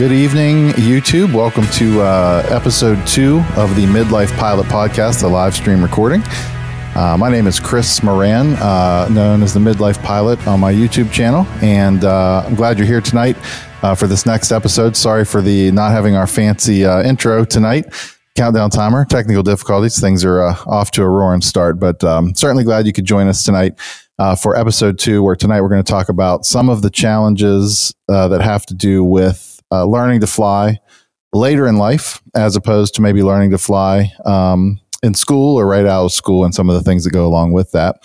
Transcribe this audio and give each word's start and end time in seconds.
Good 0.00 0.12
evening, 0.12 0.68
YouTube. 0.68 1.34
Welcome 1.34 1.66
to 1.72 2.00
uh, 2.00 2.42
episode 2.48 3.06
two 3.06 3.40
of 3.54 3.76
the 3.76 3.84
Midlife 3.84 4.34
Pilot 4.38 4.64
Podcast, 4.68 5.20
the 5.20 5.28
live 5.28 5.54
stream 5.54 5.82
recording. 5.82 6.22
Uh, 6.94 7.18
my 7.18 7.30
name 7.30 7.46
is 7.46 7.60
Chris 7.60 8.02
Moran, 8.02 8.54
uh, 8.54 9.10
known 9.10 9.42
as 9.42 9.52
the 9.52 9.60
Midlife 9.60 10.02
Pilot 10.02 10.46
on 10.46 10.58
my 10.58 10.72
YouTube 10.72 11.12
channel, 11.12 11.46
and 11.60 12.06
uh, 12.06 12.44
I'm 12.46 12.54
glad 12.54 12.78
you're 12.78 12.86
here 12.86 13.02
tonight 13.02 13.36
uh, 13.82 13.94
for 13.94 14.06
this 14.06 14.24
next 14.24 14.52
episode. 14.52 14.96
Sorry 14.96 15.26
for 15.26 15.42
the 15.42 15.70
not 15.70 15.92
having 15.92 16.16
our 16.16 16.26
fancy 16.26 16.86
uh, 16.86 17.02
intro 17.02 17.44
tonight. 17.44 17.84
Countdown 18.36 18.70
timer, 18.70 19.04
technical 19.04 19.42
difficulties. 19.42 20.00
Things 20.00 20.24
are 20.24 20.40
uh, 20.40 20.56
off 20.64 20.92
to 20.92 21.02
a 21.02 21.08
roaring 21.10 21.42
start, 21.42 21.78
but 21.78 22.02
um, 22.02 22.34
certainly 22.34 22.64
glad 22.64 22.86
you 22.86 22.94
could 22.94 23.04
join 23.04 23.28
us 23.28 23.42
tonight 23.42 23.78
for 24.40 24.56
episode 24.56 24.98
two, 24.98 25.22
where 25.22 25.36
tonight 25.36 25.60
we're 25.60 25.68
going 25.68 25.84
to 25.84 25.92
talk 25.92 26.08
about 26.08 26.46
some 26.46 26.70
of 26.70 26.80
the 26.80 26.88
challenges 26.88 27.94
that 28.08 28.40
have 28.40 28.64
to 28.64 28.74
do 28.74 29.04
with 29.04 29.49
learning 29.70 30.20
to 30.20 30.26
fly 30.26 30.78
later 31.32 31.66
in 31.66 31.76
life, 31.76 32.20
as 32.34 32.56
opposed 32.56 32.94
to 32.94 33.02
maybe 33.02 33.22
learning 33.22 33.50
to 33.50 33.58
fly 33.58 34.10
um, 34.24 34.80
in 35.02 35.14
school 35.14 35.58
or 35.58 35.66
right 35.66 35.86
out 35.86 36.06
of 36.06 36.12
school 36.12 36.44
and 36.44 36.54
some 36.54 36.68
of 36.68 36.74
the 36.74 36.82
things 36.82 37.04
that 37.04 37.10
go 37.10 37.26
along 37.26 37.52
with 37.52 37.70
that. 37.72 37.96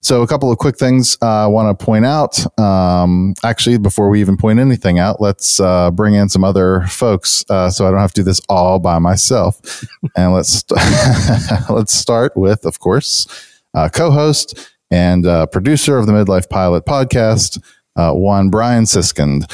So, 0.00 0.22
a 0.22 0.26
couple 0.26 0.50
of 0.50 0.58
quick 0.58 0.76
things 0.76 1.16
uh, 1.22 1.44
I 1.44 1.46
want 1.46 1.78
to 1.78 1.84
point 1.84 2.04
out. 2.04 2.44
Um, 2.58 3.34
actually, 3.44 3.78
before 3.78 4.08
we 4.08 4.20
even 4.20 4.36
point 4.36 4.58
anything 4.58 4.98
out, 4.98 5.20
let's 5.20 5.60
uh, 5.60 5.92
bring 5.92 6.14
in 6.14 6.28
some 6.28 6.42
other 6.42 6.82
folks 6.88 7.44
uh, 7.48 7.70
so 7.70 7.86
I 7.86 7.92
don't 7.92 8.00
have 8.00 8.12
to 8.14 8.22
do 8.22 8.24
this 8.24 8.40
all 8.48 8.80
by 8.80 8.98
myself. 8.98 9.84
and 10.16 10.32
let's 10.32 10.48
st- 10.48 11.70
let's 11.70 11.92
start 11.92 12.36
with, 12.36 12.64
of 12.64 12.80
course, 12.80 13.28
uh, 13.74 13.88
co-host 13.88 14.72
and 14.90 15.24
uh, 15.24 15.46
producer 15.46 15.98
of 15.98 16.06
the 16.06 16.12
Midlife 16.12 16.50
Pilot 16.50 16.84
podcast, 16.84 17.62
uh, 17.94 18.12
one 18.12 18.50
Brian 18.50 18.84
Siskind 18.84 19.50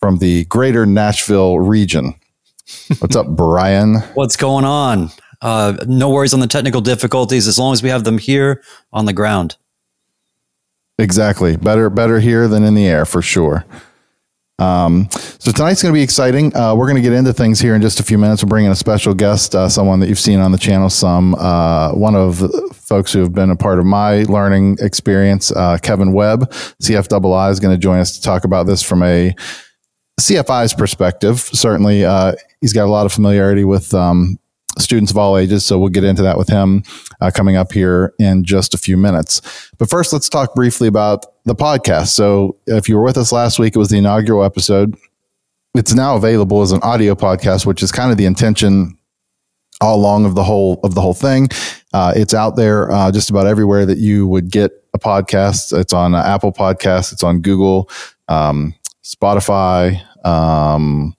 from 0.00 0.18
the 0.18 0.44
Greater 0.46 0.86
Nashville 0.86 1.58
region. 1.58 2.14
What's 2.98 3.16
up, 3.16 3.26
Brian? 3.36 3.96
What's 4.14 4.36
going 4.36 4.64
on? 4.64 5.10
Uh, 5.42 5.76
no 5.86 6.10
worries 6.10 6.34
on 6.34 6.40
the 6.40 6.46
technical 6.46 6.80
difficulties 6.80 7.46
as 7.46 7.58
long 7.58 7.72
as 7.72 7.82
we 7.82 7.88
have 7.88 8.04
them 8.04 8.18
here 8.18 8.62
on 8.92 9.04
the 9.04 9.12
ground. 9.12 9.56
Exactly. 10.98 11.56
Better 11.56 11.90
better 11.90 12.20
here 12.20 12.48
than 12.48 12.64
in 12.64 12.74
the 12.74 12.86
air 12.86 13.04
for 13.04 13.20
sure. 13.20 13.66
Um, 14.58 15.08
so 15.10 15.52
tonight's 15.52 15.82
going 15.82 15.92
to 15.92 15.98
be 15.98 16.02
exciting. 16.02 16.56
Uh, 16.56 16.74
we're 16.74 16.86
going 16.86 16.96
to 16.96 17.02
get 17.02 17.12
into 17.12 17.34
things 17.34 17.60
here 17.60 17.74
in 17.74 17.82
just 17.82 18.00
a 18.00 18.02
few 18.02 18.16
minutes. 18.16 18.42
We're 18.42 18.48
bringing 18.48 18.70
a 18.70 18.76
special 18.76 19.12
guest, 19.12 19.54
uh, 19.54 19.68
someone 19.68 20.00
that 20.00 20.08
you've 20.08 20.18
seen 20.18 20.40
on 20.40 20.52
the 20.52 20.58
channel 20.58 20.88
some, 20.88 21.34
uh, 21.34 21.92
one 21.92 22.14
of 22.14 22.38
the 22.38 22.74
folks 22.74 23.12
who 23.12 23.20
have 23.20 23.34
been 23.34 23.50
a 23.50 23.56
part 23.56 23.78
of 23.78 23.84
my 23.84 24.22
learning 24.22 24.78
experience, 24.80 25.52
uh, 25.52 25.76
Kevin 25.82 26.14
Webb, 26.14 26.50
CFII 26.82 27.50
is 27.50 27.60
going 27.60 27.74
to 27.74 27.78
join 27.78 27.98
us 27.98 28.16
to 28.16 28.22
talk 28.22 28.44
about 28.44 28.66
this 28.66 28.82
from 28.82 29.02
a 29.02 29.34
CFI's 30.20 30.74
perspective. 30.74 31.40
Certainly, 31.40 32.04
uh, 32.04 32.34
he's 32.60 32.72
got 32.72 32.86
a 32.86 32.90
lot 32.90 33.06
of 33.06 33.12
familiarity 33.12 33.64
with 33.64 33.92
um, 33.92 34.38
students 34.78 35.10
of 35.10 35.18
all 35.18 35.36
ages. 35.36 35.64
So 35.64 35.78
we'll 35.78 35.90
get 35.90 36.04
into 36.04 36.22
that 36.22 36.38
with 36.38 36.48
him 36.48 36.82
uh, 37.20 37.30
coming 37.34 37.56
up 37.56 37.72
here 37.72 38.14
in 38.18 38.44
just 38.44 38.74
a 38.74 38.78
few 38.78 38.96
minutes. 38.96 39.70
But 39.78 39.90
first, 39.90 40.12
let's 40.12 40.28
talk 40.28 40.54
briefly 40.54 40.88
about 40.88 41.24
the 41.44 41.54
podcast. 41.54 42.08
So 42.08 42.56
if 42.66 42.88
you 42.88 42.96
were 42.96 43.02
with 43.02 43.16
us 43.16 43.32
last 43.32 43.58
week, 43.58 43.76
it 43.76 43.78
was 43.78 43.88
the 43.88 43.98
inaugural 43.98 44.44
episode. 44.44 44.96
It's 45.74 45.94
now 45.94 46.16
available 46.16 46.62
as 46.62 46.72
an 46.72 46.80
audio 46.82 47.14
podcast, 47.14 47.66
which 47.66 47.82
is 47.82 47.92
kind 47.92 48.10
of 48.10 48.16
the 48.16 48.24
intention 48.24 48.96
all 49.82 49.96
along 49.96 50.24
of 50.24 50.34
the 50.34 50.42
whole 50.42 50.80
of 50.82 50.94
the 50.94 51.02
whole 51.02 51.14
thing. 51.14 51.48
Uh, 51.92 52.12
it's 52.16 52.32
out 52.32 52.56
there 52.56 52.90
uh, 52.90 53.12
just 53.12 53.28
about 53.28 53.46
everywhere 53.46 53.84
that 53.84 53.98
you 53.98 54.26
would 54.26 54.50
get 54.50 54.70
a 54.94 54.98
podcast. 54.98 55.78
It's 55.78 55.92
on 55.92 56.14
Apple 56.14 56.52
Podcasts. 56.52 57.12
It's 57.12 57.22
on 57.22 57.40
Google, 57.42 57.90
um, 58.28 58.74
Spotify, 59.06 60.02
um, 60.26 61.14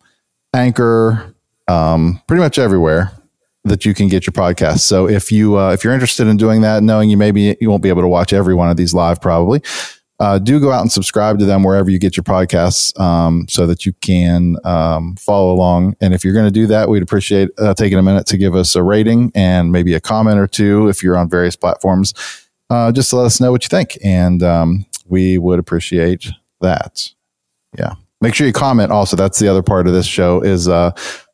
Anchor, 0.54 1.34
um, 1.70 2.22
pretty 2.28 2.42
much 2.42 2.60
everywhere 2.60 3.14
that 3.64 3.86
you 3.86 3.94
can 3.94 4.10
get 4.10 4.28
your 4.28 4.34
podcast. 4.34 4.80
So 4.80 5.08
if 5.08 5.32
you 5.32 5.58
uh, 5.58 5.72
if 5.72 5.84
you're 5.84 5.94
interested 5.94 6.28
in 6.28 6.38
doing 6.38 6.62
that, 6.62 6.84
knowing 6.84 7.10
you 7.10 7.18
maybe 7.18 7.56
you 7.62 7.70
won't 7.70 7.84
be 7.84 7.90
able 7.90 8.02
to 8.02 8.08
watch 8.08 8.34
every 8.34 8.54
one 8.54 8.70
of 8.70 8.78
these 8.78 8.94
live, 8.94 9.22
probably. 9.22 9.62
Uh, 10.20 10.40
do 10.40 10.60
go 10.60 10.72
out 10.72 10.82
and 10.82 10.92
subscribe 10.92 11.38
to 11.38 11.46
them 11.46 11.62
wherever 11.62 11.92
you 11.92 12.00
get 12.00 12.18
your 12.18 12.24
podcasts 12.24 13.00
um, 13.00 13.46
so 13.48 13.68
that 13.68 13.86
you 13.86 13.94
can 14.02 14.56
um, 14.64 15.16
follow 15.16 15.54
along. 15.54 15.96
And 16.02 16.12
if 16.12 16.26
you're 16.26 16.34
going 16.34 16.48
to 16.48 16.52
do 16.52 16.66
that, 16.68 16.90
we'd 16.90 17.04
appreciate 17.04 17.50
uh, 17.60 17.76
taking 17.76 18.00
a 18.00 18.02
minute 18.02 18.26
to 18.28 18.38
give 18.38 18.56
us 18.56 18.76
a 18.76 18.82
rating 18.82 19.32
and 19.36 19.72
maybe 19.72 19.94
a 19.94 20.00
comment 20.00 20.40
or 20.40 20.48
two 20.48 20.88
if 20.88 21.04
you're 21.04 21.16
on 21.16 21.30
various 21.30 21.56
platforms. 21.56 22.16
Uh, 22.72 22.92
just 22.92 23.12
to 23.12 23.16
let 23.16 23.28
us 23.28 23.40
know 23.40 23.52
what 23.52 23.64
you 23.64 23.70
think. 23.70 23.98
And 24.04 24.42
um, 24.42 24.88
we 25.06 25.38
would 25.38 25.60
appreciate 25.60 26.28
that. 26.62 27.12
Yeah. 27.78 27.94
Make 28.22 28.34
sure 28.34 28.48
you 28.48 28.54
comment 28.54 28.92
also. 28.92 29.16
That's 29.16 29.40
the 29.40 29.48
other 29.48 29.64
part 29.64 29.88
of 29.88 29.94
this 29.94 30.06
show 30.06 30.42
is 30.42 30.68
uh, 30.68 30.92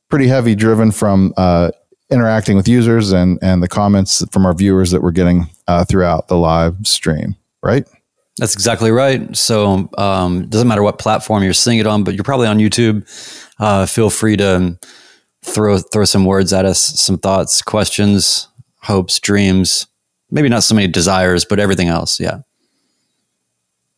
pretty 0.09 0.27
heavy 0.27 0.55
driven 0.55 0.91
from 0.91 1.33
uh, 1.37 1.71
interacting 2.09 2.57
with 2.57 2.67
users 2.67 3.11
and 3.11 3.39
and 3.41 3.63
the 3.63 3.67
comments 3.67 4.23
from 4.31 4.45
our 4.45 4.53
viewers 4.53 4.91
that 4.91 5.01
we're 5.01 5.11
getting 5.11 5.47
uh, 5.67 5.85
throughout 5.85 6.27
the 6.27 6.37
live 6.37 6.75
stream. 6.83 7.35
Right. 7.61 7.87
That's 8.37 8.53
exactly 8.53 8.91
right. 8.91 9.35
So 9.37 9.89
um, 9.97 10.47
doesn't 10.47 10.67
matter 10.67 10.83
what 10.83 10.97
platform 10.99 11.43
you're 11.43 11.53
seeing 11.53 11.79
it 11.79 11.87
on, 11.87 12.03
but 12.03 12.15
you're 12.15 12.23
probably 12.23 12.47
on 12.47 12.57
YouTube. 12.57 13.05
Uh, 13.59 13.85
feel 13.85 14.09
free 14.09 14.35
to 14.37 14.77
throw 15.43 15.77
throw 15.77 16.03
some 16.03 16.25
words 16.25 16.51
at 16.51 16.65
us, 16.65 16.79
some 16.79 17.17
thoughts, 17.17 17.61
questions, 17.61 18.47
hopes, 18.81 19.19
dreams. 19.19 19.87
Maybe 20.31 20.49
not 20.49 20.63
so 20.63 20.73
many 20.75 20.87
desires, 20.87 21.45
but 21.45 21.59
everything 21.59 21.87
else. 21.87 22.19
Yeah. 22.19 22.39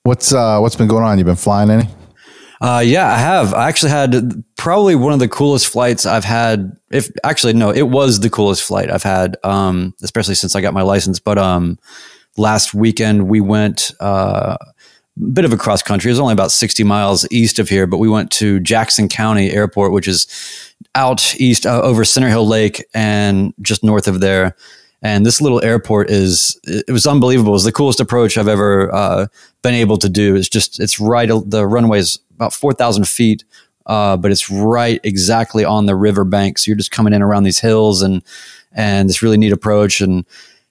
What's 0.03 0.34
uh, 0.34 0.59
what's 0.59 0.75
been 0.75 0.88
going 0.88 1.03
on? 1.03 1.18
You've 1.18 1.25
been 1.25 1.35
flying 1.35 1.69
any? 1.69 1.88
Uh, 2.62 2.82
yeah, 2.86 3.12
I 3.12 3.18
have. 3.18 3.54
I 3.54 3.68
actually 3.68 3.92
had 3.92 4.44
probably 4.56 4.96
one 4.96 5.14
of 5.14 5.20
the 5.20 5.28
coolest 5.28 5.68
flights 5.68 6.06
I've 6.06 6.24
had. 6.24 6.76
If 6.90 7.12
actually, 7.24 7.54
no, 7.54 7.72
it 7.72 7.90
was 7.90 8.20
the 8.20 8.30
coolest 8.30 8.64
flight 8.64 8.90
I've 8.90 9.04
had, 9.04 9.38
um, 9.44 9.94
especially 10.02 10.36
since 10.36 10.56
I 10.56 10.62
got 10.62 10.74
my 10.74 10.82
license. 10.82 11.20
But 11.20 11.38
um, 11.38 11.78
last 12.38 12.74
weekend 12.74 13.28
we 13.28 13.42
went 13.42 13.92
uh, 14.00 14.58
a 14.60 15.30
bit 15.32 15.46
of 15.46 15.54
a 15.54 15.58
cross 15.58 15.82
country. 15.82 16.10
It 16.10 16.14
was 16.14 16.20
only 16.20 16.34
about 16.34 16.52
60 16.52 16.84
miles 16.84 17.28
east 17.32 17.60
of 17.60 17.70
here, 17.70 17.88
but 17.88 17.98
we 17.98 18.10
went 18.10 18.32
to 18.34 18.60
Jackson 18.60 19.10
County 19.10 19.52
Airport, 19.52 19.92
which 19.92 20.08
is 20.08 20.28
out 20.94 21.36
east 21.40 21.66
uh, 21.66 21.82
over 21.82 22.06
Center 22.06 22.30
Hill 22.30 22.48
Lake 22.48 22.84
and 22.94 23.54
just 23.62 23.84
north 23.84 24.08
of 24.08 24.22
there. 24.22 24.56
And 25.01 25.25
this 25.25 25.41
little 25.41 25.63
airport 25.63 26.09
is, 26.09 26.59
it 26.63 26.91
was 26.91 27.06
unbelievable. 27.06 27.51
It 27.51 27.53
was 27.53 27.63
the 27.63 27.72
coolest 27.72 28.00
approach 28.00 28.38
I've 28.38 28.47
ever 28.47 28.94
uh, 28.94 29.28
been 29.61 29.75
able 29.75 29.97
to 29.97 30.09
do. 30.09 30.35
It's 30.35 30.50
just, 30.50 30.79
it's 30.79 31.00
right, 31.00 31.29
the 31.45 31.67
runway 31.67 32.00
is 32.00 32.19
about 32.35 32.53
4,000 32.53 33.07
feet, 33.07 33.44
uh, 33.85 34.17
but 34.17 34.31
it's 34.31 34.50
right 34.50 35.00
exactly 35.03 35.63
on 35.63 35.85
the 35.85 35.95
riverbank. 35.95 36.57
So 36.57 36.69
you're 36.69 36.78
just 36.78 36.91
coming 36.91 37.13
in 37.13 37.22
around 37.22 37.44
these 37.44 37.59
hills 37.59 38.01
and, 38.01 38.23
and 38.72 39.07
this 39.07 39.22
really 39.22 39.38
neat 39.38 39.53
approach. 39.53 40.01
And 40.01 40.25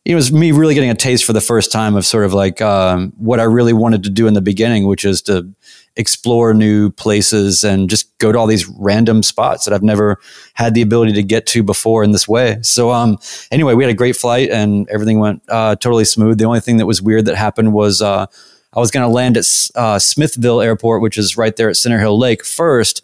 it 0.05 0.15
was 0.15 0.33
me 0.33 0.53
really 0.53 0.75
getting 0.75 0.91
a 0.91 0.95
taste 0.95 1.25
for 1.25 1.33
the 1.33 1.41
first 1.41 1.73
time 1.73 1.95
of 1.97 2.05
sort 2.05 2.25
of 2.25 2.35
like 2.35 2.61
um, 2.61 3.13
what 3.17 3.41
I 3.41 3.45
really 3.45 3.73
wanted 3.73 4.03
to 4.05 4.11
do 4.11 4.27
in 4.27 4.35
the 4.35 4.43
beginning, 4.43 4.87
which 4.87 5.05
is 5.05 5.23
to 5.23 5.49
explore 5.97 6.53
new 6.53 6.91
places 6.91 7.63
and 7.63 7.89
just 7.89 8.17
go 8.19 8.33
to 8.33 8.39
all 8.39 8.47
these 8.47 8.67
random 8.69 9.23
spots 9.23 9.65
that 9.65 9.73
I've 9.73 9.83
never 9.83 10.19
had 10.55 10.75
the 10.75 10.83
ability 10.83 11.13
to 11.13 11.23
get 11.23 11.47
to 11.49 11.63
before 11.63 12.03
in 12.03 12.11
this 12.11 12.27
way. 12.27 12.59
So, 12.63 12.91
um, 12.91 13.19
anyway, 13.51 13.75
we 13.75 13.85
had 13.85 13.91
a 13.91 13.97
great 13.97 14.17
flight 14.17 14.51
and 14.51 14.89
everything 14.89 15.21
went 15.21 15.43
uh, 15.49 15.77
totally 15.77 16.05
smooth. 16.05 16.39
The 16.39 16.45
only 16.45 16.61
thing 16.61 16.79
that 16.79 16.87
was 16.87 17.01
weird 17.01 17.27
that 17.27 17.37
happened 17.37 17.73
was 17.73 18.03
uh, 18.03 18.27
I 18.73 18.81
was 18.81 18.91
going 18.91 19.07
to 19.07 19.13
land 19.13 19.37
at 19.37 19.47
uh, 19.77 19.99
Smithville 19.99 20.61
Airport, 20.61 21.01
which 21.01 21.17
is 21.17 21.37
right 21.37 21.55
there 21.55 21.71
at 21.71 21.77
Center 21.77 21.99
Hill 21.99 22.19
Lake 22.19 22.45
first. 22.45 23.03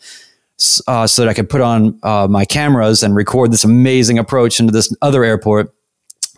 Uh, 0.87 1.07
so 1.07 1.23
that 1.23 1.31
I 1.31 1.33
could 1.33 1.49
put 1.49 1.63
on 1.63 1.99
uh, 2.03 2.29
my 2.29 2.45
cameras 2.45 3.03
and 3.03 3.17
record 3.17 3.51
this 3.51 3.65
amazing 3.65 4.19
approach 4.19 4.61
into 4.61 4.75
this 4.75 4.95
other 5.01 5.25
airport. 5.25 5.73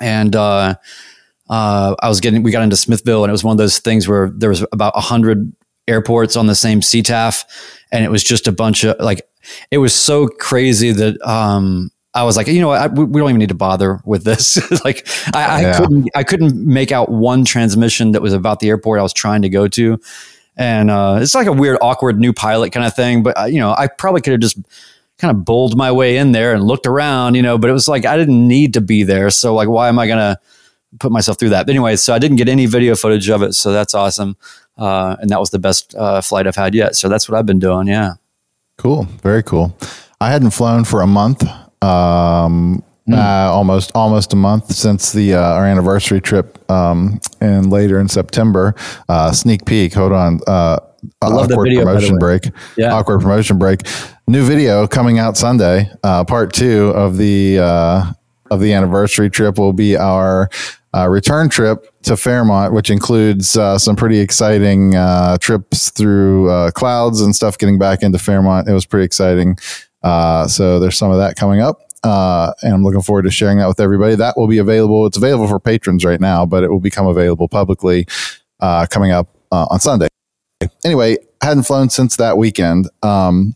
And 0.01 0.37
uh, 0.37 0.77
uh, 1.51 1.97
I 2.01 2.09
was 2.09 2.21
getting, 2.21 2.45
we 2.45 2.53
got 2.53 2.63
into 2.63 2.77
Smithville, 2.77 3.25
and 3.25 3.31
it 3.31 3.33
was 3.33 3.43
one 3.43 3.53
of 3.53 3.59
those 3.59 3.81
things 3.81 4.07
where 4.07 4.31
there 4.31 4.49
was 4.49 4.65
about 4.71 4.93
a 4.95 5.01
hundred 5.01 5.53
airports 5.93 6.37
on 6.37 6.47
the 6.47 6.55
same 6.55 6.81
CTAF, 6.81 7.45
and 7.93 8.05
it 8.05 8.11
was 8.11 8.25
just 8.25 8.49
a 8.49 8.53
bunch 8.53 8.85
of 8.85 8.99
like, 8.99 9.23
it 9.71 9.79
was 9.79 9.95
so 9.95 10.27
crazy 10.27 10.93
that 10.93 11.21
um, 11.27 11.91
I 12.15 12.25
was 12.25 12.37
like, 12.37 12.47
you 12.47 12.61
know 12.61 12.69
what, 12.69 12.81
I, 12.81 12.87
we 12.89 13.21
don't 13.21 13.29
even 13.29 13.39
need 13.39 13.49
to 13.51 13.55
bother 13.55 14.01
with 14.05 14.25
this. 14.25 14.59
like, 14.85 15.07
I, 15.35 15.45
I 15.45 15.61
yeah. 15.61 15.79
couldn't, 15.79 16.09
I 16.15 16.25
couldn't 16.25 16.67
make 16.67 16.93
out 16.93 17.11
one 17.11 17.45
transmission 17.45 18.13
that 18.13 18.23
was 18.23 18.33
about 18.33 18.61
the 18.61 18.69
airport 18.69 18.99
I 18.99 19.03
was 19.03 19.13
trying 19.13 19.43
to 19.43 19.49
go 19.49 19.69
to, 19.69 20.01
and 20.57 20.91
uh, 20.91 21.19
it's 21.21 21.35
like 21.35 21.47
a 21.47 21.53
weird, 21.53 21.79
awkward 21.81 22.19
new 22.19 22.33
pilot 22.33 22.73
kind 22.73 22.87
of 22.87 22.95
thing. 22.95 23.23
But 23.23 23.39
uh, 23.39 23.45
you 23.45 23.61
know, 23.61 23.75
I 23.77 23.87
probably 23.87 24.21
could 24.21 24.33
have 24.33 24.41
just 24.41 24.59
kind 25.19 25.31
of 25.31 25.45
bowled 25.45 25.77
my 25.77 25.93
way 25.93 26.17
in 26.17 26.33
there 26.33 26.53
and 26.53 26.65
looked 26.65 26.87
around, 26.87 27.35
you 27.35 27.43
know. 27.43 27.57
But 27.59 27.71
it 27.71 27.75
was 27.75 27.89
like 27.89 28.05
I 28.05 28.17
didn't 28.17 28.47
need 28.47 28.75
to 28.75 28.81
be 28.81 29.03
there, 29.03 29.31
so 29.31 29.55
like, 29.55 29.69
why 29.69 29.89
am 29.89 29.99
I 29.99 30.07
gonna 30.07 30.39
put 30.99 31.13
myself 31.13 31.39
through 31.39 31.51
that? 31.51 31.67
But 31.67 31.71
anyway, 31.71 31.97
so 31.97 32.15
I 32.15 32.19
didn't 32.19 32.37
get 32.37 32.49
any 32.49 32.67
video 32.67 32.95
footage 32.95 33.29
of 33.29 33.43
it, 33.43 33.55
so 33.55 33.73
that's 33.73 33.95
awesome. 33.95 34.37
Uh, 34.77 35.17
and 35.21 35.31
that 35.31 35.41
was 35.41 35.51
the 35.51 35.59
best 35.59 35.95
uh, 35.95 36.21
flight 36.21 36.47
I've 36.47 36.57
had 36.57 36.75
yet. 36.75 36.97
So 36.97 37.09
that's 37.09 37.29
what 37.29 37.39
I've 37.39 37.47
been 37.47 37.59
doing. 37.59 37.89
Yeah. 37.89 38.15
Cool. 38.79 39.05
Very 39.23 39.43
cool. 39.43 39.77
I 40.21 40.31
hadn't 40.31 40.51
flown 40.51 40.85
for 40.85 41.03
a 41.03 41.07
month. 41.07 41.43
Um, 41.83 42.83
mm. 43.09 43.15
uh, 43.15 43.53
almost 43.53 43.93
almost 43.95 44.33
a 44.33 44.37
month 44.37 44.73
since 44.73 45.13
the 45.13 45.35
uh, 45.35 45.41
our 45.41 45.67
anniversary 45.67 46.21
trip, 46.21 46.59
um, 46.71 47.21
and 47.41 47.71
later 47.71 48.01
in 48.01 48.09
September. 48.09 48.75
Uh, 49.09 49.33
sneak 49.33 49.67
peek. 49.67 49.95
Hold 49.95 50.13
on. 50.13 50.41
Uh, 50.47 50.79
awkward 51.21 51.65
video, 51.65 51.81
the 51.81 51.87
promotion 51.87 52.19
break. 52.19 52.43
Yeah. 52.77 52.93
Awkward 52.93 53.21
promotion 53.21 53.59
break. 53.59 53.83
New 54.29 54.45
video 54.45 54.87
coming 54.87 55.19
out 55.19 55.37
Sunday. 55.37 55.91
Uh, 56.03 56.25
part 56.25 56.53
two 56.53 56.91
of 56.91 57.17
the 57.17 57.59
uh, 57.59 58.13
of 58.51 58.61
the 58.61 58.73
anniversary 58.73 59.31
trip 59.31 59.59
will 59.59 59.73
be 59.73 59.97
our 59.97 60.49
uh, 60.95 61.09
return 61.09 61.49
trip 61.49 61.87
to 62.03 62.17
Fairmont, 62.17 62.73
which 62.73 62.91
includes 62.91 63.57
uh, 63.57 63.79
some 63.79 63.97
pretty 63.97 64.19
exciting 64.19 64.95
uh, 64.95 65.39
trips 65.39 65.91
through 65.91 66.51
uh, 66.51 66.71
clouds 66.71 67.21
and 67.21 67.35
stuff. 67.35 67.57
Getting 67.59 67.79
back 67.79 68.03
into 68.03 68.19
Fairmont, 68.19 68.69
it 68.69 68.73
was 68.73 68.87
pretty 68.87 69.05
exciting. 69.05 69.57
Uh, 70.03 70.47
so 70.47 70.79
there's 70.79 70.99
some 70.99 71.11
of 71.11 71.19
that 71.19 71.37
coming 71.37 71.61
up. 71.61 71.81
Uh, 72.05 72.53
and 72.63 72.75
I'm 72.75 72.83
looking 72.83 73.01
forward 73.01 73.23
to 73.23 73.31
sharing 73.31 73.59
that 73.59 73.69
with 73.69 73.79
everybody. 73.79 74.17
That 74.17 74.37
will 74.37 74.49
be 74.49 74.59
available. 74.59 75.07
It's 75.07 75.17
available 75.17 75.47
for 75.47 75.61
patrons 75.61 76.05
right 76.05 76.21
now, 76.21 76.45
but 76.45 76.65
it 76.65 76.71
will 76.71 76.81
become 76.81 77.07
available 77.07 77.49
publicly 77.49 78.07
coming 78.91 79.13
up 79.13 79.29
on 79.53 79.79
Sunday. 79.79 80.09
Anyway, 80.85 81.17
hadn't 81.43 81.65
flown 81.65 81.91
since 81.91 82.17
that 82.17 82.39
weekend. 82.39 82.89
Um, 83.03 83.55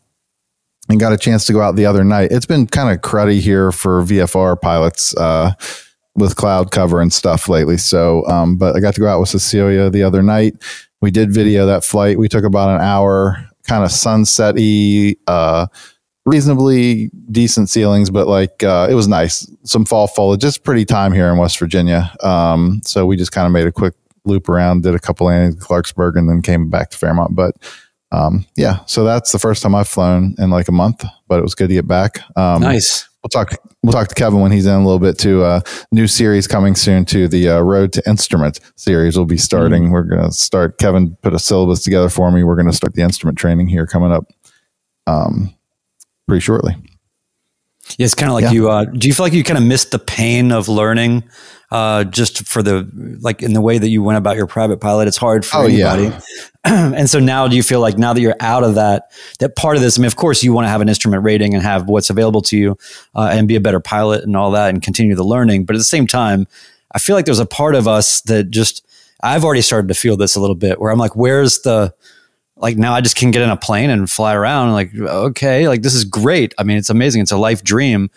and 0.88 1.00
got 1.00 1.12
a 1.12 1.18
chance 1.18 1.44
to 1.46 1.52
go 1.52 1.60
out 1.60 1.76
the 1.76 1.86
other 1.86 2.04
night. 2.04 2.30
It's 2.30 2.46
been 2.46 2.66
kind 2.66 2.94
of 2.94 3.02
cruddy 3.02 3.40
here 3.40 3.72
for 3.72 4.02
VFR 4.02 4.60
pilots 4.60 5.16
uh, 5.16 5.52
with 6.16 6.36
cloud 6.36 6.70
cover 6.70 7.00
and 7.00 7.12
stuff 7.12 7.48
lately. 7.48 7.76
So, 7.76 8.26
um, 8.26 8.56
but 8.56 8.76
I 8.76 8.80
got 8.80 8.94
to 8.94 9.00
go 9.00 9.08
out 9.08 9.20
with 9.20 9.28
Cecilia 9.28 9.90
the 9.90 10.02
other 10.02 10.22
night. 10.22 10.54
We 11.00 11.10
did 11.10 11.32
video 11.32 11.66
that 11.66 11.84
flight. 11.84 12.18
We 12.18 12.28
took 12.28 12.44
about 12.44 12.74
an 12.74 12.80
hour, 12.80 13.46
kind 13.68 13.84
of 13.84 13.92
sunset-y, 13.92 15.14
uh, 15.26 15.66
reasonably 16.24 17.10
decent 17.30 17.70
ceilings, 17.70 18.10
but 18.10 18.26
like 18.26 18.62
uh, 18.62 18.88
it 18.90 18.94
was 18.94 19.08
nice. 19.08 19.50
Some 19.62 19.84
fall 19.84 20.08
foliage. 20.08 20.40
Just 20.40 20.64
pretty 20.64 20.84
time 20.84 21.12
here 21.12 21.30
in 21.30 21.38
West 21.38 21.58
Virginia. 21.58 22.12
Um, 22.22 22.80
so 22.84 23.06
we 23.06 23.16
just 23.16 23.32
kind 23.32 23.46
of 23.46 23.52
made 23.52 23.66
a 23.66 23.72
quick 23.72 23.94
loop 24.24 24.48
around, 24.48 24.82
did 24.82 24.94
a 24.94 24.98
couple 24.98 25.28
landings 25.28 25.54
in 25.54 25.60
Clarksburg, 25.60 26.18
and 26.18 26.28
then 26.28 26.42
came 26.42 26.68
back 26.68 26.90
to 26.90 26.98
Fairmont. 26.98 27.36
But 27.36 27.54
um, 28.10 28.46
yeah, 28.56 28.84
so 28.86 29.04
that's 29.04 29.32
the 29.32 29.38
first 29.38 29.62
time 29.62 29.74
I've 29.74 29.88
flown 29.88 30.34
in 30.38 30.50
like 30.50 30.68
a 30.68 30.72
month, 30.72 31.04
but 31.28 31.38
it 31.38 31.42
was 31.42 31.54
good 31.54 31.68
to 31.68 31.74
get 31.74 31.86
back. 31.86 32.20
Um, 32.36 32.62
Nice. 32.62 33.08
We'll 33.26 33.44
talk. 33.44 33.58
We'll 33.82 33.92
talk 33.92 34.06
to 34.06 34.14
Kevin 34.14 34.38
when 34.38 34.52
he's 34.52 34.66
in 34.66 34.72
a 34.72 34.84
little 34.84 35.00
bit 35.00 35.18
too. 35.18 35.42
Uh, 35.42 35.60
new 35.90 36.06
series 36.06 36.46
coming 36.46 36.76
soon 36.76 37.04
to 37.06 37.26
the 37.26 37.48
uh, 37.48 37.60
Road 37.60 37.92
to 37.94 38.08
Instrument 38.08 38.60
series. 38.76 39.16
We'll 39.16 39.26
be 39.26 39.36
starting. 39.36 39.90
We're 39.90 40.04
gonna 40.04 40.30
start. 40.30 40.78
Kevin 40.78 41.16
put 41.22 41.34
a 41.34 41.40
syllabus 41.40 41.82
together 41.82 42.08
for 42.08 42.30
me. 42.30 42.44
We're 42.44 42.54
gonna 42.54 42.72
start 42.72 42.94
the 42.94 43.02
instrument 43.02 43.36
training 43.36 43.66
here 43.66 43.84
coming 43.84 44.12
up, 44.12 44.26
um, 45.08 45.52
pretty 46.28 46.40
shortly. 46.40 46.76
Yeah, 47.98 48.04
it's 48.04 48.14
kind 48.14 48.28
of 48.30 48.34
like 48.34 48.44
Yeah. 48.44 48.50
you. 48.52 48.70
Uh, 48.70 48.84
do 48.84 49.08
you 49.08 49.14
feel 49.14 49.24
like 49.24 49.32
you 49.32 49.44
kind 49.44 49.58
of 49.58 49.64
missed 49.64 49.90
the 49.90 49.98
pain 49.98 50.52
of 50.52 50.68
learning, 50.68 51.24
uh, 51.70 52.04
just 52.04 52.46
for 52.46 52.62
the 52.62 52.88
like 53.20 53.42
in 53.42 53.52
the 53.52 53.60
way 53.60 53.78
that 53.78 53.88
you 53.88 54.02
went 54.02 54.18
about 54.18 54.36
your 54.36 54.46
private 54.46 54.78
pilot? 54.80 55.08
It's 55.08 55.16
hard 55.16 55.44
for 55.46 55.58
Oh, 55.58 55.66
yeah. 55.66 55.92
anybody. 55.94 56.22
and 56.64 57.08
so 57.08 57.18
now, 57.20 57.46
do 57.48 57.56
you 57.56 57.62
feel 57.62 57.80
like 57.80 57.96
now 57.96 58.12
that 58.12 58.20
you're 58.20 58.34
out 58.40 58.64
of 58.64 58.74
that 58.74 59.12
that 59.38 59.54
part 59.56 59.76
of 59.76 59.82
this? 59.82 59.98
I 59.98 60.00
mean, 60.00 60.06
of 60.06 60.16
course, 60.16 60.42
you 60.42 60.52
want 60.52 60.64
to 60.66 60.68
have 60.68 60.80
an 60.80 60.88
instrument 60.88 61.22
rating 61.22 61.54
and 61.54 61.62
have 61.62 61.88
what's 61.88 62.10
available 62.10 62.42
to 62.42 62.56
you, 62.56 62.78
uh, 63.14 63.30
and 63.32 63.46
be 63.48 63.56
a 63.56 63.60
better 63.60 63.80
pilot 63.80 64.24
and 64.24 64.36
all 64.36 64.50
that, 64.50 64.70
and 64.70 64.82
continue 64.82 65.14
the 65.14 65.24
learning. 65.24 65.64
But 65.64 65.76
at 65.76 65.78
the 65.78 65.84
same 65.84 66.06
time, 66.06 66.46
I 66.92 66.98
feel 66.98 67.14
like 67.16 67.24
there's 67.24 67.38
a 67.38 67.46
part 67.46 67.74
of 67.74 67.86
us 67.86 68.20
that 68.22 68.50
just 68.50 68.84
I've 69.22 69.44
already 69.44 69.62
started 69.62 69.88
to 69.88 69.94
feel 69.94 70.16
this 70.16 70.34
a 70.36 70.40
little 70.40 70.54
bit, 70.56 70.80
where 70.80 70.90
I'm 70.90 70.98
like, 70.98 71.16
where's 71.16 71.60
the 71.60 71.94
like 72.56 72.76
now 72.76 72.94
I 72.94 73.00
just 73.00 73.16
can 73.16 73.30
get 73.30 73.42
in 73.42 73.50
a 73.50 73.56
plane 73.56 73.90
and 73.90 74.10
fly 74.10 74.34
around. 74.34 74.72
Like, 74.72 74.94
okay, 74.94 75.68
like 75.68 75.82
this 75.82 75.94
is 75.94 76.04
great. 76.04 76.54
I 76.58 76.64
mean, 76.64 76.76
it's 76.76 76.90
amazing. 76.90 77.22
It's 77.22 77.32
a 77.32 77.36
life 77.36 77.62
dream. 77.62 78.10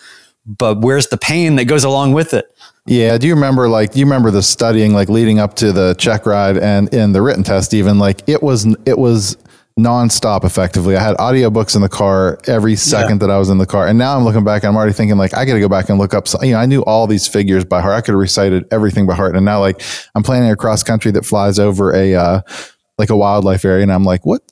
But 0.46 0.82
where's 0.82 1.08
the 1.08 1.18
pain 1.18 1.58
that 1.58 1.66
goes 1.66 1.84
along 1.84 2.14
with 2.14 2.34
it? 2.34 2.52
Yeah. 2.86 3.18
Do 3.18 3.28
you 3.28 3.36
remember 3.36 3.70
like 3.70 3.92
do 3.92 4.00
you 4.00 4.06
remember 4.06 4.32
the 4.32 4.42
studying 4.42 4.94
like 4.94 5.10
leading 5.10 5.38
up 5.38 5.56
to 5.56 5.72
the 5.72 5.94
check 5.96 6.26
ride 6.26 6.58
and 6.58 6.92
in 6.94 7.12
the 7.12 7.22
written 7.22 7.44
test 7.44 7.74
even 7.74 8.00
like 8.00 8.28
it 8.28 8.42
was 8.42 8.66
it 8.88 8.98
was 8.98 9.38
nonstop 9.80 10.44
effectively. 10.44 10.96
I 10.96 11.02
had 11.02 11.16
audiobooks 11.18 11.76
in 11.76 11.82
the 11.82 11.90
car 11.90 12.40
every 12.48 12.76
second 12.76 13.22
that 13.22 13.30
I 13.30 13.38
was 13.38 13.50
in 13.50 13.58
the 13.58 13.66
car. 13.66 13.88
And 13.88 13.98
now 13.98 14.16
I'm 14.16 14.24
looking 14.24 14.44
back 14.44 14.64
and 14.64 14.70
I'm 14.70 14.76
already 14.76 14.94
thinking 14.94 15.18
like 15.18 15.36
I 15.36 15.46
got 15.46 15.54
to 15.54 15.60
go 15.60 15.70
back 15.70 15.90
and 15.90 15.98
look 15.98 16.14
up 16.14 16.28
some, 16.28 16.44
you 16.44 16.52
know, 16.52 16.60
I 16.60 16.66
knew 16.66 16.82
all 16.84 17.08
these 17.08 17.28
figures 17.28 17.66
by 17.66 17.82
heart. 17.82 17.96
I 17.96 18.02
could 18.02 18.12
have 18.12 18.20
recited 18.20 18.66
everything 18.72 19.08
by 19.08 19.16
heart. 19.16 19.36
And 19.36 19.46
now 19.46 19.60
like 19.60 19.82
I'm 20.16 20.24
planning 20.24 20.52
a 20.52 20.56
cross 20.56 20.84
country 20.84 21.12
that 21.12 21.26
flies 21.26 21.60
over 21.60 21.94
a 21.94 22.16
uh 22.16 22.42
like 23.00 23.10
a 23.10 23.18
wildlife 23.18 23.66
area 23.66 23.82
and 23.82 23.92
I'm 23.92 24.04
like, 24.04 24.26
what 24.26 24.44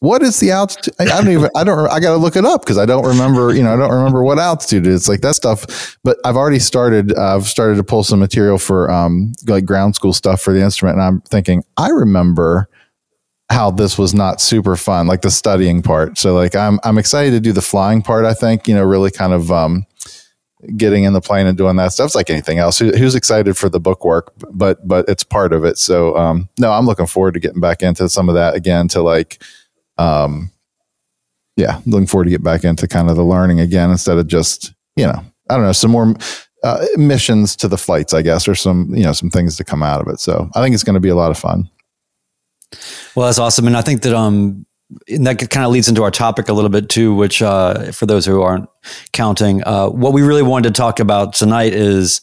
what 0.00 0.22
is 0.22 0.38
the 0.38 0.52
altitude? 0.52 0.94
I, 1.00 1.06
don't 1.06 1.28
even, 1.28 1.50
I 1.56 1.64
don't, 1.64 1.90
I 1.90 1.98
got 1.98 2.12
to 2.12 2.18
look 2.18 2.36
it 2.36 2.44
up 2.44 2.62
because 2.62 2.78
I 2.78 2.86
don't 2.86 3.04
remember, 3.04 3.52
you 3.52 3.64
know, 3.64 3.74
I 3.74 3.76
don't 3.76 3.90
remember 3.90 4.22
what 4.22 4.38
altitude 4.38 4.86
it 4.86 4.92
is 4.92 5.08
like 5.08 5.22
that 5.22 5.34
stuff. 5.34 5.98
But 6.04 6.18
I've 6.24 6.36
already 6.36 6.60
started, 6.60 7.16
uh, 7.16 7.34
I've 7.34 7.46
started 7.46 7.76
to 7.78 7.82
pull 7.82 8.04
some 8.04 8.20
material 8.20 8.58
for, 8.58 8.88
um, 8.92 9.32
like 9.48 9.64
ground 9.64 9.96
school 9.96 10.12
stuff 10.12 10.40
for 10.40 10.52
the 10.52 10.60
instrument. 10.60 10.98
And 10.98 11.02
I'm 11.02 11.20
thinking, 11.22 11.64
I 11.76 11.88
remember 11.88 12.68
how 13.50 13.72
this 13.72 13.98
was 13.98 14.14
not 14.14 14.40
super 14.40 14.76
fun, 14.76 15.08
like 15.08 15.22
the 15.22 15.32
studying 15.32 15.82
part. 15.82 16.16
So 16.16 16.32
like, 16.32 16.54
I'm, 16.54 16.78
I'm 16.84 16.98
excited 16.98 17.32
to 17.32 17.40
do 17.40 17.52
the 17.52 17.62
flying 17.62 18.02
part. 18.02 18.24
I 18.24 18.34
think, 18.34 18.68
you 18.68 18.76
know, 18.76 18.84
really 18.84 19.10
kind 19.10 19.32
of, 19.32 19.50
um, 19.50 19.84
getting 20.76 21.04
in 21.04 21.12
the 21.12 21.20
plane 21.20 21.46
and 21.46 21.56
doing 21.56 21.76
that 21.76 21.92
stuff. 21.92 22.06
It's 22.06 22.14
like 22.14 22.30
anything 22.30 22.58
else. 22.58 22.78
Who, 22.78 22.90
who's 22.90 23.14
excited 23.14 23.56
for 23.56 23.68
the 23.68 23.78
book 23.78 24.04
work, 24.04 24.32
but, 24.50 24.86
but 24.86 25.08
it's 25.08 25.22
part 25.22 25.52
of 25.52 25.64
it. 25.64 25.78
So, 25.78 26.16
um, 26.16 26.48
no, 26.58 26.72
I'm 26.72 26.86
looking 26.86 27.06
forward 27.06 27.34
to 27.34 27.40
getting 27.40 27.60
back 27.60 27.82
into 27.82 28.08
some 28.08 28.28
of 28.28 28.34
that 28.34 28.54
again 28.54 28.88
to 28.88 29.02
like, 29.02 29.42
um, 29.98 30.50
yeah, 31.56 31.80
looking 31.86 32.06
forward 32.06 32.24
to 32.24 32.30
get 32.30 32.42
back 32.42 32.64
into 32.64 32.86
kind 32.88 33.10
of 33.10 33.16
the 33.16 33.24
learning 33.24 33.60
again 33.60 33.90
instead 33.90 34.18
of 34.18 34.26
just, 34.26 34.74
you 34.96 35.06
know, 35.06 35.24
I 35.50 35.54
don't 35.54 35.64
know, 35.64 35.72
some 35.72 35.90
more 35.90 36.14
uh, 36.64 36.86
missions 36.96 37.56
to 37.56 37.68
the 37.68 37.78
flights, 37.78 38.12
I 38.12 38.22
guess, 38.22 38.46
or 38.48 38.54
some, 38.54 38.94
you 38.94 39.04
know, 39.04 39.12
some 39.12 39.30
things 39.30 39.56
to 39.56 39.64
come 39.64 39.82
out 39.82 40.00
of 40.00 40.08
it. 40.08 40.20
So 40.20 40.50
I 40.54 40.62
think 40.62 40.74
it's 40.74 40.84
going 40.84 40.94
to 40.94 41.00
be 41.00 41.08
a 41.08 41.16
lot 41.16 41.30
of 41.30 41.38
fun. 41.38 41.70
Well, 43.14 43.26
that's 43.26 43.38
awesome. 43.38 43.66
And 43.66 43.76
I 43.76 43.82
think 43.82 44.02
that, 44.02 44.14
um, 44.14 44.66
and 45.08 45.26
that 45.26 45.50
kind 45.50 45.64
of 45.64 45.72
leads 45.72 45.88
into 45.88 46.02
our 46.02 46.10
topic 46.10 46.48
a 46.48 46.52
little 46.52 46.70
bit 46.70 46.88
too, 46.88 47.14
which, 47.14 47.42
uh, 47.42 47.92
for 47.92 48.06
those 48.06 48.24
who 48.24 48.42
aren't 48.42 48.68
counting, 49.12 49.62
uh, 49.66 49.88
what 49.88 50.12
we 50.12 50.22
really 50.22 50.42
wanted 50.42 50.74
to 50.74 50.78
talk 50.78 51.00
about 51.00 51.34
tonight 51.34 51.74
is 51.74 52.20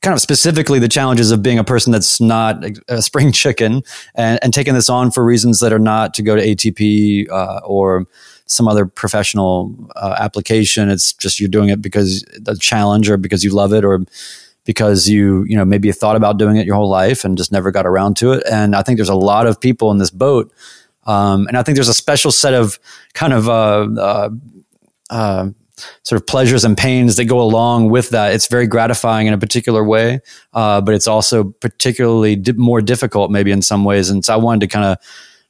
kind 0.00 0.14
of 0.14 0.20
specifically 0.20 0.78
the 0.78 0.88
challenges 0.88 1.32
of 1.32 1.42
being 1.42 1.58
a 1.58 1.64
person 1.64 1.92
that's 1.92 2.20
not 2.20 2.64
a 2.88 3.02
spring 3.02 3.32
chicken 3.32 3.82
and, 4.14 4.38
and 4.42 4.54
taking 4.54 4.74
this 4.74 4.88
on 4.88 5.10
for 5.10 5.24
reasons 5.24 5.58
that 5.60 5.72
are 5.72 5.78
not 5.78 6.14
to 6.14 6.22
go 6.22 6.36
to 6.36 6.42
ATP, 6.42 7.30
uh, 7.30 7.60
or, 7.64 8.06
some 8.50 8.66
other 8.66 8.86
professional 8.86 9.74
uh, 9.96 10.16
application. 10.18 10.88
It's 10.88 11.12
just 11.12 11.38
you're 11.38 11.48
doing 11.48 11.68
it 11.68 11.80
because 11.80 12.24
the 12.38 12.56
challenge 12.56 13.08
or 13.08 13.16
because 13.16 13.44
you 13.44 13.50
love 13.50 13.72
it 13.72 13.84
or 13.84 14.04
because 14.64 15.08
you, 15.08 15.44
you 15.44 15.56
know, 15.56 15.64
maybe 15.64 15.88
you 15.88 15.92
thought 15.92 16.16
about 16.16 16.38
doing 16.38 16.56
it 16.56 16.66
your 16.66 16.74
whole 16.74 16.88
life 16.88 17.24
and 17.24 17.38
just 17.38 17.52
never 17.52 17.70
got 17.70 17.86
around 17.86 18.16
to 18.18 18.32
it. 18.32 18.42
And 18.50 18.74
I 18.74 18.82
think 18.82 18.98
there's 18.98 19.08
a 19.08 19.14
lot 19.14 19.46
of 19.46 19.60
people 19.60 19.90
in 19.90 19.98
this 19.98 20.10
boat. 20.10 20.52
Um, 21.08 21.46
and 21.48 21.56
I 21.56 21.62
think 21.62 21.76
there's 21.76 21.88
a 21.88 21.94
special 21.94 22.30
set 22.30 22.54
of 22.54 22.78
kind 23.14 23.32
of, 23.32 23.48
uh, 23.48 23.88
uh, 23.98 24.30
uh, 25.10 25.48
sort 26.02 26.20
of 26.20 26.26
pleasures 26.26 26.64
and 26.64 26.76
pains 26.76 27.16
that 27.16 27.24
go 27.24 27.40
along 27.40 27.90
with 27.90 28.10
that. 28.10 28.32
It's 28.34 28.48
very 28.48 28.66
gratifying 28.66 29.26
in 29.26 29.34
a 29.34 29.38
particular 29.38 29.84
way, 29.84 30.20
uh, 30.52 30.80
but 30.80 30.94
it's 30.94 31.06
also 31.06 31.44
particularly 31.44 32.36
di- 32.36 32.52
more 32.52 32.80
difficult, 32.80 33.30
maybe 33.30 33.50
in 33.50 33.62
some 33.62 33.84
ways. 33.84 34.10
And 34.10 34.24
so 34.24 34.34
I 34.34 34.36
wanted 34.36 34.60
to 34.60 34.66
kind 34.68 34.84
of 34.84 34.98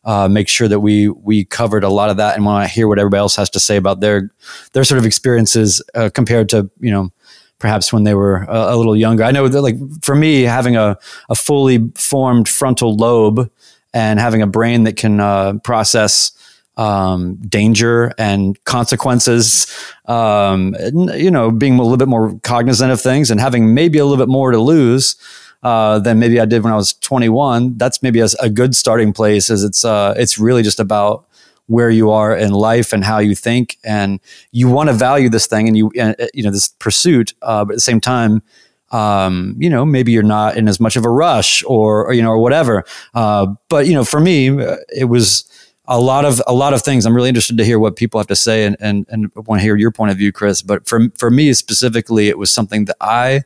uh, 0.05 0.29
make 0.29 0.49
sure 0.49 0.69
that 0.69 0.81
we 0.81 1.09
we 1.09 1.45
covered 1.45 1.85
a 1.85 1.89
lot 1.89 2.11
of 2.11 2.17
that, 2.19 2.37
and 2.37 2.45
want 2.45 2.67
to 2.67 2.73
hear 2.73 2.89
what 2.89 2.99
everybody 2.99 3.19
else 3.19 3.37
has 3.37 3.51
to 3.51 3.61
say 3.61 3.77
about 3.77 4.01
their 4.01 4.31
their 4.73 4.85
sort 4.85 4.99
of 4.99 5.05
experiences 5.05 5.83
uh, 5.95 6.09
compared 6.15 6.49
to 6.51 6.71
you 6.81 6.91
know 6.91 7.11
perhaps 7.59 7.93
when 7.93 8.05
they 8.05 8.15
were 8.15 8.45
a, 8.49 8.75
a 8.75 8.77
little 8.77 8.97
younger. 8.97 9.25
I 9.25 9.33
know 9.33 9.49
that 9.49 9.61
like 9.61 9.77
for 10.03 10.15
me, 10.15 10.43
having 10.43 10.77
a 10.77 10.97
a 11.29 11.35
fully 11.35 11.91
formed 11.97 12.49
frontal 12.49 12.97
lobe 12.97 13.51
and 13.99 14.21
having 14.21 14.43
a 14.43 14.47
brain 14.47 14.85
that 14.85 14.97
can 14.97 15.19
uh, 15.19 15.55
process 15.65 16.31
um, 16.77 17.35
danger 17.49 18.13
and 18.17 18.63
consequences, 18.65 19.67
um, 20.07 20.77
you 21.17 21.33
know, 21.33 21.51
being 21.51 21.75
a 21.75 21.83
little 21.83 21.97
bit 21.97 22.07
more 22.07 22.39
cognizant 22.45 22.93
of 22.93 23.01
things 23.01 23.29
and 23.29 23.41
having 23.41 23.75
maybe 23.75 23.99
a 23.99 24.05
little 24.05 24.25
bit 24.25 24.31
more 24.31 24.53
to 24.53 24.59
lose 24.59 25.17
uh, 25.65 25.99
than 25.99 26.21
maybe 26.21 26.39
I 26.39 26.45
did 26.45 26.63
when 26.63 26.73
I 26.73 26.77
was 26.77 26.93
21. 26.93 27.77
That's 27.77 28.01
maybe 28.01 28.21
a, 28.21 28.29
a 28.41 28.49
good 28.49 28.77
starting 28.77 29.13
place. 29.13 29.51
Is 29.51 29.65
it's 29.65 29.85
uh, 29.85 30.15
it's 30.17 30.39
really 30.39 30.63
just 30.63 30.79
about 30.79 31.27
where 31.67 31.91
you 31.91 32.13
are 32.13 32.37
in 32.37 32.53
life 32.53 32.93
and 32.93 33.03
how 33.03 33.19
you 33.19 33.35
think, 33.35 33.79
and 33.83 34.21
you 34.53 34.69
want 34.69 34.91
to 34.91 34.95
value 34.95 35.29
this 35.29 35.49
thing 35.49 35.67
and 35.67 35.77
you 35.77 35.91
uh, 36.01 36.15
you 36.33 36.45
know 36.45 36.53
this 36.53 36.69
pursuit, 36.69 37.35
uh, 37.43 37.65
but 37.65 37.73
at 37.73 37.77
the 37.79 37.81
same 37.81 38.01
time. 38.01 38.43
Um, 38.91 39.57
you 39.59 39.69
know, 39.69 39.85
maybe 39.85 40.13
you're 40.13 40.23
not 40.23 40.57
in 40.57 40.69
as 40.69 40.81
much 40.81 40.97
of 40.97 41.05
a 41.05 41.11
rush 41.11 41.63
or, 41.65 42.07
or 42.07 42.13
you 42.13 42.23
know, 42.23 42.31
or 42.31 42.39
whatever. 42.39 42.85
Uh, 43.15 43.55
but 43.69 43.87
you 43.87 43.95
know, 43.95 44.05
for 44.05 44.21
me, 44.21 44.49
it 44.95 45.09
was 45.09 45.45
a 45.87 46.01
lot 46.01 46.25
of 46.25 46.41
a 46.47 46.53
lot 46.53 46.75
of 46.75 46.83
things. 46.83 47.07
I'm 47.07 47.15
really 47.15 47.29
interested 47.29 47.57
to 47.59 47.65
hear 47.65 47.79
what 47.79 47.97
people 47.97 48.21
have 48.21 48.27
to 48.29 48.37
say 48.37 48.65
and 48.65 48.77
and 48.81 49.07
and 49.09 49.33
want 49.35 49.61
to 49.61 49.63
hear 49.63 49.77
your 49.77 49.91
point 49.91 50.11
of 50.11 50.19
view, 50.19 50.33
Chris. 50.33 50.63
But 50.63 50.89
for 50.89 51.09
for 51.17 51.31
me 51.31 51.53
specifically, 51.55 52.29
it 52.29 52.39
was 52.39 52.51
something 52.51 52.85
that 52.87 52.97
I 53.01 53.43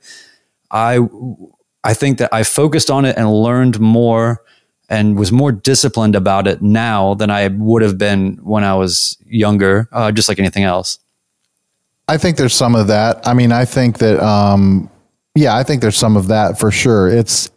I 0.70 0.98
I 1.84 1.94
think 1.94 2.18
that 2.18 2.32
I 2.32 2.42
focused 2.42 2.90
on 2.90 3.04
it 3.04 3.16
and 3.16 3.32
learned 3.32 3.80
more 3.80 4.42
and 4.88 5.18
was 5.18 5.32
more 5.32 5.52
disciplined 5.52 6.14
about 6.14 6.46
it 6.46 6.60
now 6.60 7.14
than 7.14 7.30
I 7.30 7.48
would 7.48 7.82
have 7.82 7.96
been 7.96 8.38
when 8.42 8.62
I 8.62 8.74
was 8.74 9.16
younger, 9.26 9.88
uh, 9.90 10.12
just 10.12 10.28
like 10.28 10.38
anything 10.38 10.64
else. 10.64 10.98
I 12.08 12.18
think 12.18 12.36
there's 12.36 12.54
some 12.54 12.74
of 12.74 12.88
that. 12.88 13.26
I 13.26 13.32
mean, 13.32 13.52
I 13.52 13.64
think 13.64 13.98
that, 13.98 14.20
um, 14.20 14.90
yeah, 15.34 15.56
I 15.56 15.62
think 15.62 15.82
there's 15.82 15.96
some 15.96 16.16
of 16.16 16.28
that 16.28 16.58
for 16.58 16.70
sure. 16.70 17.08
It's 17.08 17.50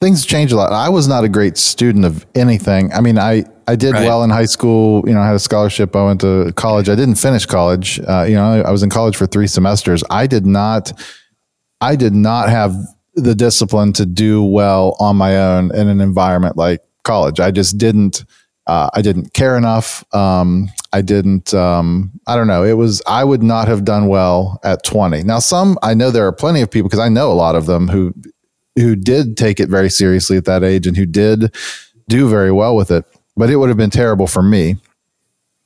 things 0.00 0.24
change 0.26 0.52
a 0.52 0.56
lot. 0.56 0.72
I 0.72 0.88
was 0.88 1.08
not 1.08 1.24
a 1.24 1.28
great 1.28 1.56
student 1.56 2.04
of 2.04 2.26
anything. 2.34 2.92
I 2.92 3.00
mean, 3.00 3.18
I, 3.18 3.44
I 3.66 3.76
did 3.76 3.94
Right. 3.94 4.04
well 4.06 4.22
in 4.22 4.30
high 4.30 4.44
school. 4.46 5.02
You 5.08 5.14
know, 5.14 5.20
I 5.20 5.26
had 5.26 5.34
a 5.34 5.40
scholarship. 5.40 5.96
I 5.96 6.04
went 6.04 6.20
to 6.20 6.52
college. 6.54 6.88
I 6.88 6.94
didn't 6.94 7.16
finish 7.16 7.46
college. 7.46 7.98
Uh, 8.00 8.22
you 8.28 8.34
know, 8.34 8.62
I 8.62 8.70
was 8.70 8.82
in 8.82 8.90
college 8.90 9.16
for 9.16 9.26
three 9.26 9.46
semesters. 9.46 10.04
I 10.10 10.26
did 10.26 10.46
not. 10.46 10.92
I 11.80 11.96
did 11.96 12.14
not 12.14 12.48
have 12.48 12.74
the 13.14 13.34
discipline 13.34 13.92
to 13.94 14.06
do 14.06 14.42
well 14.44 14.96
on 15.00 15.16
my 15.16 15.36
own 15.38 15.74
in 15.74 15.88
an 15.88 16.00
environment 16.00 16.56
like 16.56 16.80
college. 17.02 17.40
I 17.40 17.50
just 17.50 17.78
didn't. 17.78 18.24
Uh, 18.66 18.90
I 18.94 19.02
didn't 19.02 19.32
care 19.32 19.56
enough. 19.56 20.04
Um, 20.14 20.68
I 20.92 21.00
didn't. 21.00 21.54
Um, 21.54 22.10
I 22.26 22.34
don't 22.36 22.48
know. 22.48 22.64
It 22.64 22.72
was. 22.72 23.02
I 23.06 23.22
would 23.22 23.42
not 23.42 23.68
have 23.68 23.84
done 23.84 24.08
well 24.08 24.58
at 24.64 24.82
twenty. 24.84 25.22
Now, 25.22 25.38
some 25.38 25.78
I 25.82 25.94
know 25.94 26.10
there 26.10 26.26
are 26.26 26.32
plenty 26.32 26.62
of 26.62 26.70
people 26.70 26.88
because 26.88 26.98
I 26.98 27.08
know 27.08 27.30
a 27.30 27.34
lot 27.34 27.54
of 27.54 27.66
them 27.66 27.86
who 27.88 28.12
who 28.76 28.96
did 28.96 29.36
take 29.36 29.60
it 29.60 29.68
very 29.68 29.88
seriously 29.88 30.36
at 30.36 30.44
that 30.46 30.64
age 30.64 30.86
and 30.86 30.96
who 30.96 31.06
did 31.06 31.54
do 32.08 32.28
very 32.28 32.52
well 32.52 32.74
with 32.74 32.90
it. 32.90 33.04
But 33.36 33.50
it 33.50 33.56
would 33.56 33.68
have 33.68 33.78
been 33.78 33.90
terrible 33.90 34.26
for 34.26 34.42
me. 34.42 34.76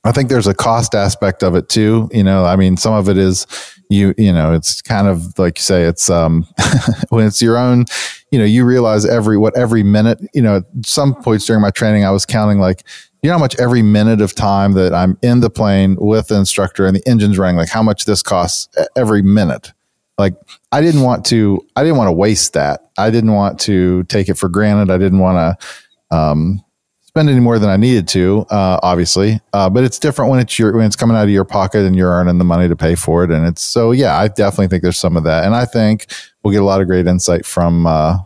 I 0.05 0.13
think 0.13 0.31
there's 0.31 0.47
a 0.47 0.55
cost 0.55 0.95
aspect 0.95 1.43
of 1.43 1.55
it 1.55 1.69
too. 1.69 2.09
You 2.13 2.25
know, 2.25 2.45
I 2.45 2.57
mean, 2.57 2.77
some 2.77 2.95
of 2.95 3.09
it 3.09 3.19
is 3.19 3.47
you, 3.91 4.15
you 4.17 4.33
know, 4.33 4.55
it's 4.55 4.81
kind 4.81 5.09
of 5.09 5.39
like 5.39 5.59
you 5.59 5.63
say, 5.63 5.83
it's, 5.83 6.09
um, 6.09 6.47
when 7.11 7.27
it's 7.27 7.43
your 7.43 7.59
own, 7.59 7.85
you 8.31 8.39
know, 8.39 8.45
you 8.45 8.65
realize 8.65 9.05
every, 9.05 9.37
what 9.37 9.57
every 9.59 9.83
minute, 9.83 10.21
you 10.33 10.41
know, 10.41 10.59
at 10.59 10.65
some 10.87 11.15
points 11.17 11.45
during 11.45 11.61
my 11.61 11.71
training, 11.71 12.05
I 12.05 12.13
was 12.13 12.25
counting 12.25 12.61
like, 12.61 12.85
you 13.23 13.29
know 13.29 13.35
how 13.35 13.41
much 13.41 13.59
every 13.59 13.83
minute 13.83 14.23
of 14.23 14.35
time 14.35 14.73
that 14.75 14.95
I'm 14.95 15.19
in 15.23 15.41
the 15.41 15.51
plane 15.51 15.97
with 16.01 16.29
the 16.29 16.37
instructor 16.37 16.87
and 16.87 16.97
the 16.97 17.07
engine's 17.07 17.37
running, 17.37 17.57
like 17.57 17.69
how 17.69 17.83
much 17.83 18.07
this 18.07 18.23
costs 18.23 18.69
every 18.97 19.21
minute. 19.21 19.73
Like 20.17 20.35
I 20.73 20.81
didn't 20.81 21.03
want 21.03 21.27
to, 21.27 21.61
I 21.77 21.83
didn't 21.83 21.99
want 21.99 22.09
to 22.09 22.13
waste 22.13 22.55
that. 22.55 22.91
I 22.97 23.11
didn't 23.11 23.33
want 23.33 23.59
to 23.61 24.05
take 24.05 24.29
it 24.31 24.39
for 24.39 24.49
granted. 24.49 24.91
I 24.91 24.99
didn't 24.99 25.19
want 25.19 25.59
to, 25.61 26.17
um, 26.17 26.65
spend 27.11 27.29
any 27.29 27.41
more 27.41 27.59
than 27.59 27.69
I 27.69 27.77
needed 27.77 28.07
to, 28.09 28.47
uh, 28.51 28.79
obviously. 28.85 29.41
Uh, 29.53 29.69
but 29.69 29.83
it's 29.83 29.99
different 29.99 30.31
when 30.31 30.39
it's 30.39 30.57
your 30.61 30.77
when 30.77 30.87
it's 30.87 30.95
coming 30.95 31.17
out 31.17 31.25
of 31.25 31.31
your 31.31 31.45
pocket 31.45 31.85
and 31.85 31.97
you're 31.97 32.13
earning 32.13 32.39
the 32.39 32.45
money 32.45 32.69
to 32.69 32.77
pay 32.77 32.95
for 32.95 33.25
it. 33.25 33.33
And 33.33 33.45
it's 33.49 33.63
so 33.63 33.91
yeah, 33.91 34.17
I 34.17 34.29
definitely 34.29 34.69
think 34.69 34.85
there's 34.85 34.97
some 34.97 35.17
of 35.17 35.25
that. 35.25 35.45
And 35.45 35.53
I 35.53 35.65
think 35.65 36.07
we'll 36.45 36.53
get 36.53 36.63
a 36.63 36.65
lot 36.65 36.81
of 36.81 36.87
great 36.87 37.09
insight 37.09 37.45
from 37.45 37.85
uh, 37.85 38.19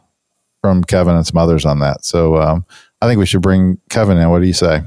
from 0.61 0.85
Kevin 0.85 1.17
and 1.17 1.27
some 1.27 1.39
others 1.39 1.65
on 1.65 1.79
that. 1.79 2.05
So 2.05 2.37
um, 2.37 2.67
I 3.01 3.07
think 3.07 3.19
we 3.19 3.25
should 3.25 3.41
bring 3.41 3.79
Kevin 3.89 4.19
in. 4.19 4.29
What 4.29 4.41
do 4.41 4.47
you 4.47 4.53
say? 4.53 4.83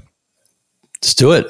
Let's 1.01 1.15
do 1.15 1.31
it. 1.31 1.47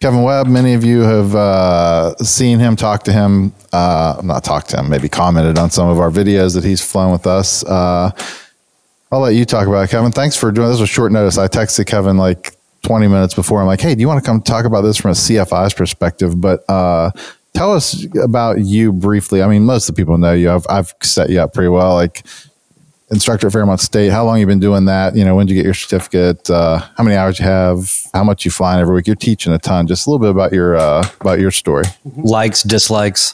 Kevin 0.00 0.22
Webb, 0.24 0.48
many 0.48 0.74
of 0.74 0.82
you 0.82 1.02
have 1.02 1.36
uh, 1.36 2.16
seen 2.16 2.58
him, 2.58 2.74
talked 2.74 3.04
to 3.04 3.12
him, 3.12 3.52
uh, 3.72 4.20
not 4.24 4.42
talked 4.42 4.70
to 4.70 4.78
him, 4.78 4.88
maybe 4.88 5.08
commented 5.08 5.56
on 5.56 5.70
some 5.70 5.88
of 5.88 6.00
our 6.00 6.10
videos 6.10 6.54
that 6.54 6.64
he's 6.64 6.80
flown 6.80 7.12
with 7.12 7.28
us. 7.28 7.62
Uh, 7.64 8.10
I'll 9.12 9.20
let 9.20 9.34
you 9.34 9.44
talk 9.44 9.66
about 9.66 9.84
it, 9.84 9.90
Kevin. 9.90 10.12
Thanks 10.12 10.36
for 10.36 10.52
doing 10.52 10.68
this. 10.68 10.80
Was 10.80 10.88
short 10.88 11.10
notice. 11.12 11.36
I 11.36 11.48
texted 11.48 11.86
Kevin 11.86 12.16
like 12.16 12.54
20 12.82 13.08
minutes 13.08 13.34
before. 13.34 13.60
I'm 13.60 13.66
like, 13.66 13.80
hey, 13.80 13.94
do 13.94 14.00
you 14.00 14.08
want 14.08 14.22
to 14.22 14.28
come 14.28 14.40
talk 14.40 14.64
about 14.64 14.82
this 14.82 14.96
from 14.96 15.10
a 15.10 15.14
CFI's 15.14 15.74
perspective? 15.74 16.40
But 16.40 16.68
uh, 16.68 17.10
tell 17.52 17.74
us 17.74 18.06
about 18.22 18.60
you 18.60 18.92
briefly. 18.92 19.42
I 19.42 19.48
mean, 19.48 19.64
most 19.64 19.88
of 19.88 19.94
the 19.94 20.00
people 20.00 20.16
know 20.16 20.32
you. 20.32 20.50
I've, 20.50 20.66
I've 20.70 20.94
set 21.02 21.30
you 21.30 21.40
up 21.40 21.54
pretty 21.54 21.68
well. 21.68 21.94
Like 21.94 22.24
instructor 23.10 23.48
at 23.48 23.52
Fairmont 23.52 23.80
State. 23.80 24.10
How 24.10 24.24
long 24.24 24.38
you 24.38 24.46
been 24.46 24.60
doing 24.60 24.84
that? 24.84 25.16
You 25.16 25.24
know, 25.24 25.34
when 25.34 25.46
did 25.46 25.54
you 25.54 25.58
get 25.58 25.64
your 25.64 25.74
certificate? 25.74 26.48
Uh, 26.48 26.78
how 26.96 27.02
many 27.02 27.16
hours 27.16 27.38
you 27.40 27.44
have? 27.44 27.92
How 28.14 28.22
much 28.22 28.44
you 28.44 28.50
flying 28.50 28.80
every 28.80 28.94
week? 28.94 29.06
You're 29.06 29.16
teaching 29.16 29.52
a 29.52 29.58
ton. 29.58 29.88
Just 29.88 30.06
a 30.06 30.10
little 30.10 30.24
bit 30.24 30.30
about 30.30 30.52
your 30.52 30.76
uh, 30.76 31.06
about 31.20 31.40
your 31.40 31.50
story. 31.50 31.84
Likes, 32.04 32.62
dislikes. 32.62 33.32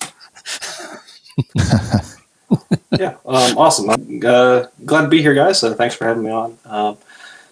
yeah, 2.99 3.17
um, 3.27 3.59
awesome. 3.59 3.91
I'm 3.91 4.21
uh, 4.25 4.67
glad 4.85 5.03
to 5.03 5.09
be 5.09 5.21
here, 5.21 5.35
guys. 5.35 5.61
So 5.61 5.75
thanks 5.75 5.95
for 5.95 6.07
having 6.07 6.23
me 6.23 6.31
on. 6.31 6.59
Um, 6.65 6.97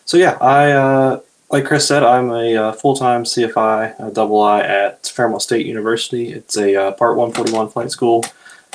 so 0.04 0.16
yeah, 0.16 0.36
I 0.40 0.70
uh, 0.72 1.20
like 1.50 1.64
Chris 1.64 1.86
said, 1.86 2.02
I'm 2.02 2.30
a 2.30 2.56
uh, 2.56 2.72
full-time 2.72 3.24
CFI 3.24 4.12
double 4.12 4.42
I 4.42 4.60
at 4.60 5.06
Fairmont 5.06 5.42
State 5.42 5.66
University. 5.66 6.32
It's 6.32 6.56
a 6.56 6.74
uh, 6.74 6.92
Part 6.92 7.16
141 7.16 7.70
flight 7.70 7.90
school 7.90 8.24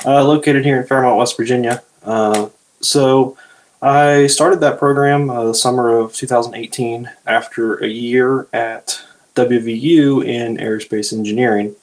uh, 0.04 0.24
located 0.24 0.64
here 0.64 0.80
in 0.80 0.86
Fairmont, 0.86 1.16
West 1.16 1.36
Virginia. 1.36 1.82
Uh, 2.02 2.48
so 2.80 3.36
I 3.82 4.26
started 4.26 4.60
that 4.60 4.78
program 4.78 5.28
the 5.28 5.54
summer 5.54 5.96
of 5.96 6.14
2018 6.14 7.10
after 7.26 7.82
a 7.82 7.88
year 7.88 8.46
at 8.52 9.02
WVU 9.34 10.24
in 10.24 10.56
aerospace 10.56 11.12
engineering. 11.12 11.74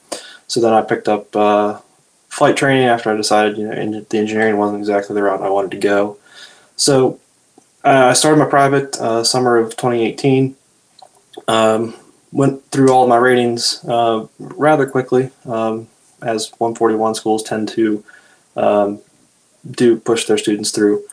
So 0.47 0.61
then 0.61 0.73
I 0.73 0.81
picked 0.81 1.07
up 1.07 1.35
flight 2.37 2.55
training 2.55 2.85
after 2.85 3.11
I 3.11 3.17
decided, 3.17 3.57
you 3.57 3.67
know, 3.67 4.01
the 4.01 4.17
engineering 4.19 4.57
wasn't 4.57 4.77
exactly 4.77 5.15
the 5.15 5.23
route 5.23 5.41
I 5.41 5.49
wanted 5.49 5.71
to 5.71 5.77
go. 5.77 6.17
So 6.75 7.19
uh, 7.83 8.09
I 8.11 8.13
started 8.13 8.37
my 8.37 8.45
private 8.45 8.95
uh, 8.97 9.23
summer 9.23 9.57
of 9.57 9.71
2018. 9.71 10.55
Um, 11.47 11.95
went 12.31 12.63
through 12.69 12.89
all 12.89 13.07
my 13.07 13.17
ratings 13.17 13.83
uh, 13.85 14.27
rather 14.37 14.85
quickly, 14.85 15.31
um, 15.45 15.87
as 16.21 16.51
141 16.59 17.15
schools 17.15 17.41
tend 17.41 17.69
to 17.69 18.03
um, 18.55 18.99
do 19.71 19.97
push 19.97 20.25
their 20.25 20.37
students 20.37 20.69
through. 20.69 21.03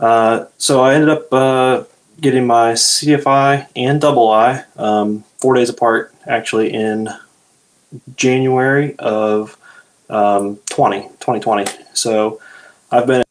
Uh, 0.00 0.46
so 0.56 0.80
I 0.80 0.94
ended 0.94 1.10
up 1.10 1.30
uh, 1.34 1.84
getting 2.18 2.46
my 2.46 2.72
CFI 2.72 3.66
and 3.76 4.00
double 4.00 4.30
I 4.30 4.64
um, 4.76 5.24
four 5.36 5.54
days 5.54 5.68
apart, 5.68 6.14
actually 6.26 6.72
in 6.72 7.10
January 8.16 8.96
of 8.98 9.58
um, 10.12 10.58
20, 10.70 11.02
2020. 11.20 11.64
So 11.94 12.40
I've 12.90 13.06
been 13.06 13.24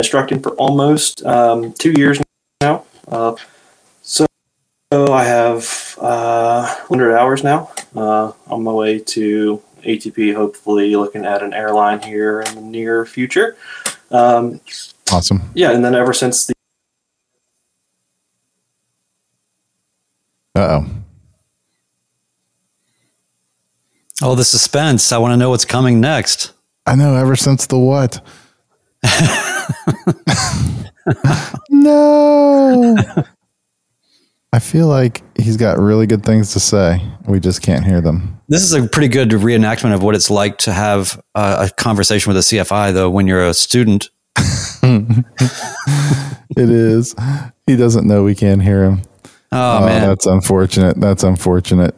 instructing 0.00 0.40
for 0.42 0.50
almost 0.52 1.24
um, 1.24 1.72
two 1.72 1.92
years 1.96 2.20
now. 2.60 2.84
Uh, 3.08 3.36
so, 4.02 4.26
I 4.92 5.24
have 5.24 5.96
uh, 6.00 6.66
100 6.86 7.16
hours 7.16 7.42
now 7.42 7.70
uh, 7.96 8.32
on 8.46 8.62
my 8.62 8.72
way 8.72 8.98
to 9.00 9.62
ATP, 9.82 10.34
hopefully 10.34 10.94
looking 10.94 11.24
at 11.24 11.42
an 11.42 11.52
airline 11.52 12.00
here 12.02 12.40
in 12.40 12.54
the 12.54 12.60
near 12.60 13.04
future. 13.04 13.56
Um, 14.10 14.60
Awesome. 15.12 15.42
yeah, 15.54 15.70
and 15.72 15.84
then 15.84 15.94
ever 15.94 16.12
since 16.12 16.46
the 16.46 16.54
Uh 20.54 20.80
oh. 20.80 20.86
Oh, 24.22 24.34
the 24.34 24.44
suspense. 24.44 25.12
I 25.12 25.18
want 25.18 25.32
to 25.32 25.36
know 25.36 25.50
what's 25.50 25.64
coming 25.64 26.00
next. 26.00 26.52
I 26.86 26.94
know. 26.94 27.14
Ever 27.14 27.36
since 27.36 27.66
the 27.66 27.78
what? 27.78 28.24
no. 31.70 32.96
I 34.52 34.58
feel 34.58 34.86
like 34.86 35.22
he's 35.38 35.56
got 35.56 35.78
really 35.78 36.06
good 36.06 36.24
things 36.24 36.52
to 36.54 36.60
say. 36.60 37.02
We 37.26 37.40
just 37.40 37.62
can't 37.62 37.84
hear 37.84 38.00
them. 38.00 38.40
This 38.48 38.62
is 38.62 38.72
a 38.72 38.88
pretty 38.88 39.08
good 39.08 39.30
reenactment 39.30 39.94
of 39.94 40.02
what 40.02 40.14
it's 40.14 40.30
like 40.30 40.58
to 40.58 40.72
have 40.72 41.20
a, 41.34 41.66
a 41.66 41.70
conversation 41.76 42.30
with 42.30 42.38
a 42.38 42.40
CFI, 42.40 42.94
though, 42.94 43.10
when 43.10 43.26
you're 43.26 43.46
a 43.46 43.54
student. 43.54 44.08
It 46.56 46.70
is. 46.70 47.14
He 47.66 47.76
doesn't 47.76 48.06
know 48.06 48.24
we 48.24 48.34
can't 48.34 48.62
hear 48.62 48.84
him. 48.84 49.02
Oh, 49.52 49.78
oh 49.78 49.86
man. 49.86 50.08
that's 50.08 50.26
unfortunate. 50.26 50.98
That's 50.98 51.22
unfortunate. 51.22 51.94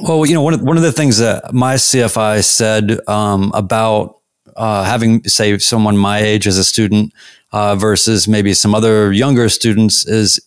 Well, 0.00 0.26
you 0.26 0.34
know, 0.34 0.42
one 0.42 0.54
of, 0.54 0.62
one 0.62 0.76
of 0.76 0.82
the 0.82 0.92
things 0.92 1.18
that 1.18 1.54
my 1.54 1.74
CFI 1.74 2.44
said 2.44 3.00
um, 3.08 3.50
about 3.54 4.20
uh, 4.56 4.84
having, 4.84 5.24
say, 5.24 5.56
someone 5.58 5.96
my 5.96 6.18
age 6.18 6.46
as 6.46 6.58
a 6.58 6.64
student 6.64 7.12
uh, 7.52 7.76
versus 7.76 8.28
maybe 8.28 8.52
some 8.52 8.74
other 8.74 9.12
younger 9.12 9.48
students 9.48 10.06
is, 10.06 10.40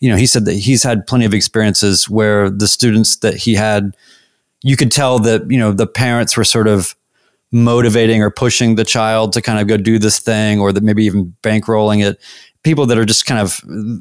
you 0.00 0.10
know, 0.10 0.16
he 0.16 0.26
said 0.26 0.44
that 0.46 0.54
he's 0.54 0.82
had 0.82 1.06
plenty 1.06 1.24
of 1.24 1.34
experiences 1.34 2.08
where 2.08 2.50
the 2.50 2.68
students 2.68 3.16
that 3.18 3.36
he 3.36 3.54
had, 3.54 3.96
you 4.62 4.76
could 4.76 4.90
tell 4.90 5.18
that, 5.20 5.48
you 5.50 5.58
know, 5.58 5.72
the 5.72 5.86
parents 5.86 6.36
were 6.36 6.44
sort 6.44 6.66
of 6.66 6.96
motivating 7.52 8.22
or 8.22 8.30
pushing 8.30 8.74
the 8.74 8.84
child 8.84 9.32
to 9.32 9.40
kind 9.40 9.60
of 9.60 9.68
go 9.68 9.76
do 9.76 9.98
this 9.98 10.18
thing 10.18 10.58
or 10.58 10.72
that 10.72 10.82
maybe 10.82 11.04
even 11.04 11.34
bankrolling 11.42 12.04
it. 12.04 12.20
People 12.64 12.86
that 12.86 12.98
are 12.98 13.04
just 13.04 13.26
kind 13.26 13.40
of 13.40 13.60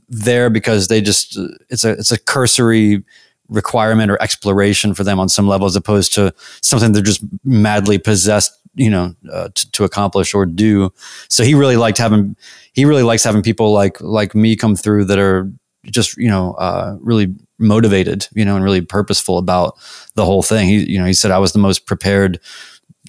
there 0.09 0.49
because 0.49 0.87
they 0.87 0.99
just, 0.99 1.37
it's 1.69 1.83
a, 1.83 1.91
it's 1.91 2.11
a 2.11 2.19
cursory 2.19 3.03
requirement 3.49 4.11
or 4.11 4.21
exploration 4.21 4.93
for 4.93 5.03
them 5.03 5.19
on 5.19 5.29
some 5.29 5.47
level 5.47 5.67
as 5.67 5.75
opposed 5.75 6.13
to 6.13 6.33
something 6.61 6.91
they're 6.91 7.03
just 7.03 7.23
madly 7.43 7.97
possessed 7.97 8.57
you 8.75 8.89
know 8.89 9.15
uh, 9.31 9.49
to, 9.53 9.71
to 9.71 9.83
accomplish 9.83 10.33
or 10.33 10.45
do. 10.45 10.91
So 11.29 11.43
he 11.43 11.55
really 11.55 11.77
liked 11.77 11.97
having 11.97 12.35
he 12.73 12.85
really 12.85 13.03
likes 13.03 13.23
having 13.23 13.41
people 13.41 13.71
like 13.71 13.99
like 14.01 14.35
me 14.35 14.55
come 14.55 14.75
through 14.75 15.05
that 15.05 15.19
are 15.19 15.51
just 15.85 16.17
you 16.17 16.29
know 16.29 16.53
uh, 16.53 16.97
really 16.99 17.33
motivated 17.57 18.27
you 18.33 18.43
know 18.43 18.55
and 18.55 18.63
really 18.63 18.81
purposeful 18.81 19.37
about 19.37 19.77
the 20.15 20.25
whole 20.25 20.43
thing. 20.43 20.67
He 20.67 20.91
you 20.91 20.99
know 20.99 21.05
he 21.05 21.13
said 21.13 21.31
i 21.31 21.39
was 21.39 21.53
the 21.53 21.59
most 21.59 21.85
prepared 21.85 22.39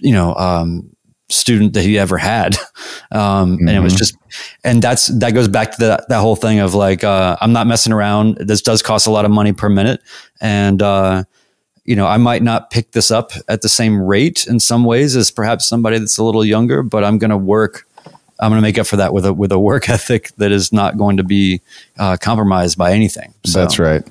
you 0.00 0.12
know 0.12 0.34
um, 0.36 0.95
student 1.28 1.72
that 1.72 1.82
he 1.82 1.98
ever 1.98 2.16
had 2.18 2.56
um, 3.12 3.58
and 3.60 3.70
it 3.70 3.80
was 3.80 3.94
Mhm. 3.94 3.98
just 3.98 4.16
and 4.64 4.80
that's 4.82 5.06
that 5.08 5.32
goes 5.32 5.48
back 5.48 5.72
to 5.72 5.78
that 5.86 6.08
that 6.08 6.20
whole 6.20 6.36
thing 6.36 6.60
of 6.60 6.74
like 6.74 7.02
uh, 7.02 7.36
i'm 7.40 7.52
not 7.52 7.66
messing 7.66 7.92
around 7.92 8.36
this 8.38 8.62
does 8.62 8.82
cost 8.82 9.06
a 9.06 9.10
lot 9.10 9.24
of 9.24 9.30
money 9.30 9.52
per 9.52 9.68
minute 9.68 10.00
and 10.40 10.82
uh, 10.82 11.24
you 11.84 11.96
know 11.96 12.06
i 12.06 12.16
might 12.16 12.42
not 12.42 12.70
pick 12.70 12.92
this 12.92 13.10
up 13.10 13.32
at 13.48 13.62
the 13.62 13.68
same 13.68 14.00
rate 14.00 14.46
in 14.46 14.60
some 14.60 14.84
ways 14.84 15.16
as 15.16 15.30
perhaps 15.32 15.66
somebody 15.68 15.98
that's 15.98 16.16
a 16.18 16.22
little 16.24 16.44
younger 16.44 16.82
but 16.82 17.02
i'm 17.04 17.18
going 17.18 17.30
to 17.30 17.36
work 17.36 17.86
I'm 18.38 18.50
going 18.50 18.58
to 18.58 18.62
make 18.62 18.76
up 18.76 18.86
for 18.86 18.96
that 18.98 19.14
with 19.14 19.24
a 19.24 19.32
with 19.32 19.50
a 19.50 19.58
work 19.58 19.88
ethic 19.96 20.30
that 20.36 20.52
is 20.52 20.70
not 20.70 20.98
going 20.98 21.16
to 21.16 21.24
be 21.24 21.62
uh, 21.98 22.18
compromised 22.20 22.76
by 22.76 22.92
anything. 22.92 23.32
So. 23.46 23.58
That's 23.58 23.78
right. 23.78 24.04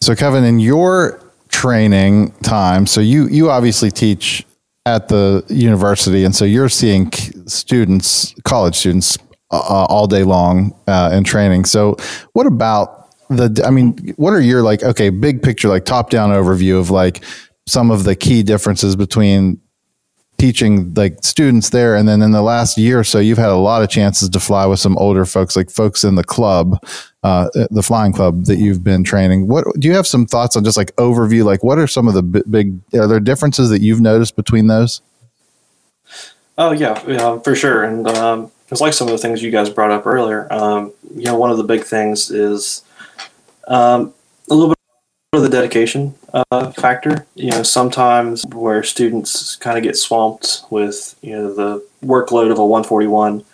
So, 0.00 0.14
Kevin, 0.14 0.44
in 0.44 0.60
your 0.60 1.18
training 1.48 2.30
time, 2.44 2.86
so 2.86 3.00
you 3.00 3.26
you 3.26 3.50
obviously 3.50 3.90
teach 3.90 4.45
at 4.86 5.08
the 5.08 5.44
university, 5.48 6.24
and 6.24 6.34
so 6.34 6.44
you're 6.44 6.68
seeing 6.68 7.12
students, 7.46 8.34
college 8.44 8.76
students, 8.76 9.18
uh, 9.50 9.86
all 9.88 10.06
day 10.06 10.22
long 10.22 10.74
uh, 10.86 11.10
in 11.12 11.24
training. 11.24 11.64
So, 11.64 11.96
what 12.32 12.46
about 12.46 13.10
the? 13.28 13.62
I 13.66 13.70
mean, 13.70 14.14
what 14.16 14.30
are 14.30 14.40
your 14.40 14.62
like? 14.62 14.82
Okay, 14.82 15.10
big 15.10 15.42
picture, 15.42 15.68
like 15.68 15.84
top 15.84 16.08
down 16.08 16.30
overview 16.30 16.80
of 16.80 16.90
like 16.90 17.24
some 17.66 17.90
of 17.90 18.04
the 18.04 18.14
key 18.14 18.42
differences 18.42 18.96
between 18.96 19.60
teaching 20.38 20.92
like 20.94 21.18
students 21.22 21.70
there 21.70 21.96
and 21.96 22.06
then 22.06 22.20
in 22.20 22.30
the 22.30 22.42
last 22.42 22.76
year 22.76 23.00
or 23.00 23.04
so 23.04 23.18
you've 23.18 23.38
had 23.38 23.48
a 23.48 23.56
lot 23.56 23.82
of 23.82 23.88
chances 23.88 24.28
to 24.28 24.38
fly 24.38 24.66
with 24.66 24.78
some 24.78 24.94
older 24.98 25.24
folks 25.24 25.56
like 25.56 25.70
folks 25.70 26.04
in 26.04 26.14
the 26.14 26.22
club 26.22 26.78
uh, 27.26 27.50
the 27.72 27.82
flying 27.82 28.12
club 28.12 28.44
that 28.44 28.58
you've 28.58 28.84
been 28.84 29.02
training. 29.02 29.48
What 29.48 29.64
do 29.80 29.88
you 29.88 29.94
have 29.94 30.06
some 30.06 30.26
thoughts 30.26 30.54
on 30.54 30.62
just 30.62 30.76
like 30.76 30.94
overview? 30.94 31.44
Like 31.44 31.64
what 31.64 31.76
are 31.76 31.88
some 31.88 32.06
of 32.06 32.14
the 32.14 32.22
big 32.22 32.78
are 32.94 33.08
there 33.08 33.18
differences 33.18 33.68
that 33.70 33.82
you've 33.82 34.00
noticed 34.00 34.36
between 34.36 34.68
those? 34.68 35.00
Oh 36.56 36.70
yeah, 36.70 37.02
yeah 37.08 37.40
for 37.40 37.56
sure. 37.56 37.82
And 37.82 38.06
um, 38.06 38.52
it's 38.68 38.80
like 38.80 38.92
some 38.92 39.08
of 39.08 39.12
the 39.12 39.18
things 39.18 39.42
you 39.42 39.50
guys 39.50 39.68
brought 39.68 39.90
up 39.90 40.06
earlier 40.06 40.46
um, 40.52 40.92
you 41.16 41.24
know 41.24 41.36
one 41.36 41.50
of 41.50 41.56
the 41.56 41.64
big 41.64 41.82
things 41.82 42.30
is 42.30 42.84
um, 43.66 44.14
a 44.48 44.54
little 44.54 44.68
bit 44.68 44.76
of 45.32 45.42
the 45.42 45.48
dedication 45.48 46.14
uh, 46.32 46.70
factor. 46.70 47.26
You 47.34 47.50
know, 47.50 47.64
sometimes 47.64 48.44
where 48.52 48.84
students 48.84 49.56
kind 49.56 49.76
of 49.76 49.82
get 49.82 49.96
swamped 49.96 50.62
with 50.70 51.16
you 51.22 51.32
know 51.32 51.52
the 51.52 51.84
workload 52.04 52.52
of 52.52 52.58
a 52.58 52.64
141 52.64 53.44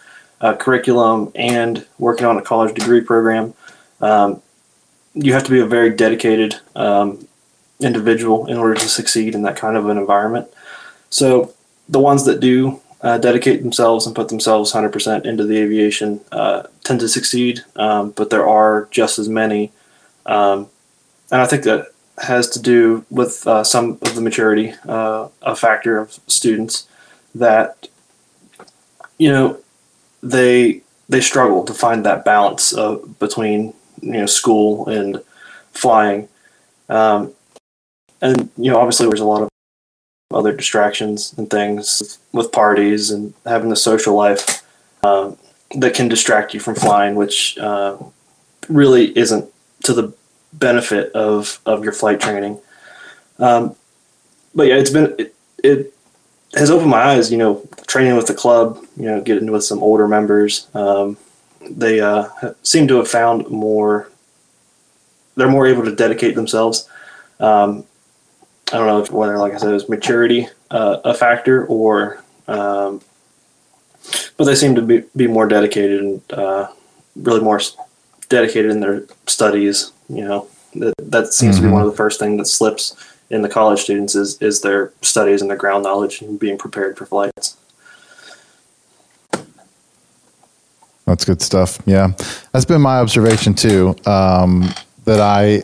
uh, 0.42 0.56
curriculum 0.56 1.32
and 1.34 1.86
working 1.98 2.26
on 2.26 2.36
a 2.36 2.42
college 2.42 2.74
degree 2.74 3.00
program, 3.00 3.54
um, 4.02 4.42
you 5.14 5.32
have 5.32 5.44
to 5.44 5.50
be 5.50 5.60
a 5.60 5.66
very 5.66 5.90
dedicated 5.90 6.56
um, 6.74 7.26
individual 7.80 8.46
in 8.46 8.56
order 8.56 8.74
to 8.74 8.88
succeed 8.88 9.34
in 9.34 9.42
that 9.42 9.56
kind 9.56 9.76
of 9.76 9.88
an 9.88 9.98
environment. 9.98 10.48
So 11.10 11.52
the 11.88 12.00
ones 12.00 12.24
that 12.24 12.40
do 12.40 12.80
uh, 13.02 13.18
dedicate 13.18 13.62
themselves 13.62 14.06
and 14.06 14.14
put 14.14 14.28
themselves 14.28 14.72
100% 14.72 15.24
into 15.24 15.44
the 15.44 15.58
aviation 15.58 16.20
uh, 16.30 16.64
tend 16.84 17.00
to 17.00 17.08
succeed, 17.08 17.60
um, 17.76 18.10
but 18.10 18.30
there 18.30 18.48
are 18.48 18.88
just 18.90 19.18
as 19.18 19.28
many. 19.28 19.72
Um, 20.26 20.68
and 21.30 21.40
I 21.40 21.46
think 21.46 21.64
that 21.64 21.88
has 22.18 22.48
to 22.50 22.60
do 22.60 23.04
with 23.10 23.46
uh, 23.46 23.64
some 23.64 23.98
of 24.02 24.14
the 24.14 24.20
maturity, 24.20 24.74
uh, 24.86 25.28
a 25.42 25.56
factor 25.56 25.98
of 25.98 26.18
students 26.26 26.86
that 27.34 27.88
you 29.18 29.30
know 29.30 29.58
they 30.22 30.82
they 31.08 31.20
struggle 31.20 31.64
to 31.64 31.74
find 31.74 32.04
that 32.04 32.24
balance 32.24 32.72
of, 32.72 33.18
between 33.18 33.74
you 34.02 34.12
know 34.12 34.26
school 34.26 34.88
and 34.88 35.22
flying, 35.72 36.28
um, 36.88 37.32
and 38.20 38.50
you 38.56 38.70
know 38.70 38.78
obviously 38.78 39.06
there's 39.06 39.20
a 39.20 39.24
lot 39.24 39.42
of 39.42 39.48
other 40.32 40.52
distractions 40.52 41.34
and 41.36 41.50
things 41.50 42.18
with 42.32 42.52
parties 42.52 43.10
and 43.10 43.34
having 43.46 43.70
the 43.70 43.76
social 43.76 44.14
life 44.14 44.62
um, 45.02 45.36
that 45.76 45.94
can 45.94 46.08
distract 46.08 46.54
you 46.54 46.60
from 46.60 46.74
flying, 46.74 47.14
which 47.14 47.58
uh, 47.58 47.96
really 48.68 49.16
isn't 49.16 49.50
to 49.84 49.92
the 49.92 50.12
benefit 50.52 51.12
of 51.12 51.60
of 51.66 51.84
your 51.84 51.92
flight 51.92 52.20
training. 52.20 52.58
Um, 53.38 53.74
but 54.54 54.66
yeah, 54.66 54.76
it's 54.76 54.90
been 54.90 55.14
it, 55.18 55.34
it, 55.62 55.94
has 56.54 56.70
opened 56.70 56.90
my 56.90 57.02
eyes. 57.02 57.32
You 57.32 57.38
know, 57.38 57.66
training 57.86 58.16
with 58.16 58.26
the 58.26 58.34
club, 58.34 58.78
you 58.96 59.06
know, 59.06 59.20
getting 59.20 59.50
with 59.50 59.64
some 59.64 59.82
older 59.82 60.06
members. 60.06 60.68
Um, 60.74 61.16
they 61.70 62.00
uh, 62.00 62.28
seem 62.62 62.88
to 62.88 62.96
have 62.96 63.08
found 63.08 63.48
more. 63.48 64.10
They're 65.36 65.50
more 65.50 65.66
able 65.66 65.84
to 65.84 65.94
dedicate 65.94 66.34
themselves. 66.34 66.88
Um, 67.40 67.84
I 68.72 68.78
don't 68.78 68.86
know 68.86 69.02
if 69.02 69.10
whether, 69.10 69.38
like 69.38 69.54
I 69.54 69.56
said, 69.58 69.74
is 69.74 69.88
maturity 69.88 70.48
uh, 70.70 70.98
a 71.04 71.14
factor 71.14 71.66
or, 71.66 72.22
um, 72.48 73.00
but 74.36 74.44
they 74.44 74.54
seem 74.54 74.74
to 74.74 74.82
be, 74.82 75.04
be 75.14 75.26
more 75.26 75.46
dedicated 75.46 76.00
and 76.00 76.32
uh, 76.32 76.68
really 77.16 77.40
more 77.40 77.60
dedicated 78.28 78.70
in 78.70 78.80
their 78.80 79.04
studies 79.26 79.92
you 80.12 80.24
know, 80.24 80.48
that, 80.74 80.94
that 80.98 81.32
seems 81.32 81.56
mm-hmm. 81.56 81.64
to 81.64 81.68
be 81.68 81.72
one 81.72 81.82
of 81.82 81.90
the 81.90 81.96
first 81.96 82.20
things 82.20 82.38
that 82.38 82.46
slips 82.46 82.96
in 83.30 83.40
the 83.40 83.48
college 83.48 83.80
students 83.80 84.14
is 84.14 84.40
is 84.42 84.60
their 84.60 84.92
studies 85.00 85.40
and 85.40 85.48
their 85.48 85.56
ground 85.56 85.84
knowledge 85.84 86.20
and 86.20 86.38
being 86.38 86.58
prepared 86.58 86.98
for 86.98 87.06
flights. 87.06 87.56
That's 91.06 91.24
good 91.24 91.42
stuff. 91.42 91.78
Yeah, 91.84 92.12
that's 92.52 92.64
been 92.64 92.80
my 92.80 92.98
observation 92.98 93.54
too. 93.54 93.96
Um, 94.06 94.72
that 95.04 95.20
I, 95.20 95.62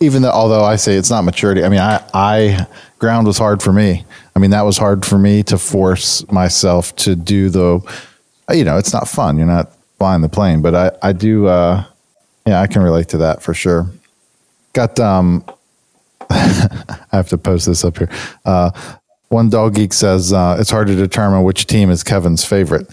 even 0.00 0.22
though 0.22 0.30
although 0.30 0.64
I 0.64 0.76
say 0.76 0.94
it's 0.96 1.10
not 1.10 1.22
maturity, 1.22 1.64
I 1.64 1.68
mean 1.68 1.80
I 1.80 2.04
I 2.12 2.66
ground 2.98 3.26
was 3.26 3.38
hard 3.38 3.62
for 3.62 3.72
me. 3.72 4.04
I 4.34 4.38
mean 4.38 4.50
that 4.50 4.62
was 4.62 4.76
hard 4.76 5.06
for 5.06 5.18
me 5.18 5.42
to 5.44 5.58
force 5.58 6.28
myself 6.30 6.94
to 6.96 7.14
do 7.14 7.48
the, 7.48 7.80
you 8.52 8.64
know, 8.64 8.76
it's 8.76 8.92
not 8.92 9.08
fun. 9.08 9.38
You're 9.38 9.46
not 9.46 9.72
flying 9.98 10.22
the 10.22 10.28
plane, 10.28 10.62
but 10.62 10.74
I 10.74 10.90
I 11.02 11.12
do. 11.12 11.46
Uh, 11.46 11.84
yeah, 12.46 12.60
I 12.60 12.66
can 12.66 12.82
relate 12.82 13.08
to 13.10 13.18
that 13.18 13.42
for 13.42 13.54
sure. 13.54 13.88
Got 14.72 14.98
um, 14.98 15.44
I 16.30 16.98
have 17.12 17.28
to 17.28 17.38
post 17.38 17.66
this 17.66 17.84
up 17.84 17.98
here. 17.98 18.08
Uh, 18.44 18.70
one 19.28 19.48
dog 19.48 19.76
geek 19.76 19.92
says 19.92 20.32
uh, 20.32 20.56
it's 20.58 20.70
hard 20.70 20.88
to 20.88 20.96
determine 20.96 21.44
which 21.44 21.66
team 21.66 21.90
is 21.90 22.02
Kevin's 22.02 22.44
favorite. 22.44 22.88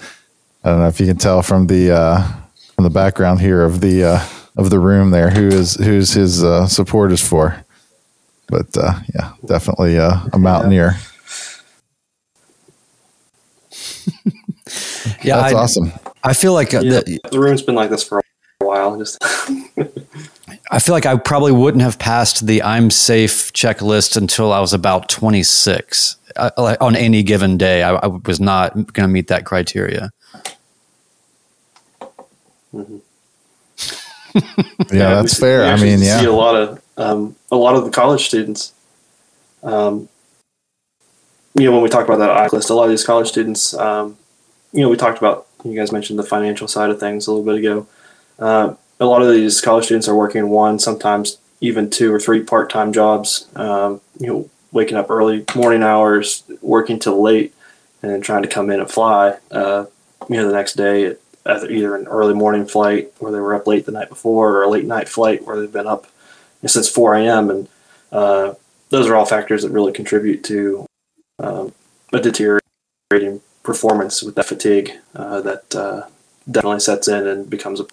I 0.67 0.71
don't 0.71 0.80
know 0.80 0.88
if 0.89 0.99
you 0.99 1.06
can 1.06 1.15
tell 1.15 1.41
from 1.43 1.67
the 1.67 1.91
uh, 1.91 2.23
from 2.75 2.84
the 2.84 2.89
background 2.89 3.39
here 3.39 3.63
of 3.63 3.80
the 3.80 4.03
uh, 4.03 4.27
of 4.58 4.69
the 4.69 4.80
room 4.80 5.12
there 5.12 5.30
who 5.30 5.47
is 5.47 5.75
who's 5.75 6.12
his 6.12 6.43
uh, 6.43 6.67
support 6.67 7.13
is 7.13 7.25
for. 7.25 7.63
But 8.49 8.75
uh, 8.75 8.99
yeah, 9.15 9.32
definitely 9.45 9.97
uh, 9.97 10.25
a 10.34 10.38
mountaineer. 10.38 10.97
yeah, 15.23 15.38
that's 15.38 15.53
I, 15.53 15.58
awesome. 15.58 15.93
I 16.25 16.34
feel 16.34 16.51
like 16.51 16.73
uh, 16.73 16.82
yeah, 16.82 16.99
the, 16.99 17.21
the 17.32 17.39
room's 17.39 17.62
been 17.62 17.75
like 17.75 17.89
this 17.89 18.03
for 18.03 18.19
a 18.19 18.65
while. 18.65 18.97
Just 18.97 19.23
I 20.69 20.80
feel 20.80 20.93
like 20.93 21.06
I 21.06 21.15
probably 21.15 21.53
wouldn't 21.53 21.82
have 21.82 21.97
passed 21.97 22.45
the 22.45 22.60
IMSAFE 22.60 23.53
checklist 23.53 24.17
until 24.17 24.51
I 24.51 24.60
was 24.60 24.73
about 24.73 25.08
26. 25.08 26.17
I, 26.36 26.51
on 26.82 26.97
any 26.97 27.23
given 27.23 27.58
day, 27.58 27.84
I, 27.84 27.93
I 27.95 28.08
was 28.08 28.41
not 28.41 28.73
going 28.73 29.08
to 29.08 29.08
meet 29.08 29.27
that 29.27 29.45
criteria. 29.45 30.12
Mm-hmm. 32.77 32.97
yeah, 34.35 35.09
yeah, 35.09 35.15
that's 35.15 35.39
fair. 35.39 35.65
I 35.65 35.75
mean, 35.81 35.99
yeah, 35.99 36.19
see 36.19 36.25
a 36.25 36.31
lot 36.31 36.55
of 36.55 36.81
um, 36.97 37.35
a 37.51 37.55
lot 37.55 37.75
of 37.75 37.85
the 37.85 37.91
college 37.91 38.27
students. 38.27 38.73
Um, 39.63 40.09
you 41.55 41.65
know, 41.65 41.71
when 41.71 41.81
we 41.81 41.89
talk 41.89 42.05
about 42.05 42.19
that 42.19 42.29
I 42.29 42.47
list, 42.47 42.69
a 42.69 42.75
lot 42.75 42.83
of 42.83 42.91
these 42.91 43.03
college 43.03 43.27
students, 43.27 43.73
um, 43.73 44.17
you 44.71 44.81
know, 44.81 44.89
we 44.89 44.97
talked 44.97 45.17
about. 45.17 45.47
You 45.65 45.75
guys 45.75 45.91
mentioned 45.91 46.19
the 46.19 46.23
financial 46.23 46.67
side 46.67 46.91
of 46.91 46.99
things 46.99 47.25
a 47.25 47.31
little 47.31 47.45
bit 47.45 47.55
ago. 47.55 47.87
Uh, 48.37 48.75
a 48.99 49.05
lot 49.05 49.23
of 49.23 49.31
these 49.31 49.59
college 49.59 49.85
students 49.85 50.07
are 50.07 50.15
working 50.15 50.49
one, 50.49 50.77
sometimes 50.77 51.39
even 51.61 51.89
two 51.89 52.13
or 52.13 52.19
three 52.19 52.43
part-time 52.43 52.93
jobs. 52.93 53.47
Um, 53.55 54.01
you 54.19 54.27
know, 54.27 54.49
waking 54.71 54.97
up 54.97 55.09
early 55.09 55.45
morning 55.55 55.81
hours, 55.81 56.43
working 56.61 56.99
till 56.99 57.21
late, 57.21 57.55
and 58.01 58.11
then 58.11 58.21
trying 58.21 58.43
to 58.43 58.47
come 58.47 58.69
in 58.69 58.79
and 58.79 58.89
fly. 58.89 59.37
Uh, 59.49 59.85
you 60.29 60.37
know, 60.37 60.47
the 60.47 60.53
next 60.53 60.73
day 60.73 61.05
at 61.05 61.19
either 61.47 61.95
an 61.95 62.07
early 62.07 62.33
morning 62.33 62.65
flight 62.65 63.13
where 63.19 63.31
they 63.31 63.39
were 63.39 63.55
up 63.55 63.67
late 63.67 63.86
the 63.86 63.91
night 63.91 64.10
before, 64.10 64.57
or 64.57 64.63
a 64.63 64.69
late 64.69 64.86
night 64.86 65.07
flight 65.07 65.45
where 65.45 65.60
they've 65.60 65.71
been 65.71 65.88
up 65.88 66.07
since 66.65 66.89
4 66.89 67.15
a.m. 67.15 67.49
And 67.49 67.67
uh, 68.12 68.53
those 68.89 69.07
are 69.07 69.15
all 69.15 69.25
factors 69.25 69.63
that 69.63 69.69
really 69.69 69.93
contribute 69.93 70.43
to 70.45 70.86
um, 71.39 71.73
a 72.12 72.19
deteriorating 72.19 73.41
performance 73.63 74.23
with 74.23 74.36
that 74.36 74.45
fatigue 74.45 74.91
uh, 75.15 75.41
that 75.41 75.75
uh, 75.75 76.03
definitely 76.49 76.79
sets 76.79 77.07
in 77.07 77.27
and 77.27 77.49
becomes 77.49 77.79
a 77.79 77.86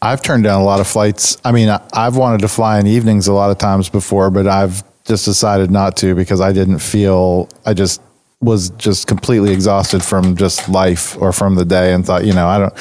I've 0.00 0.22
turned 0.22 0.44
down 0.44 0.60
a 0.60 0.64
lot 0.64 0.78
of 0.78 0.86
flights. 0.86 1.38
I 1.44 1.50
mean, 1.50 1.68
I've 1.92 2.16
wanted 2.16 2.42
to 2.42 2.48
fly 2.48 2.78
in 2.78 2.86
evenings 2.86 3.26
a 3.26 3.32
lot 3.32 3.50
of 3.50 3.58
times 3.58 3.88
before, 3.88 4.30
but 4.30 4.46
I've 4.46 4.84
just 5.04 5.24
decided 5.24 5.72
not 5.72 5.96
to 5.98 6.14
because 6.14 6.40
I 6.40 6.52
didn't 6.52 6.78
feel, 6.78 7.48
I 7.66 7.74
just 7.74 8.00
was 8.40 8.70
just 8.70 9.06
completely 9.06 9.52
exhausted 9.52 10.02
from 10.02 10.36
just 10.36 10.68
life 10.68 11.16
or 11.20 11.32
from 11.32 11.56
the 11.56 11.64
day 11.64 11.92
and 11.92 12.06
thought, 12.06 12.24
you 12.24 12.32
know, 12.32 12.46
I 12.46 12.58
don't, 12.58 12.74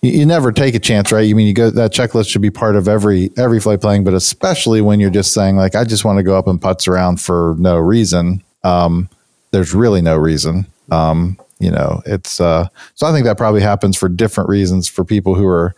you, 0.00 0.24
never 0.26 0.52
take 0.52 0.74
a 0.74 0.78
chance, 0.78 1.10
right? 1.10 1.26
You 1.26 1.34
mean 1.34 1.46
you 1.46 1.54
go, 1.54 1.70
that 1.70 1.92
checklist 1.92 2.28
should 2.28 2.42
be 2.42 2.50
part 2.50 2.76
of 2.76 2.88
every, 2.88 3.30
every 3.36 3.60
flight 3.60 3.80
planning, 3.80 4.04
but 4.04 4.14
especially 4.14 4.80
when 4.80 5.00
you're 5.00 5.10
just 5.10 5.34
saying 5.34 5.56
like, 5.56 5.74
I 5.74 5.84
just 5.84 6.04
want 6.04 6.18
to 6.18 6.22
go 6.22 6.36
up 6.36 6.46
and 6.46 6.60
putz 6.60 6.86
around 6.86 7.20
for 7.20 7.56
no 7.58 7.78
reason. 7.78 8.42
Um, 8.64 9.08
there's 9.50 9.74
really 9.74 10.02
no 10.02 10.16
reason. 10.16 10.66
Um, 10.90 11.38
you 11.58 11.70
know, 11.70 12.02
it's, 12.06 12.40
uh, 12.40 12.68
so 12.94 13.06
I 13.06 13.12
think 13.12 13.24
that 13.24 13.38
probably 13.38 13.60
happens 13.60 13.96
for 13.96 14.08
different 14.08 14.48
reasons 14.48 14.88
for 14.88 15.04
people 15.04 15.34
who 15.34 15.46
are, 15.46 15.74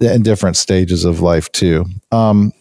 in 0.00 0.22
different 0.22 0.56
stages 0.56 1.04
of 1.04 1.20
life 1.20 1.50
too. 1.50 1.84
Um, 2.12 2.52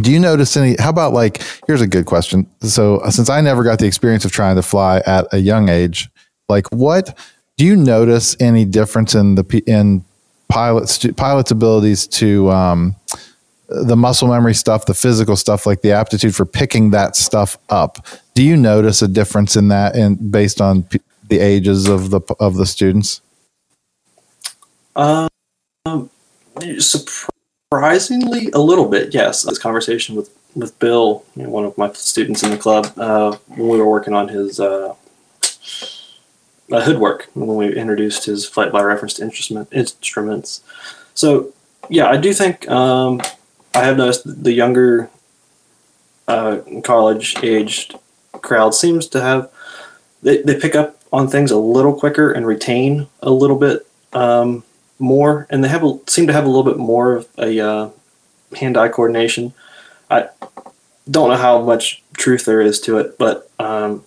do 0.00 0.10
you 0.10 0.18
notice 0.18 0.56
any? 0.56 0.76
How 0.78 0.90
about 0.90 1.12
like? 1.12 1.42
Here's 1.66 1.80
a 1.80 1.86
good 1.86 2.06
question. 2.06 2.46
So, 2.60 2.98
uh, 2.98 3.10
since 3.10 3.30
I 3.30 3.40
never 3.40 3.62
got 3.62 3.78
the 3.78 3.86
experience 3.86 4.24
of 4.24 4.32
trying 4.32 4.56
to 4.56 4.62
fly 4.62 5.02
at 5.06 5.26
a 5.32 5.38
young 5.38 5.68
age, 5.68 6.08
like 6.48 6.66
what 6.72 7.16
do 7.56 7.64
you 7.64 7.76
notice 7.76 8.36
any 8.40 8.64
difference 8.64 9.14
in 9.14 9.36
the 9.36 9.62
in 9.66 10.04
pilots 10.48 11.06
pilots 11.16 11.50
abilities 11.50 12.06
to 12.08 12.50
um, 12.50 12.96
the 13.68 13.96
muscle 13.96 14.28
memory 14.28 14.54
stuff, 14.54 14.86
the 14.86 14.94
physical 14.94 15.36
stuff, 15.36 15.66
like 15.66 15.82
the 15.82 15.92
aptitude 15.92 16.34
for 16.34 16.44
picking 16.44 16.90
that 16.90 17.16
stuff 17.16 17.56
up. 17.68 18.04
Do 18.34 18.42
you 18.42 18.56
notice 18.56 19.00
a 19.02 19.08
difference 19.08 19.56
in 19.56 19.68
that, 19.68 19.96
and 19.96 20.32
based 20.32 20.60
on 20.60 20.82
p- 20.82 21.00
the 21.28 21.38
ages 21.38 21.88
of 21.88 22.10
the 22.10 22.20
of 22.40 22.56
the 22.56 22.66
students? 22.66 23.20
Um, 24.96 25.28
surprisingly, 27.70 28.50
a 28.52 28.58
little 28.58 28.88
bit. 28.88 29.12
Yes, 29.14 29.42
this 29.42 29.58
conversation 29.58 30.14
with 30.14 30.30
with 30.54 30.78
Bill, 30.78 31.24
you 31.34 31.42
know, 31.42 31.50
one 31.50 31.64
of 31.64 31.76
my 31.76 31.92
students 31.92 32.44
in 32.44 32.50
the 32.50 32.56
club, 32.56 32.92
uh, 32.96 33.36
when 33.48 33.68
we 33.68 33.78
were 33.78 33.90
working 33.90 34.14
on 34.14 34.28
his 34.28 34.60
uh, 34.60 34.94
uh, 36.72 36.80
hood 36.80 36.98
work 36.98 37.28
when 37.34 37.56
we 37.56 37.74
introduced 37.74 38.24
his 38.24 38.46
flight 38.46 38.72
by 38.72 38.82
reference 38.82 39.18
instrument 39.20 39.68
instruments. 39.72 40.62
So, 41.14 41.52
yeah, 41.88 42.08
I 42.08 42.16
do 42.16 42.32
think 42.32 42.68
um, 42.70 43.20
I 43.74 43.84
have 43.84 43.96
noticed 43.96 44.44
the 44.44 44.52
younger 44.52 45.10
uh, 46.28 46.58
college 46.82 47.36
aged 47.42 47.96
crowd 48.40 48.74
seems 48.74 49.06
to 49.08 49.20
have 49.20 49.50
they, 50.22 50.40
they 50.42 50.58
pick 50.58 50.74
up 50.74 51.00
on 51.12 51.28
things 51.28 51.50
a 51.50 51.58
little 51.58 51.94
quicker 51.94 52.32
and 52.32 52.46
retain 52.46 53.08
a 53.20 53.30
little 53.30 53.58
bit 53.58 53.86
um, 54.12 54.64
more, 54.98 55.46
and 55.50 55.62
they 55.62 55.68
have 55.68 55.84
a, 55.84 55.98
seem 56.06 56.26
to 56.26 56.32
have 56.32 56.44
a 56.44 56.48
little 56.48 56.64
bit 56.64 56.78
more 56.78 57.14
of 57.14 57.28
a 57.38 57.60
uh, 57.60 57.90
hand-eye 58.56 58.88
coordination. 58.88 59.52
I 60.10 60.28
don't 61.10 61.30
know 61.30 61.36
how 61.36 61.60
much 61.60 62.02
truth 62.16 62.44
there 62.44 62.60
is 62.60 62.80
to 62.82 62.98
it, 62.98 63.18
but 63.18 63.50
um, 63.58 64.04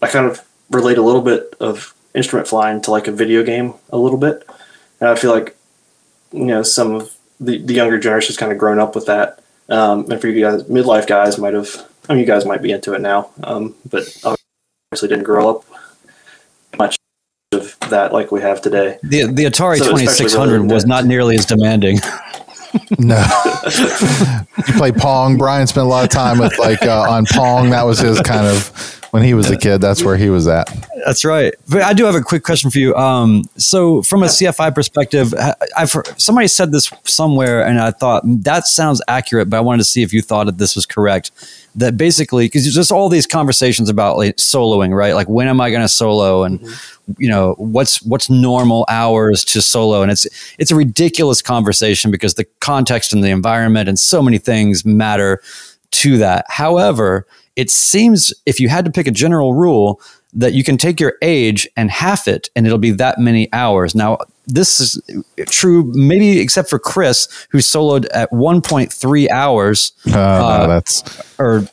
I 0.00 0.08
kind 0.08 0.26
of 0.26 0.42
relate 0.70 0.98
a 0.98 1.02
little 1.02 1.22
bit 1.22 1.54
of 1.60 1.94
instrument 2.14 2.48
flying 2.48 2.80
to 2.82 2.90
like 2.90 3.08
a 3.08 3.12
video 3.12 3.42
game 3.42 3.74
a 3.90 3.98
little 3.98 4.18
bit, 4.18 4.48
and 5.00 5.08
I 5.08 5.14
feel 5.14 5.32
like 5.32 5.56
you 6.32 6.46
know 6.46 6.62
some 6.62 6.94
of 6.94 7.14
the, 7.40 7.58
the 7.58 7.74
younger 7.74 7.98
generation's 7.98 8.38
kind 8.38 8.52
of 8.52 8.58
grown 8.58 8.78
up 8.78 8.94
with 8.94 9.06
that. 9.06 9.42
Um, 9.68 10.10
and 10.10 10.20
for 10.20 10.28
you 10.28 10.40
guys, 10.40 10.62
midlife 10.64 11.06
guys 11.06 11.38
might 11.38 11.54
have. 11.54 11.86
I 12.08 12.12
mean, 12.12 12.20
you 12.20 12.26
guys 12.26 12.46
might 12.46 12.62
be 12.62 12.70
into 12.70 12.94
it 12.94 13.00
now, 13.00 13.30
um, 13.42 13.74
but 13.90 14.04
obviously 14.24 15.08
didn't 15.08 15.24
grow 15.24 15.50
up 15.50 15.64
of 17.52 17.78
that 17.90 18.12
like 18.12 18.32
we 18.32 18.40
have 18.40 18.60
today. 18.60 18.98
The 19.02 19.26
the 19.26 19.44
Atari 19.44 19.78
so 19.78 19.84
2600 19.90 20.70
was 20.70 20.84
not 20.86 21.04
nearly 21.04 21.36
as 21.36 21.46
demanding. 21.46 21.98
no, 22.98 23.24
you 24.66 24.74
play 24.74 24.90
Pong. 24.90 25.38
Brian 25.38 25.66
spent 25.66 25.86
a 25.86 25.88
lot 25.88 26.04
of 26.04 26.10
time 26.10 26.38
with 26.38 26.58
like 26.58 26.82
uh, 26.82 27.06
on 27.08 27.24
Pong. 27.26 27.70
That 27.70 27.84
was 27.84 28.00
his 28.00 28.20
kind 28.20 28.46
of 28.46 28.68
when 29.12 29.22
he 29.22 29.32
was 29.32 29.48
a 29.48 29.56
kid. 29.56 29.80
That's 29.80 30.02
where 30.02 30.16
he 30.16 30.28
was 30.28 30.48
at. 30.48 30.68
That's 31.04 31.24
right. 31.24 31.54
But 31.70 31.82
I 31.82 31.92
do 31.92 32.04
have 32.04 32.16
a 32.16 32.20
quick 32.20 32.42
question 32.42 32.70
for 32.70 32.78
you. 32.78 32.94
Um, 32.96 33.44
so, 33.56 34.02
from 34.02 34.24
a 34.24 34.26
CFI 34.26 34.74
perspective, 34.74 35.32
I've 35.76 35.92
heard, 35.92 36.20
somebody 36.20 36.48
said 36.48 36.72
this 36.72 36.92
somewhere, 37.04 37.64
and 37.64 37.78
I 37.78 37.92
thought 37.92 38.24
that 38.24 38.66
sounds 38.66 39.00
accurate. 39.06 39.48
But 39.48 39.58
I 39.58 39.60
wanted 39.60 39.78
to 39.78 39.84
see 39.84 40.02
if 40.02 40.12
you 40.12 40.20
thought 40.20 40.46
that 40.46 40.58
this 40.58 40.74
was 40.74 40.84
correct. 40.84 41.30
That 41.76 41.96
basically, 41.96 42.46
because 42.46 42.64
there's 42.64 42.74
just 42.74 42.90
all 42.90 43.08
these 43.08 43.26
conversations 43.26 43.90
about 43.90 44.16
like 44.16 44.36
soloing, 44.36 44.94
right? 44.94 45.14
Like, 45.14 45.28
when 45.28 45.46
am 45.46 45.60
I 45.60 45.70
going 45.70 45.82
to 45.82 45.88
solo, 45.88 46.42
and 46.42 46.60
mm-hmm. 46.60 47.12
you 47.18 47.28
know, 47.28 47.54
what's 47.58 48.02
what's 48.02 48.30
normal 48.30 48.86
hours 48.88 49.44
to 49.46 49.60
solo, 49.60 50.02
and 50.02 50.10
it's 50.10 50.26
it's 50.58 50.70
a 50.70 50.76
ridiculous 50.76 51.42
conversation 51.42 52.10
because 52.10 52.34
the 52.34 52.46
context 52.60 53.12
and 53.12 53.22
the 53.22 53.28
environment 53.28 53.88
and 53.88 53.98
so 53.98 54.22
many 54.22 54.38
things 54.38 54.84
matter 54.84 55.42
to 55.90 56.16
that. 56.18 56.46
However, 56.48 57.26
it 57.56 57.70
seems 57.70 58.32
if 58.46 58.58
you 58.58 58.68
had 58.68 58.84
to 58.84 58.90
pick 58.90 59.06
a 59.06 59.10
general 59.10 59.54
rule 59.54 60.00
that 60.36 60.52
you 60.52 60.62
can 60.62 60.76
take 60.76 61.00
your 61.00 61.14
age 61.22 61.66
and 61.76 61.90
half 61.90 62.28
it 62.28 62.50
and 62.54 62.66
it'll 62.66 62.78
be 62.78 62.92
that 62.92 63.18
many 63.18 63.52
hours. 63.52 63.94
Now, 63.94 64.18
this 64.46 64.80
is 64.80 65.00
true, 65.46 65.90
maybe 65.94 66.38
except 66.40 66.70
for 66.70 66.78
Chris, 66.78 67.28
who 67.50 67.58
soloed 67.58 68.06
at 68.14 68.30
1.3 68.30 69.30
hours. 69.30 69.92
Uh, 70.16 70.18
uh, 70.18 70.58
no, 70.60 70.68
that's 70.68 71.02
or 71.38 71.68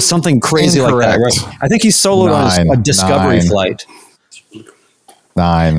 something 0.00 0.40
crazy 0.40 0.80
incorrect. 0.80 1.20
like 1.20 1.32
that. 1.34 1.46
Right? 1.46 1.58
I 1.62 1.68
think 1.68 1.82
he 1.82 1.90
soloed 1.90 2.30
nine, 2.30 2.68
on 2.68 2.78
a 2.78 2.82
Discovery 2.82 3.38
nine. 3.38 3.46
flight. 3.46 3.86
Nine. 5.36 5.76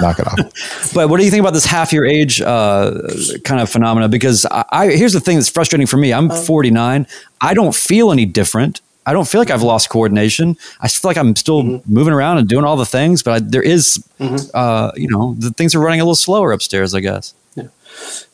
Knock 0.00 0.20
it 0.20 0.26
off. 0.28 0.92
But 0.94 1.08
what 1.08 1.18
do 1.18 1.24
you 1.24 1.30
think 1.30 1.40
about 1.40 1.54
this 1.54 1.66
half 1.66 1.92
your 1.92 2.06
age 2.06 2.40
uh, 2.40 2.92
kind 3.44 3.60
of 3.60 3.68
phenomena? 3.68 4.08
Because 4.08 4.46
I, 4.46 4.64
I, 4.70 4.86
here's 4.90 5.12
the 5.12 5.20
thing 5.20 5.36
that's 5.36 5.48
frustrating 5.48 5.86
for 5.86 5.96
me. 5.96 6.12
I'm 6.12 6.30
um, 6.30 6.44
49. 6.44 7.06
I 7.40 7.54
don't 7.54 7.74
feel 7.74 8.12
any 8.12 8.24
different. 8.24 8.80
I 9.06 9.12
don't 9.12 9.26
feel 9.26 9.40
like 9.40 9.50
I've 9.50 9.62
lost 9.62 9.88
coordination. 9.88 10.56
I 10.80 10.88
feel 10.88 11.08
like 11.08 11.16
I'm 11.16 11.36
still 11.36 11.62
mm-hmm. 11.62 11.92
moving 11.92 12.12
around 12.12 12.38
and 12.38 12.48
doing 12.48 12.64
all 12.64 12.76
the 12.76 12.84
things, 12.84 13.22
but 13.22 13.30
I, 13.32 13.38
there 13.38 13.62
is, 13.62 14.04
mm-hmm. 14.18 14.50
uh, 14.52 14.90
you 14.96 15.08
know, 15.08 15.34
the 15.38 15.52
things 15.52 15.74
are 15.76 15.80
running 15.80 16.00
a 16.00 16.04
little 16.04 16.16
slower 16.16 16.50
upstairs, 16.50 16.92
I 16.92 17.00
guess. 17.00 17.32
Yeah. 17.54 17.68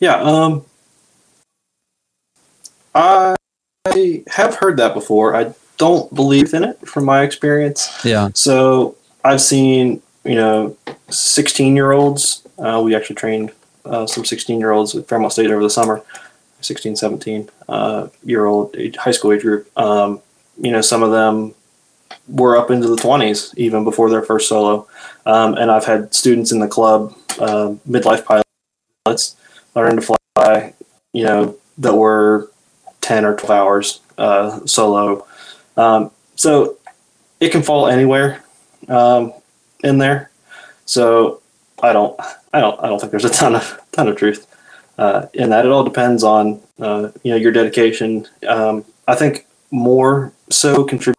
Yeah. 0.01 0.17
Um, 0.17 0.65
I 2.95 3.37
have 4.29 4.57
heard 4.57 4.79
that 4.79 4.95
before. 4.95 5.37
I 5.37 5.55
don't 5.77 6.13
believe 6.15 6.55
in 6.55 6.65
it 6.65 6.79
from 6.89 7.05
my 7.05 7.23
experience. 7.23 7.91
Yeah. 8.05 8.31
So 8.35 8.97
I've 9.25 9.41
seen, 9.41 10.01
you 10.25 10.37
know, 10.37 10.77
16 11.11 11.77
year 11.77 11.93
olds. 11.93 12.47
Uh, 12.59 12.81
we 12.83 12.95
actually 12.95 13.17
trained 13.17 13.53
uh, 13.85 14.07
some 14.07 14.25
16 14.25 14.59
year 14.59 14.71
olds 14.71 14.95
at 14.95 15.07
Fairmont 15.09 15.33
State 15.33 15.51
over 15.51 15.63
the 15.63 15.71
summer, 15.71 16.03
16, 16.61 16.97
17 16.97 17.51
uh, 17.69 18.09
year 18.25 18.47
old 18.47 18.75
high 18.97 19.11
school 19.11 19.33
age 19.33 19.43
group. 19.43 19.69
Um, 19.77 20.21
you 20.61 20.71
know, 20.71 20.81
some 20.81 21.03
of 21.03 21.11
them 21.11 21.55
were 22.29 22.57
up 22.57 22.71
into 22.71 22.89
the 22.89 22.97
20s 22.97 23.57
even 23.57 23.85
before 23.85 24.11
their 24.11 24.23
first 24.23 24.49
solo. 24.49 24.87
Um, 25.27 25.55
and 25.55 25.71
I've 25.71 25.85
had 25.85 26.15
students 26.15 26.53
in 26.53 26.61
the 26.61 26.69
club, 26.69 27.15
uh, 27.39 27.75
midlife 27.89 28.25
pilots, 28.25 29.37
learn 29.75 29.97
to 29.97 30.19
fly, 30.37 30.75
you 31.13 31.25
know, 31.25 31.57
that 31.79 31.95
were 31.95 32.51
10 33.01 33.25
or 33.25 33.37
12 33.37 33.51
hours 33.51 34.01
uh, 34.19 34.65
solo. 34.67 35.27
Um, 35.77 36.11
so 36.37 36.79
it 37.41 37.51
can 37.51 37.63
fall 37.63 37.89
anywhere 37.89 38.45
um, 38.89 39.33
in 39.83 39.99
there. 39.99 40.31
So 40.85 41.41
I 41.83 41.93
don't, 41.93 42.19
I 42.53 42.61
don't, 42.61 42.81
I 42.83 42.89
don't 42.89 42.99
think 42.99 43.11
there's 43.11 43.25
a 43.25 43.31
ton 43.31 43.57
of 43.57 43.81
ton 43.93 44.09
of 44.09 44.17
truth 44.17 44.47
uh, 44.99 45.27
in 45.35 45.51
that. 45.51 45.65
It 45.65 45.73
all 45.73 45.85
depends 45.85 46.23
on 46.23 46.61
uh, 46.79 47.11
you 47.23 47.33
know 47.33 47.37
your 47.37 47.53
dedication. 47.53 48.27
Um, 48.47 48.85
I 49.09 49.15
think 49.15 49.47
more 49.71 50.33
so 50.53 50.85
contributes 50.85 51.17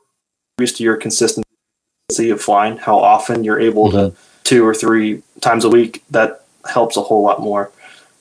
to 0.78 0.84
your 0.84 0.98
consistency 0.98 2.30
of 2.30 2.42
flying, 2.42 2.78
how 2.78 2.98
often 2.98 3.44
you're 3.44 3.60
able 3.60 3.90
mm-hmm. 3.90 4.16
to 4.16 4.22
two 4.44 4.66
or 4.66 4.74
three 4.74 5.24
times 5.42 5.66
a 5.66 5.70
week. 5.70 6.04
That 6.12 6.46
helps 6.70 6.98
a 6.98 7.02
whole 7.02 7.24
lot 7.24 7.42
more 7.42 7.72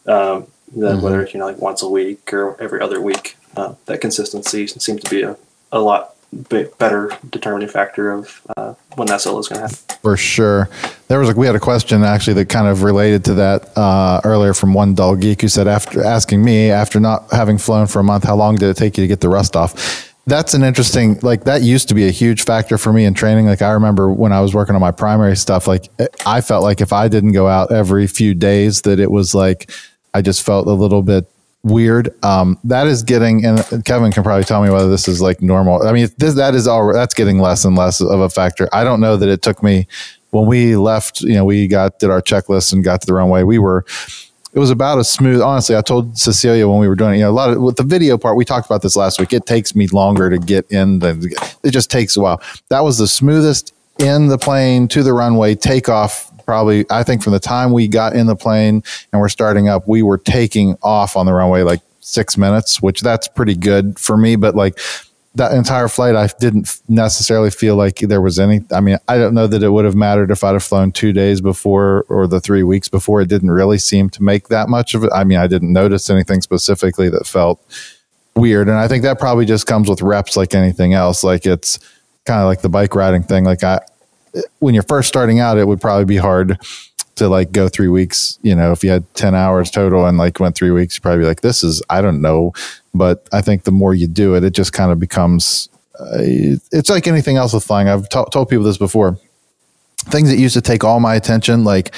um, 0.06 0.46
than 0.74 0.96
mm-hmm. 0.96 1.02
whether 1.02 1.22
it's 1.22 1.34
you 1.34 1.40
know 1.40 1.46
like 1.46 1.58
once 1.58 1.82
a 1.82 1.88
week 1.88 2.32
or 2.32 2.60
every 2.60 2.80
other 2.80 3.00
week. 3.00 3.36
Uh, 3.56 3.74
that 3.86 4.00
consistency 4.00 4.66
seems 4.66 5.02
to 5.02 5.10
be 5.10 5.22
a, 5.22 5.36
a 5.72 5.78
lot 5.78 6.16
better 6.78 7.10
determining 7.28 7.68
factor 7.68 8.10
of 8.10 8.40
uh, 8.56 8.72
when 8.94 9.06
that 9.06 9.20
solo 9.20 9.38
is 9.38 9.48
going 9.48 9.60
to 9.60 9.68
happen. 9.68 9.96
For 10.00 10.16
sure. 10.16 10.70
There 11.08 11.18
was 11.18 11.28
like 11.28 11.36
we 11.36 11.46
had 11.46 11.54
a 11.54 11.60
question 11.60 12.02
actually 12.02 12.34
that 12.34 12.48
kind 12.48 12.66
of 12.66 12.82
related 12.82 13.24
to 13.26 13.34
that 13.34 13.76
uh, 13.76 14.22
earlier 14.24 14.54
from 14.54 14.72
one 14.72 14.94
dull 14.94 15.14
geek 15.14 15.42
who 15.42 15.48
said 15.48 15.68
after 15.68 16.02
asking 16.02 16.42
me 16.42 16.70
after 16.70 16.98
not 16.98 17.30
having 17.30 17.58
flown 17.58 17.86
for 17.86 18.00
a 18.00 18.04
month, 18.04 18.24
how 18.24 18.34
long 18.34 18.56
did 18.56 18.70
it 18.70 18.76
take 18.78 18.96
you 18.96 19.04
to 19.04 19.08
get 19.08 19.20
the 19.20 19.28
rust 19.28 19.56
off? 19.56 20.11
That's 20.26 20.54
an 20.54 20.62
interesting 20.62 21.18
like 21.22 21.44
that 21.44 21.62
used 21.62 21.88
to 21.88 21.94
be 21.94 22.06
a 22.06 22.10
huge 22.10 22.44
factor 22.44 22.78
for 22.78 22.92
me 22.92 23.04
in 23.04 23.14
training. 23.14 23.46
Like 23.46 23.62
i 23.62 23.72
remember 23.72 24.10
when 24.10 24.32
i 24.32 24.40
was 24.40 24.54
working 24.54 24.74
on 24.74 24.80
my 24.80 24.92
primary 24.92 25.36
stuff 25.36 25.66
like 25.66 25.88
i 26.26 26.40
felt 26.40 26.62
like 26.62 26.80
if 26.80 26.92
i 26.92 27.08
didn't 27.08 27.32
go 27.32 27.48
out 27.48 27.72
every 27.72 28.06
few 28.06 28.34
days 28.34 28.82
that 28.82 29.00
it 29.00 29.10
was 29.10 29.34
like 29.34 29.70
i 30.14 30.22
just 30.22 30.42
felt 30.42 30.66
a 30.66 30.72
little 30.72 31.02
bit 31.02 31.28
weird. 31.64 32.12
Um, 32.24 32.58
that 32.64 32.86
is 32.86 33.02
getting 33.02 33.44
and 33.44 33.84
kevin 33.84 34.10
can 34.12 34.22
probably 34.22 34.44
tell 34.44 34.62
me 34.62 34.70
whether 34.70 34.88
this 34.88 35.08
is 35.08 35.20
like 35.20 35.40
normal. 35.40 35.86
I 35.86 35.92
mean 35.92 36.08
this, 36.18 36.34
that 36.34 36.54
is 36.54 36.66
all 36.66 36.92
that's 36.92 37.14
getting 37.14 37.38
less 37.38 37.64
and 37.64 37.76
less 37.76 38.00
of 38.00 38.20
a 38.20 38.28
factor. 38.28 38.68
I 38.72 38.84
don't 38.84 39.00
know 39.00 39.16
that 39.16 39.28
it 39.28 39.42
took 39.42 39.62
me 39.62 39.86
when 40.30 40.46
we 40.46 40.76
left 40.76 41.20
you 41.20 41.34
know 41.34 41.44
we 41.44 41.66
got 41.68 41.98
did 41.98 42.10
our 42.10 42.22
checklist 42.22 42.72
and 42.72 42.82
got 42.82 43.00
to 43.02 43.06
the 43.06 43.14
runway 43.14 43.42
we 43.42 43.58
were 43.58 43.84
it 44.52 44.58
was 44.58 44.70
about 44.70 44.98
as 44.98 45.08
smooth. 45.10 45.40
Honestly, 45.40 45.76
I 45.76 45.80
told 45.80 46.18
Cecilia 46.18 46.68
when 46.68 46.78
we 46.78 46.88
were 46.88 46.94
doing 46.94 47.14
it, 47.14 47.18
you 47.18 47.22
know, 47.24 47.30
a 47.30 47.32
lot 47.32 47.50
of 47.50 47.62
with 47.62 47.76
the 47.76 47.82
video 47.82 48.18
part, 48.18 48.36
we 48.36 48.44
talked 48.44 48.66
about 48.66 48.82
this 48.82 48.96
last 48.96 49.18
week. 49.18 49.32
It 49.32 49.46
takes 49.46 49.74
me 49.74 49.86
longer 49.88 50.28
to 50.28 50.38
get 50.38 50.70
in 50.70 50.98
than 50.98 51.22
it 51.62 51.70
just 51.70 51.90
takes 51.90 52.16
a 52.16 52.20
while. 52.20 52.42
That 52.68 52.80
was 52.80 52.98
the 52.98 53.08
smoothest 53.08 53.72
in 53.98 54.28
the 54.28 54.38
plane 54.38 54.88
to 54.88 55.02
the 55.02 55.12
runway 55.12 55.54
takeoff. 55.54 56.30
Probably, 56.44 56.84
I 56.90 57.02
think 57.02 57.22
from 57.22 57.32
the 57.32 57.40
time 57.40 57.72
we 57.72 57.88
got 57.88 58.14
in 58.14 58.26
the 58.26 58.36
plane 58.36 58.82
and 59.12 59.20
we're 59.20 59.28
starting 59.28 59.68
up, 59.68 59.88
we 59.88 60.02
were 60.02 60.18
taking 60.18 60.76
off 60.82 61.16
on 61.16 61.24
the 61.24 61.32
runway 61.32 61.62
like 61.62 61.80
six 62.00 62.36
minutes, 62.36 62.82
which 62.82 63.00
that's 63.00 63.28
pretty 63.28 63.54
good 63.54 63.98
for 63.98 64.16
me. 64.16 64.36
But 64.36 64.54
like 64.54 64.78
that 65.34 65.52
entire 65.52 65.88
flight, 65.88 66.14
I 66.14 66.28
didn't 66.40 66.80
necessarily 66.88 67.50
feel 67.50 67.76
like 67.76 68.00
there 68.00 68.20
was 68.20 68.38
any. 68.38 68.60
I 68.72 68.80
mean, 68.80 68.98
I 69.08 69.16
don't 69.16 69.34
know 69.34 69.46
that 69.46 69.62
it 69.62 69.70
would 69.70 69.84
have 69.84 69.94
mattered 69.94 70.30
if 70.30 70.44
I'd 70.44 70.52
have 70.52 70.62
flown 70.62 70.92
two 70.92 71.12
days 71.12 71.40
before 71.40 72.04
or 72.08 72.26
the 72.26 72.40
three 72.40 72.62
weeks 72.62 72.88
before. 72.88 73.22
It 73.22 73.28
didn't 73.28 73.50
really 73.50 73.78
seem 73.78 74.10
to 74.10 74.22
make 74.22 74.48
that 74.48 74.68
much 74.68 74.94
of 74.94 75.04
it. 75.04 75.10
I 75.14 75.24
mean, 75.24 75.38
I 75.38 75.46
didn't 75.46 75.72
notice 75.72 76.10
anything 76.10 76.42
specifically 76.42 77.08
that 77.08 77.26
felt 77.26 77.64
weird. 78.34 78.68
And 78.68 78.76
I 78.76 78.88
think 78.88 79.02
that 79.04 79.18
probably 79.18 79.46
just 79.46 79.66
comes 79.66 79.88
with 79.88 80.02
reps 80.02 80.36
like 80.36 80.54
anything 80.54 80.92
else. 80.92 81.24
Like 81.24 81.46
it's 81.46 81.78
kind 82.24 82.40
of 82.40 82.46
like 82.46 82.60
the 82.60 82.68
bike 82.68 82.94
riding 82.94 83.22
thing. 83.22 83.44
Like 83.44 83.64
I, 83.64 83.80
when 84.58 84.74
you're 84.74 84.82
first 84.82 85.08
starting 85.08 85.40
out, 85.40 85.58
it 85.58 85.66
would 85.66 85.80
probably 85.80 86.04
be 86.04 86.16
hard 86.16 86.58
to 87.16 87.28
like 87.28 87.52
go 87.52 87.68
three 87.68 87.88
weeks. 87.88 88.38
You 88.42 88.54
know, 88.54 88.72
if 88.72 88.82
you 88.82 88.90
had 88.90 89.12
10 89.14 89.34
hours 89.34 89.70
total 89.70 90.06
and 90.06 90.18
like 90.18 90.40
went 90.40 90.56
three 90.56 90.70
weeks, 90.70 90.96
you'd 90.96 91.02
probably 91.02 91.20
be 91.20 91.26
like, 91.26 91.42
this 91.42 91.62
is, 91.62 91.82
I 91.90 92.00
don't 92.00 92.20
know. 92.20 92.52
But 92.94 93.28
I 93.32 93.40
think 93.40 93.64
the 93.64 93.72
more 93.72 93.94
you 93.94 94.06
do 94.06 94.34
it, 94.34 94.44
it 94.44 94.52
just 94.52 94.72
kind 94.72 94.92
of 94.92 94.98
becomes, 94.98 95.68
uh, 95.98 96.18
it's 96.72 96.90
like 96.90 97.06
anything 97.06 97.36
else 97.36 97.52
with 97.52 97.64
flying. 97.64 97.88
I've 97.88 98.08
t- 98.08 98.24
told 98.30 98.48
people 98.48 98.64
this 98.64 98.78
before. 98.78 99.18
Things 99.98 100.28
that 100.30 100.38
used 100.38 100.54
to 100.54 100.60
take 100.60 100.84
all 100.84 101.00
my 101.00 101.14
attention, 101.14 101.64
like 101.64 101.94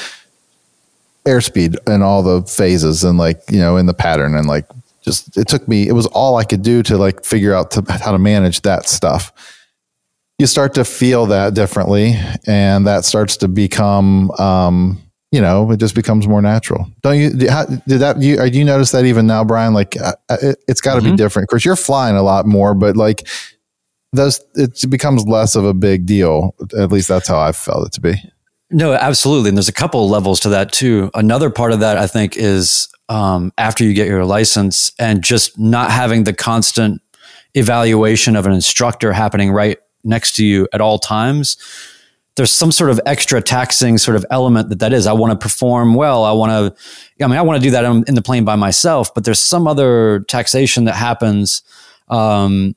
airspeed 1.24 1.76
and 1.86 2.02
all 2.02 2.22
the 2.22 2.42
phases 2.42 3.02
and 3.02 3.18
like, 3.18 3.42
you 3.50 3.58
know, 3.58 3.76
in 3.76 3.86
the 3.86 3.94
pattern 3.94 4.34
and 4.34 4.46
like 4.46 4.66
just, 5.02 5.36
it 5.36 5.48
took 5.48 5.66
me, 5.66 5.88
it 5.88 5.92
was 5.92 6.06
all 6.06 6.36
I 6.36 6.44
could 6.44 6.62
do 6.62 6.82
to 6.84 6.98
like 6.98 7.24
figure 7.24 7.54
out 7.54 7.70
to, 7.72 7.84
how 7.88 8.12
to 8.12 8.18
manage 8.18 8.60
that 8.62 8.86
stuff 8.88 9.32
you 10.38 10.46
start 10.46 10.74
to 10.74 10.84
feel 10.84 11.26
that 11.26 11.54
differently 11.54 12.14
and 12.46 12.86
that 12.86 13.04
starts 13.04 13.36
to 13.38 13.48
become 13.48 14.30
um, 14.32 15.00
you 15.34 15.40
know 15.40 15.68
it 15.72 15.78
just 15.78 15.96
becomes 15.96 16.28
more 16.28 16.40
natural. 16.40 16.88
Don't 17.02 17.18
you 17.18 17.50
how, 17.50 17.64
did 17.64 17.98
that 17.98 18.22
you 18.22 18.36
do 18.36 18.56
you 18.56 18.64
notice 18.64 18.92
that 18.92 19.04
even 19.04 19.26
now 19.26 19.42
brian? 19.42 19.74
Like 19.74 19.96
uh, 20.00 20.14
uh 20.28 20.36
it, 20.40 20.64
has 20.68 20.80
got 20.80 20.94
to 20.94 21.00
mm-hmm. 21.00 21.10
be 21.10 21.16
different 21.16 21.46
of 21.46 21.48
course 21.48 21.64
you're 21.64 21.74
flying 21.74 22.14
a 22.14 22.22
lot 22.22 22.46
more 22.46 22.72
but 22.72 22.96
like 22.96 23.26
those 24.12 24.40
it 24.54 24.88
becomes 24.88 25.26
less 25.26 25.56
of 25.56 25.64
a 25.64 25.74
big 25.74 26.06
deal. 26.06 26.54
At 26.78 26.92
least 26.92 27.08
that's 27.08 27.26
how 27.26 27.40
i 27.40 27.50
felt 27.50 27.88
it 27.88 27.92
to 27.94 28.00
be. 28.00 28.14
No 28.70 28.92
absolutely 28.92 29.48
and 29.48 29.58
there's 29.58 29.68
a 29.68 29.72
couple 29.72 30.08
levels 30.08 30.38
to 30.40 30.48
that 30.50 30.72
too. 30.72 31.10
Another 31.14 31.50
part 31.50 31.72
of 31.72 31.80
that 31.80 31.98
i 31.98 32.06
think 32.06 32.36
is 32.36 32.88
um, 33.08 33.52
after 33.58 33.82
you 33.82 33.92
get 33.92 34.06
your 34.06 34.24
license 34.24 34.92
and 35.00 35.22
just 35.22 35.58
not 35.58 35.90
having 35.90 36.24
the 36.24 36.32
constant 36.32 37.02
evaluation 37.54 38.36
of 38.36 38.46
an 38.46 38.52
instructor 38.52 39.12
happening 39.12 39.50
right 39.50 39.78
next 40.04 40.36
to 40.36 40.44
you 40.44 40.68
at 40.72 40.80
all 40.80 40.98
times 40.98 41.56
there's 42.36 42.50
some 42.50 42.72
sort 42.72 42.90
of 42.90 43.00
extra 43.06 43.40
taxing 43.40 43.96
sort 43.98 44.16
of 44.16 44.26
element 44.30 44.68
that 44.68 44.80
that 44.80 44.92
is. 44.92 45.06
I 45.06 45.12
want 45.12 45.32
to 45.32 45.38
perform 45.38 45.94
well. 45.94 46.24
I 46.24 46.32
want 46.32 46.50
to, 46.50 47.24
I 47.24 47.28
mean, 47.28 47.38
I 47.38 47.42
want 47.42 47.62
to 47.62 47.62
do 47.62 47.70
that 47.70 47.84
in 47.84 48.14
the 48.14 48.22
plane 48.22 48.44
by 48.44 48.56
myself, 48.56 49.14
but 49.14 49.24
there's 49.24 49.40
some 49.40 49.68
other 49.68 50.20
taxation 50.28 50.84
that 50.84 50.96
happens 50.96 51.62
um, 52.08 52.74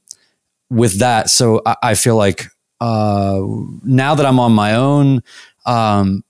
with 0.70 1.00
that. 1.00 1.30
So 1.30 1.62
I, 1.66 1.76
I 1.82 1.96
feel 1.96 2.16
like 2.16 2.46
uh, 2.80 3.42
now 3.84 4.14
that 4.14 4.26
I'm 4.26 4.40
on 4.40 4.52
my 4.52 4.76
own, 4.76 5.24
um, 5.66 6.24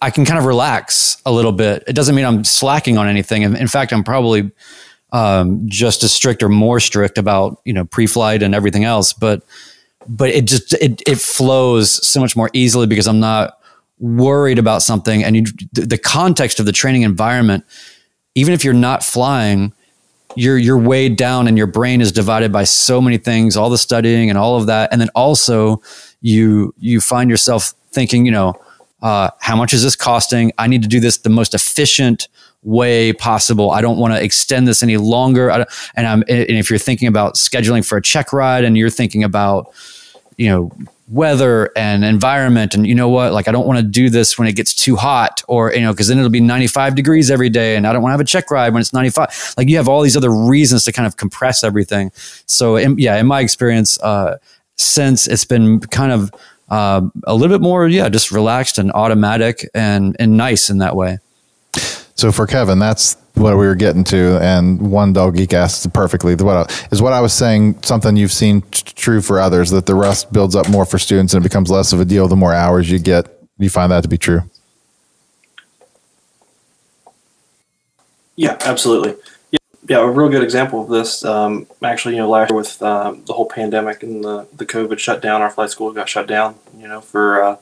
I 0.00 0.10
can 0.10 0.24
kind 0.24 0.38
of 0.38 0.44
relax 0.44 1.20
a 1.26 1.32
little 1.32 1.52
bit. 1.52 1.84
It 1.86 1.94
doesn't 1.94 2.14
mean 2.14 2.24
I'm 2.24 2.44
slacking 2.44 2.98
on 2.98 3.08
anything. 3.08 3.42
In, 3.42 3.56
in 3.56 3.68
fact, 3.68 3.92
I'm 3.92 4.04
probably 4.04 4.50
um, 5.12 5.62
just 5.66 6.02
as 6.02 6.12
strict 6.12 6.42
or 6.42 6.48
more 6.48 6.80
strict 6.80 7.18
about 7.18 7.60
you 7.64 7.72
know 7.72 7.84
pre-flight 7.84 8.42
and 8.42 8.54
everything 8.54 8.84
else, 8.84 9.12
but 9.12 9.42
but 10.08 10.30
it 10.30 10.46
just 10.46 10.72
it 10.74 11.02
it 11.06 11.18
flows 11.18 12.06
so 12.06 12.20
much 12.20 12.34
more 12.34 12.50
easily 12.52 12.86
because 12.86 13.06
I'm 13.06 13.20
not 13.20 13.60
worried 13.98 14.58
about 14.58 14.82
something. 14.82 15.22
And 15.22 15.36
you, 15.36 15.44
the 15.72 15.98
context 15.98 16.60
of 16.60 16.66
the 16.66 16.72
training 16.72 17.02
environment 17.02 17.64
even 18.34 18.54
if 18.54 18.62
you're 18.62 18.74
not 18.74 19.02
flying 19.02 19.72
you're 20.36 20.58
you're 20.58 20.78
weighed 20.78 21.16
down 21.16 21.48
and 21.48 21.58
your 21.58 21.66
brain 21.66 22.00
is 22.00 22.12
divided 22.12 22.52
by 22.52 22.64
so 22.64 23.00
many 23.00 23.18
things 23.18 23.56
all 23.56 23.70
the 23.70 23.78
studying 23.78 24.28
and 24.28 24.38
all 24.38 24.56
of 24.56 24.66
that. 24.66 24.90
And 24.92 25.00
then 25.00 25.08
also 25.14 25.82
you 26.20 26.74
you 26.78 27.00
find 27.00 27.28
yourself 27.30 27.74
thinking 27.90 28.24
you 28.24 28.32
know 28.32 28.54
uh, 29.00 29.30
how 29.40 29.54
much 29.54 29.72
is 29.72 29.82
this 29.82 29.94
costing? 29.94 30.52
I 30.58 30.66
need 30.66 30.82
to 30.82 30.88
do 30.88 30.98
this 30.98 31.18
the 31.18 31.30
most 31.30 31.54
efficient 31.54 32.28
way 32.62 33.12
possible. 33.12 33.70
I 33.70 33.80
don't 33.80 33.98
want 33.98 34.12
to 34.12 34.22
extend 34.22 34.66
this 34.66 34.82
any 34.82 34.96
longer. 34.96 35.50
And 35.50 35.66
i'm 36.06 36.24
and 36.28 36.50
if 36.50 36.68
you're 36.70 36.78
thinking 36.78 37.08
about 37.08 37.34
scheduling 37.34 37.86
for 37.86 37.96
a 37.96 38.02
check 38.02 38.32
ride 38.32 38.64
and 38.64 38.76
you're 38.76 38.90
thinking 38.90 39.22
about 39.24 39.72
you 40.38 40.48
know 40.48 40.72
weather 41.08 41.70
and 41.74 42.04
environment. 42.04 42.74
And 42.74 42.86
you 42.86 42.94
know 42.94 43.08
what? 43.08 43.32
Like 43.32 43.48
i 43.48 43.52
don't 43.52 43.66
want 43.66 43.78
to 43.78 43.84
do 43.84 44.08
this 44.10 44.38
when 44.38 44.46
it 44.48 44.54
gets 44.54 44.74
too 44.74 44.96
hot 44.96 45.42
or 45.48 45.72
you 45.72 45.80
know 45.80 45.92
because 45.92 46.08
then 46.08 46.18
it'll 46.18 46.30
be 46.30 46.40
95 46.40 46.94
degrees 46.94 47.30
every 47.30 47.48
day 47.48 47.76
and 47.76 47.86
i 47.86 47.92
don't 47.92 48.02
want 48.02 48.10
to 48.10 48.14
have 48.14 48.20
a 48.20 48.24
check 48.24 48.50
ride 48.50 48.72
when 48.72 48.80
it's 48.80 48.92
95 48.92 49.54
like 49.56 49.68
you 49.68 49.76
have 49.76 49.88
all 49.88 50.02
these 50.02 50.16
other 50.16 50.30
reasons 50.30 50.84
to 50.84 50.92
kind 50.92 51.06
of 51.06 51.16
compress 51.16 51.64
everything. 51.64 52.12
So 52.46 52.76
in, 52.76 52.98
yeah 52.98 53.16
in 53.16 53.26
my 53.26 53.40
experience 53.40 54.00
uh, 54.00 54.38
since 54.76 55.26
it's 55.26 55.44
been 55.44 55.80
kind 55.80 56.12
of 56.12 56.32
uh, 56.68 57.00
a 57.24 57.34
little 57.34 57.54
bit 57.56 57.62
more 57.62 57.88
yeah 57.88 58.08
just 58.08 58.30
relaxed 58.30 58.78
and 58.78 58.92
automatic 58.92 59.68
and 59.74 60.16
and 60.18 60.36
nice 60.36 60.70
in 60.70 60.78
that 60.78 60.96
way. 60.96 61.18
So 62.14 62.32
for 62.32 62.46
kevin 62.46 62.78
that's 62.78 63.16
what 63.38 63.56
we 63.56 63.66
were 63.66 63.74
getting 63.74 64.04
to, 64.04 64.38
and 64.42 64.90
one 64.90 65.12
dog 65.12 65.36
geek 65.36 65.52
asked 65.52 65.92
perfectly. 65.92 66.34
What 66.34 66.88
is 66.90 67.00
what 67.00 67.12
I 67.12 67.20
was 67.20 67.32
saying? 67.32 67.82
Something 67.82 68.16
you've 68.16 68.32
seen 68.32 68.62
t- 68.62 68.82
true 68.94 69.20
for 69.20 69.40
others 69.40 69.70
that 69.70 69.86
the 69.86 69.94
rust 69.94 70.32
builds 70.32 70.54
up 70.54 70.68
more 70.68 70.84
for 70.84 70.98
students 70.98 71.34
and 71.34 71.44
it 71.44 71.48
becomes 71.48 71.70
less 71.70 71.92
of 71.92 72.00
a 72.00 72.04
deal 72.04 72.28
the 72.28 72.36
more 72.36 72.52
hours 72.52 72.90
you 72.90 72.98
get. 72.98 73.26
You 73.58 73.70
find 73.70 73.90
that 73.92 74.02
to 74.02 74.08
be 74.08 74.18
true? 74.18 74.42
Yeah, 78.36 78.56
absolutely. 78.60 79.16
Yeah, 79.50 79.58
yeah, 79.88 79.98
a 79.98 80.06
real 80.08 80.28
good 80.28 80.44
example 80.44 80.82
of 80.82 80.88
this. 80.88 81.24
Um, 81.24 81.66
actually, 81.82 82.14
you 82.14 82.20
know, 82.20 82.30
last 82.30 82.50
year 82.50 82.56
with 82.56 82.80
um, 82.82 83.24
the 83.24 83.32
whole 83.32 83.48
pandemic 83.48 84.02
and 84.02 84.22
the 84.22 84.46
the 84.56 84.66
COVID 84.66 84.98
shutdown, 84.98 85.42
our 85.42 85.50
flight 85.50 85.70
school 85.70 85.92
got 85.92 86.08
shut 86.08 86.28
down. 86.28 86.54
You 86.78 86.86
know, 86.86 87.00
for 87.00 87.42
uh, 87.42 87.56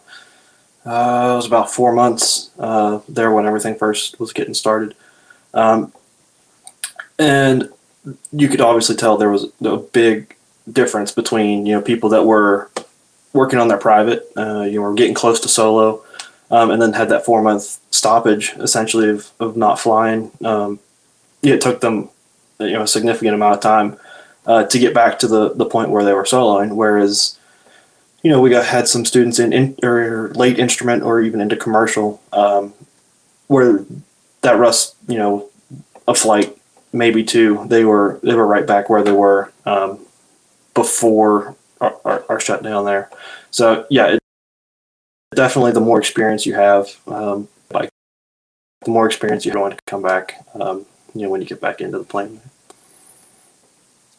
uh, 0.85 1.33
it 1.33 1.37
was 1.37 1.47
about 1.47 1.71
four 1.71 1.93
months 1.93 2.51
uh, 2.59 3.01
there 3.09 3.33
when 3.33 3.47
everything 3.47 3.75
first 3.75 4.21
was 4.21 4.33
getting 4.33 4.55
started. 4.55 4.95
Um, 5.57 5.93
and 7.19 7.71
you 8.31 8.49
could 8.49 8.61
obviously 8.61 8.95
tell 8.95 9.17
there 9.17 9.31
was 9.31 9.51
a 9.65 9.79
big 9.79 10.37
difference 10.71 11.13
between 11.13 11.67
you 11.67 11.75
know 11.75 11.83
people 11.83 12.11
that 12.11 12.25
were 12.25 12.71
working 13.33 13.59
on 13.59 13.69
their 13.69 13.79
private, 13.79 14.31
uh, 14.37 14.63
you 14.63 14.77
know, 14.77 14.83
were 14.83 14.95
getting 14.95 15.15
close 15.15 15.41
to 15.41 15.49
solo, 15.49 16.05
um, 16.51 16.71
and 16.71 16.81
then 16.81 16.93
had 16.93 17.09
that 17.09 17.25
four 17.25 17.43
month 17.43 17.81
stoppage 17.91 18.53
essentially 18.59 19.09
of, 19.09 19.31
of 19.41 19.57
not 19.57 19.81
flying. 19.81 20.31
Um, 20.45 20.79
it 21.43 21.61
took 21.61 21.81
them 21.81 22.11
you 22.61 22.73
know 22.73 22.83
a 22.83 22.89
significant 22.89 23.35
amount 23.35 23.55
of 23.55 23.61
time 23.61 23.99
uh, 24.47 24.65
to 24.65 24.79
get 24.79 24.95
back 24.95 25.19
to 25.21 25.27
the 25.27 25.55
the 25.55 25.67
point 25.67 25.91
where 25.91 26.05
they 26.05 26.13
were 26.13 26.25
soloing. 26.25 26.77
Whereas 26.77 27.39
you 28.23 28.31
know 28.31 28.41
we 28.41 28.51
got 28.51 28.67
had 28.67 28.89
some 28.89 29.07
students 29.07 29.39
in, 29.39 29.53
in 29.53 29.77
or 29.83 30.33
late 30.35 30.59
instrument 30.59 31.03
or 31.03 31.21
even 31.23 31.41
into 31.41 31.57
commercial 31.57 32.23
um, 32.33 32.75
where 33.47 33.85
that 34.43 34.59
rust, 34.59 34.96
you 35.07 35.19
know, 35.19 35.49
a 36.09 36.15
flight, 36.15 36.57
maybe 36.93 37.25
two, 37.25 37.65
they 37.67 37.85
were 37.85 38.21
they 38.23 38.35
were 38.35 38.47
right 38.47 38.67
back 38.67 38.89
where 38.89 39.03
they 39.03 39.13
were 39.13 39.53
um, 39.65 39.99
before 40.75 41.57
our, 41.81 41.97
our, 42.05 42.25
our, 42.29 42.41
shutdown 42.41 42.85
there. 42.85 43.11
So 43.51 43.87
yeah, 43.91 44.07
it, 44.15 44.21
definitely 45.35 45.73
the 45.73 45.81
more 45.81 45.99
experience 45.99 46.47
you 46.47 46.55
have, 46.55 46.89
um, 47.07 47.49
like 47.73 47.91
the 48.83 48.91
more 48.91 49.07
experience 49.07 49.45
you're 49.45 49.55
going 49.55 49.73
to 49.73 49.79
come 49.87 50.03
back. 50.03 50.45
Um, 50.55 50.87
you 51.15 51.23
know, 51.23 51.31
when 51.31 51.41
you 51.41 51.47
get 51.47 51.61
back 51.61 51.81
into 51.81 51.99
the 51.99 52.05
plane. 52.05 52.41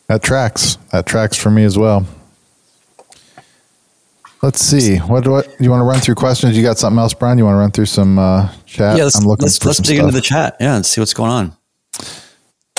That 0.07 0.23
tracks. 0.23 0.77
That 0.91 1.05
tracks 1.05 1.37
for 1.37 1.51
me 1.51 1.63
as 1.63 1.77
well. 1.77 2.07
Let's 4.41 4.61
see. 4.61 4.97
What 4.97 5.27
what 5.27 5.47
you 5.59 5.69
want 5.69 5.81
to 5.81 5.85
run 5.85 5.99
through 5.99 6.15
questions? 6.15 6.55
You 6.55 6.63
got 6.63 6.77
something 6.77 6.99
else, 6.99 7.13
Brian? 7.13 7.37
You 7.37 7.45
want 7.45 7.55
to 7.55 7.59
run 7.59 7.71
through 7.71 7.87
some 7.87 8.19
uh, 8.19 8.51
chat? 8.65 8.97
Yeah, 8.97 9.05
let's, 9.05 9.17
I'm 9.17 9.25
looking 9.25 9.45
let's, 9.45 9.63
let's 9.65 9.79
dig 9.79 9.97
stuff. 9.97 10.07
into 10.07 10.15
the 10.15 10.21
chat. 10.21 10.57
Yeah, 10.59 10.75
and 10.75 10.85
see 10.85 11.01
what's 11.01 11.13
going 11.13 11.31
on. 11.31 11.57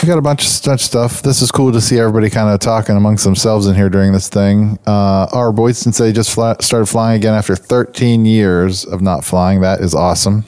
We 0.00 0.06
got 0.06 0.18
a 0.18 0.22
bunch 0.22 0.42
of 0.42 0.48
such 0.48 0.80
stuff. 0.82 1.22
This 1.22 1.42
is 1.42 1.50
cool 1.50 1.72
to 1.72 1.80
see 1.80 1.98
everybody 1.98 2.30
kind 2.30 2.48
of 2.48 2.60
talking 2.60 2.96
amongst 2.96 3.24
themselves 3.24 3.66
in 3.66 3.74
here 3.74 3.88
during 3.88 4.12
this 4.12 4.28
thing. 4.28 4.78
Uh, 4.86 5.26
our 5.32 5.50
Boydston 5.50 5.92
say 5.92 6.12
just 6.12 6.32
fly, 6.32 6.54
started 6.60 6.86
flying 6.86 7.16
again 7.16 7.34
after 7.34 7.56
13 7.56 8.24
years 8.24 8.84
of 8.84 9.02
not 9.02 9.24
flying. 9.24 9.60
That 9.60 9.80
is 9.80 9.96
awesome. 9.96 10.44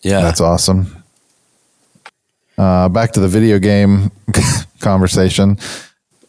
Yeah, 0.00 0.22
that's 0.22 0.40
awesome. 0.40 1.04
Uh, 2.56 2.88
back 2.88 3.12
to 3.12 3.20
the 3.20 3.28
video 3.28 3.58
game 3.58 4.10
conversation. 4.80 5.58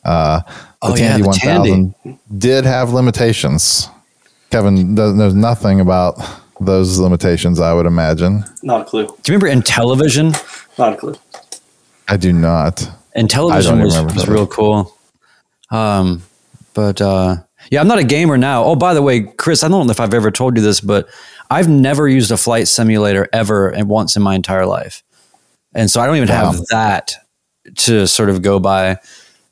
Uh, 0.03 0.41
the 0.87 0.93
oh, 0.93 0.95
Tandy 0.95 1.21
yeah, 1.21 1.27
1000 1.27 1.95
Tandy. 2.03 2.19
did 2.37 2.65
have 2.65 2.91
limitations. 2.91 3.89
Kevin 4.49 4.95
knows 4.95 5.33
nothing 5.33 5.79
about 5.79 6.17
those 6.59 6.99
limitations, 6.99 7.59
I 7.59 7.73
would 7.73 7.85
imagine. 7.85 8.45
Not 8.63 8.81
a 8.81 8.85
clue. 8.85 9.07
Do 9.07 9.31
you 9.31 9.37
remember 9.37 9.61
Intellivision? 9.61 10.77
Not 10.77 10.93
a 10.93 10.97
clue. 10.97 11.15
I 12.07 12.17
do 12.17 12.31
not. 12.31 12.89
Intellivision 13.15 13.83
was, 13.83 14.01
was 14.13 14.27
real 14.27 14.47
cool. 14.47 14.95
Um, 15.71 16.23
but 16.73 17.01
uh, 17.01 17.37
yeah, 17.71 17.81
I'm 17.81 17.87
not 17.87 17.99
a 17.99 18.03
gamer 18.03 18.37
now. 18.37 18.63
Oh, 18.63 18.75
by 18.75 18.93
the 18.93 19.01
way, 19.01 19.21
Chris, 19.21 19.63
I 19.63 19.67
don't 19.67 19.87
know 19.87 19.91
if 19.91 19.99
I've 19.99 20.13
ever 20.13 20.31
told 20.31 20.55
you 20.57 20.63
this, 20.63 20.81
but 20.81 21.09
I've 21.49 21.69
never 21.69 22.07
used 22.07 22.31
a 22.31 22.37
flight 22.37 22.67
simulator 22.67 23.27
ever 23.33 23.69
and 23.69 23.89
once 23.89 24.15
in 24.15 24.21
my 24.21 24.35
entire 24.35 24.65
life. 24.65 25.03
And 25.73 25.89
so 25.89 26.01
I 26.01 26.05
don't 26.05 26.17
even 26.17 26.29
wow. 26.29 26.51
have 26.51 26.65
that 26.69 27.15
to 27.75 28.07
sort 28.07 28.29
of 28.29 28.41
go 28.41 28.59
by 28.59 28.97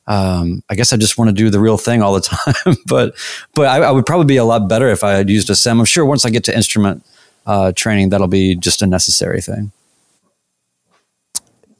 um, 0.07 0.63
I 0.69 0.75
guess 0.75 0.91
I 0.91 0.97
just 0.97 1.17
want 1.17 1.29
to 1.29 1.33
do 1.33 1.49
the 1.49 1.59
real 1.59 1.77
thing 1.77 2.01
all 2.01 2.13
the 2.13 2.21
time. 2.65 2.75
but 2.85 3.15
but 3.55 3.67
I, 3.67 3.77
I, 3.77 3.91
would 3.91 4.05
probably 4.05 4.25
be 4.25 4.37
a 4.37 4.43
lot 4.43 4.67
better 4.67 4.89
if 4.89 5.03
I 5.03 5.11
had 5.11 5.29
used 5.29 5.49
a 5.49 5.55
sim. 5.55 5.79
I'm 5.79 5.85
sure 5.85 6.05
once 6.05 6.25
I 6.25 6.29
get 6.29 6.43
to 6.45 6.55
instrument 6.55 7.05
uh, 7.45 7.71
training, 7.73 8.09
that'll 8.09 8.27
be 8.27 8.55
just 8.55 8.81
a 8.81 8.87
necessary 8.87 9.41
thing. 9.41 9.71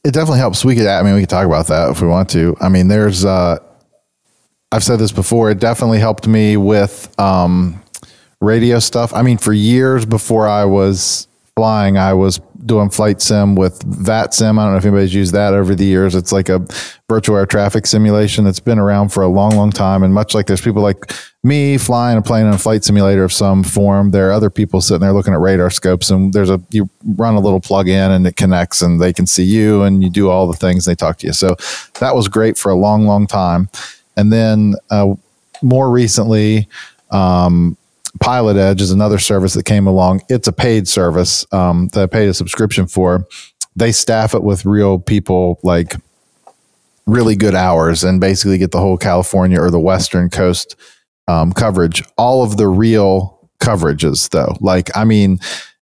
It 0.04 0.14
definitely 0.14 0.40
helps. 0.40 0.66
We 0.66 0.76
could, 0.76 0.88
I 0.88 1.02
mean, 1.02 1.16
we 1.16 1.22
could 1.22 1.30
talk 1.30 1.46
about 1.46 1.68
that 1.68 1.90
if 1.92 2.02
we 2.02 2.08
want 2.08 2.30
to. 2.32 2.58
I 2.60 2.68
mean, 2.68 2.90
there's, 2.90 3.24
uh, 3.24 3.58
I've 4.72 4.84
said 4.84 5.00
this 5.00 5.14
before. 5.14 5.50
It 5.50 5.60
definitely 5.60 6.00
helped 6.00 6.28
me 6.28 6.58
with 6.58 7.18
um, 7.18 7.82
radio 8.42 8.80
stuff. 8.80 9.14
I 9.14 9.22
mean, 9.22 9.38
for 9.38 9.54
years 9.54 10.06
before 10.06 10.48
I 10.48 10.66
was 10.66 11.28
flying, 11.56 11.98
I 11.98 12.14
was 12.14 12.42
doing 12.66 12.90
flight 12.90 13.22
sim 13.22 13.56
with 13.56 13.80
VATSIM. 13.84 14.60
I 14.60 14.64
don't 14.64 14.74
know 14.74 14.78
if 14.78 14.86
anybody's 14.86 15.14
used 15.14 15.34
that 15.34 15.54
over 15.54 15.76
the 15.76 15.86
years. 15.86 16.16
It's 16.16 16.32
like 16.32 16.50
a 16.50 16.66
virtual 17.10 17.38
air 17.38 17.46
traffic 17.46 17.86
simulation 17.86 18.44
that's 18.44 18.60
been 18.60 18.80
around 18.80 19.10
for 19.10 19.24
a 19.24 19.28
long, 19.28 19.56
long 19.56 19.72
time. 19.72 20.04
And 20.04 20.14
much 20.14 20.34
like 20.34 20.48
there's 20.48 20.62
people 20.62 20.82
like 20.82 21.12
me 21.44 21.78
flying 21.78 22.18
a 22.18 22.22
plane 22.22 22.46
in 22.46 22.54
a 22.54 22.58
flight 22.58 22.84
simulator 22.84 23.24
of 23.24 23.34
some 23.34 23.64
form, 23.64 24.12
there 24.12 24.30
are 24.30 24.32
other 24.32 24.50
people 24.50 24.82
sitting 24.82 25.02
there 25.02 25.14
looking 25.14 25.34
at 25.34 25.40
radar 25.40 25.70
scopes 25.70 26.10
and 26.10 26.34
there's 26.34 26.50
a, 26.50 26.62
you 26.70 26.90
run 27.16 27.36
a 27.36 27.40
little 27.40 27.60
plug 27.60 27.88
in 27.88 28.12
and 28.12 28.26
it 28.26 28.36
connects 28.36 28.82
and 28.82 29.02
they 29.02 29.14
can 29.14 29.28
see 29.28 29.44
you 29.44 29.84
and 29.84 30.04
you 30.04 30.10
do 30.10 30.30
all 30.30 30.48
the 30.48 30.58
things 30.58 30.86
they 30.86 30.96
talk 30.96 31.18
to 31.18 31.28
you. 31.28 31.34
So 31.34 31.56
that 32.00 32.16
was 32.16 32.28
great 32.28 32.58
for 32.58 32.72
a 32.72 32.76
long, 32.76 33.06
long 33.06 33.28
time. 33.28 33.70
And 34.16 34.32
then, 34.32 34.76
uh, 34.90 35.16
more 35.62 35.90
recently, 35.90 36.68
um, 37.12 37.78
Pilot 38.24 38.56
Edge 38.56 38.80
is 38.80 38.92
another 38.92 39.20
service 39.20 39.54
that 39.54 39.66
came 39.66 39.86
along. 39.86 40.22
It's 40.30 40.48
a 40.48 40.54
paid 40.54 40.88
service 40.88 41.46
um, 41.52 41.90
that 41.90 42.04
I 42.04 42.06
paid 42.06 42.30
a 42.30 42.34
subscription 42.34 42.88
for. 42.88 43.28
They 43.76 43.92
staff 43.92 44.34
it 44.34 44.44
with 44.44 44.66
real 44.66 44.98
people, 44.98 45.60
like 45.62 45.96
really 47.06 47.36
good 47.36 47.54
hours, 47.54 48.02
and 48.02 48.22
basically 48.22 48.58
get 48.58 48.72
the 48.72 48.80
whole 48.80 48.98
California 48.98 49.60
or 49.60 49.70
the 49.70 49.80
Western 49.80 50.30
Coast 50.30 50.78
um, 51.28 51.52
coverage. 51.52 52.02
All 52.18 52.44
of 52.44 52.56
the 52.56 52.70
real 52.70 53.50
coverages, 53.62 54.30
though, 54.30 54.56
like 54.62 54.90
I 54.96 55.04
mean, 55.04 55.40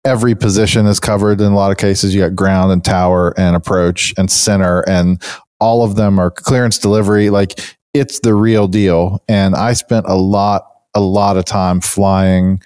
every 0.05 0.33
position 0.33 0.85
is 0.85 1.01
covered 1.01 1.41
in 1.41 1.51
a 1.51 1.55
lot 1.55 1.71
of 1.71 1.77
cases. 1.77 2.15
You 2.15 2.21
got 2.21 2.35
ground 2.37 2.71
and 2.71 2.81
tower 2.81 3.37
and 3.37 3.57
approach 3.57 4.13
and 4.17 4.31
center, 4.31 4.87
and 4.87 5.21
all 5.59 5.83
of 5.83 5.97
them 5.97 6.17
are 6.17 6.31
clearance 6.31 6.77
delivery. 6.77 7.29
Like 7.29 7.59
it's 7.93 8.21
the 8.21 8.33
real 8.33 8.69
deal. 8.69 9.21
And 9.27 9.53
I 9.53 9.73
spent 9.73 10.05
a 10.07 10.15
lot 10.15 10.70
a 10.93 10.99
lot 10.99 11.37
of 11.37 11.45
time 11.45 11.81
flying 11.81 12.61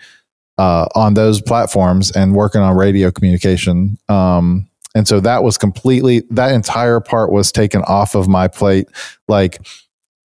uh, 0.58 0.88
on 0.96 1.14
those 1.14 1.42
platforms 1.42 2.12
and 2.12 2.34
working 2.34 2.62
on 2.62 2.76
radio 2.76 3.12
communication. 3.12 3.98
Um, 4.10 4.70
and 4.96 5.08
so 5.08 5.20
that 5.20 5.44
was 5.44 5.58
completely 5.58 6.24
that 6.30 6.54
entire 6.54 7.02
part 7.02 7.32
was 7.32 7.52
taken 7.52 7.82
off 7.82 8.16
of 8.16 8.28
my 8.28 8.48
plate. 8.48 8.88
Like 9.28 9.60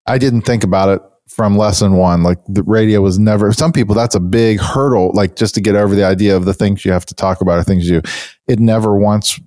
I 0.06 0.18
didn't 0.18 0.42
think 0.42 0.62
about 0.62 0.88
it 0.88 1.02
from 1.28 1.56
lesson 1.56 1.94
one. 1.94 2.22
Like 2.22 2.38
the 2.46 2.62
radio 2.62 3.00
was 3.00 3.18
never. 3.18 3.52
Some 3.52 3.72
people 3.72 3.94
that's 3.94 4.14
a 4.14 4.20
big 4.20 4.60
hurdle. 4.60 5.10
Like 5.12 5.34
just 5.34 5.54
to 5.56 5.60
get 5.60 5.74
over 5.74 5.94
the 5.94 6.04
idea 6.04 6.36
of 6.36 6.44
the 6.44 6.54
things 6.54 6.84
you 6.84 6.92
have 6.92 7.06
to 7.06 7.14
talk 7.14 7.40
about 7.40 7.58
or 7.58 7.64
things 7.64 7.90
you. 7.90 8.00
It 8.46 8.60
never 8.60 8.96
once 8.96 9.40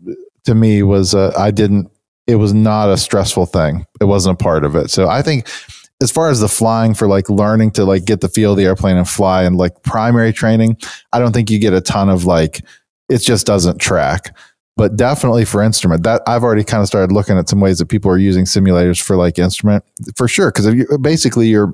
to 0.44 0.56
me 0.56 0.84
was. 0.84 1.16
I 1.16 1.52
didn't. 1.52 1.90
It 2.28 2.36
was 2.36 2.54
not 2.54 2.90
a 2.90 2.98
stressful 2.98 3.48
thing. 3.48 3.86
It 4.02 4.06
wasn't 4.06 4.40
a 4.40 4.44
part 4.44 4.64
of 4.64 4.76
it. 4.76 4.90
So 4.90 5.10
I 5.10 5.22
think 5.22 5.48
as 6.04 6.12
far 6.12 6.30
as 6.30 6.42
the 6.42 6.50
flying 6.50 6.94
for 6.94 7.08
like 7.08 7.30
learning 7.30 7.72
to 7.72 7.86
like 7.86 8.04
get 8.04 8.20
the 8.20 8.28
feel 8.28 8.52
of 8.52 8.58
the 8.58 8.66
airplane 8.66 8.98
and 8.98 9.08
fly 9.08 9.44
and 9.44 9.56
like 9.56 9.82
primary 9.84 10.34
training, 10.34 10.78
I 11.14 11.20
don't 11.20 11.32
think 11.32 11.50
you 11.50 11.60
get 11.60 11.74
a 11.74 11.80
ton 11.80 12.10
of 12.10 12.26
like, 12.26 12.62
it 13.08 13.20
just 13.20 13.48
doesn't 13.48 13.80
track. 13.80 14.36
But 14.76 14.98
definitely 14.98 15.46
for 15.46 15.62
instrument, 15.62 16.04
that 16.04 16.22
I've 16.28 16.44
already 16.44 16.66
kind 16.66 16.82
of 16.82 16.88
started 16.88 17.14
looking 17.14 17.38
at 17.38 17.48
some 17.48 17.62
ways 17.62 17.78
that 17.78 17.86
people 17.86 18.12
are 18.12 18.18
using 18.18 18.44
simulators 18.44 19.02
for 19.02 19.16
like 19.16 19.40
instrument 19.40 19.86
for 20.18 20.28
sure. 20.28 20.52
Cause 20.52 20.68
you, 20.74 20.86
basically 21.00 21.48
you're 21.48 21.72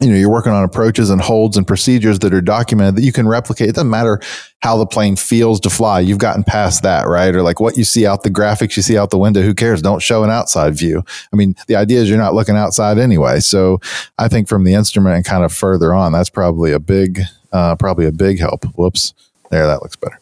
you 0.00 0.10
know 0.10 0.16
you're 0.16 0.30
working 0.30 0.52
on 0.52 0.62
approaches 0.62 1.08
and 1.08 1.20
holds 1.20 1.56
and 1.56 1.66
procedures 1.66 2.18
that 2.18 2.34
are 2.34 2.42
documented 2.42 2.96
that 2.96 3.02
you 3.02 3.12
can 3.12 3.26
replicate. 3.26 3.68
It 3.70 3.74
doesn't 3.74 3.90
matter 3.90 4.20
how 4.60 4.76
the 4.76 4.86
plane 4.86 5.16
feels 5.16 5.58
to 5.60 5.70
fly. 5.70 6.00
You've 6.00 6.18
gotten 6.18 6.44
past 6.44 6.82
that 6.82 7.06
right? 7.06 7.34
Or 7.34 7.42
like 7.42 7.60
what 7.60 7.76
you 7.76 7.84
see 7.84 8.06
out 8.06 8.22
the 8.22 8.30
graphics 8.30 8.76
you 8.76 8.82
see 8.82 8.98
out 8.98 9.10
the 9.10 9.18
window 9.18 9.42
who 9.42 9.54
cares? 9.54 9.80
Don't 9.80 10.02
show 10.02 10.22
an 10.22 10.30
outside 10.30 10.74
view. 10.74 11.02
I 11.32 11.36
mean 11.36 11.54
the 11.66 11.76
idea 11.76 12.00
is 12.00 12.10
you're 12.10 12.18
not 12.18 12.34
looking 12.34 12.56
outside 12.56 12.98
anyway. 12.98 13.40
So 13.40 13.80
i 14.18 14.28
think 14.28 14.48
from 14.48 14.64
the 14.64 14.74
instrument 14.74 15.16
and 15.16 15.24
kind 15.24 15.44
of 15.44 15.52
further 15.52 15.94
on 15.94 16.12
that's 16.12 16.30
probably 16.30 16.72
a 16.72 16.80
big 16.80 17.20
uh, 17.52 17.74
probably 17.76 18.06
a 18.06 18.12
big 18.12 18.38
help. 18.38 18.64
Whoops. 18.76 19.14
There 19.50 19.66
that 19.66 19.80
looks 19.82 19.96
better. 19.96 20.18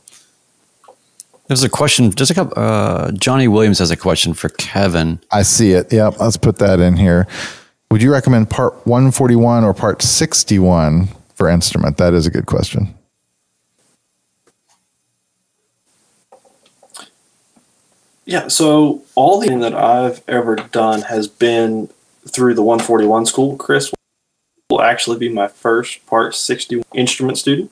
There's 1.49 1.65
a 1.65 1.69
question 1.69 2.13
just 2.13 2.31
a 2.31 2.35
couple 2.35 2.53
uh, 2.57 3.11
johnny 3.13 3.49
williams 3.49 3.81
has 3.81 3.91
a 3.91 3.97
question 3.97 4.35
for 4.35 4.51
kevin. 4.51 5.19
I 5.33 5.43
see 5.43 5.73
it. 5.73 5.93
Yep 5.93 6.21
let's 6.21 6.37
put 6.37 6.59
that 6.59 6.79
in 6.79 6.97
here 6.97 7.27
would 7.95 8.03
you 8.03 8.11
recommend 8.11 8.51
part 8.51 8.75
141 8.89 9.63
or 9.63 9.73
part 9.73 10.03
61 10.03 11.11
for 11.37 11.49
instrument? 11.49 11.97
That 11.97 12.13
is 12.13 12.27
a 12.27 12.31
good 12.33 12.45
question. 12.45 12.93
Yeah, 18.25 18.49
so 18.49 19.03
all 19.15 19.39
the 19.39 19.57
that 19.59 19.75
I've 19.75 20.25
ever 20.27 20.57
done 20.57 21.03
has 21.03 21.29
been 21.29 21.89
through 22.29 22.55
the 22.55 22.65
141 22.65 23.27
school. 23.27 23.57
Chris 23.57 23.95
will 24.71 24.83
actually 24.83 25.21
be 25.21 25.29
my 25.29 25.47
first 25.47 26.05
part 26.05 26.35
60 26.35 26.83
instrument 26.95 27.39
student. 27.39 27.71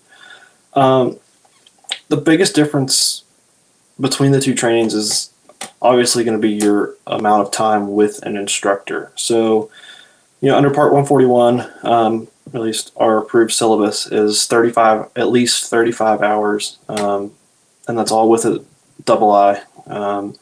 Um, 0.74 1.18
the 2.06 2.16
biggest 2.16 2.54
difference 2.54 3.24
between 4.00 4.30
the 4.30 4.40
two 4.40 4.54
trainings 4.54 4.94
is 4.94 5.30
obviously 5.80 6.22
going 6.22 6.40
to 6.40 6.40
be 6.40 6.52
your 6.52 6.94
amount 7.08 7.44
of 7.44 7.50
time 7.50 7.92
with 7.92 8.22
an 8.22 8.36
instructor. 8.36 9.10
So 9.16 9.68
you 10.42 10.48
know, 10.48 10.56
under 10.56 10.70
Part 10.70 10.92
141, 10.92 11.70
um, 11.84 12.28
at 12.52 12.60
least 12.60 12.92
our 12.96 13.18
approved 13.18 13.52
syllabus 13.52 14.10
is 14.10 14.46
35, 14.46 15.08
at 15.14 15.28
least 15.28 15.70
35 15.70 16.20
hours, 16.20 16.78
um, 16.88 17.32
and 17.86 17.96
that's 17.96 18.10
all 18.10 18.28
with 18.28 18.44
a 18.44 18.62
double 19.04 19.30
I. 19.30 19.62
Um, 19.86 20.36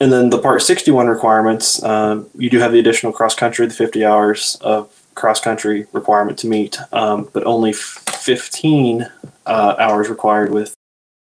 and 0.00 0.12
then 0.12 0.30
the 0.30 0.40
Part 0.40 0.60
61 0.60 1.06
requirements, 1.06 1.80
um, 1.84 2.28
you 2.36 2.50
do 2.50 2.58
have 2.58 2.72
the 2.72 2.80
additional 2.80 3.12
cross 3.12 3.36
country, 3.36 3.64
the 3.66 3.74
50 3.74 4.04
hours 4.04 4.58
of 4.60 4.90
cross 5.14 5.40
country 5.40 5.86
requirement 5.92 6.36
to 6.40 6.48
meet, 6.48 6.76
um, 6.92 7.28
but 7.32 7.44
only 7.44 7.72
15 7.72 9.08
uh, 9.46 9.74
hours 9.78 10.08
required 10.08 10.50
with 10.50 10.74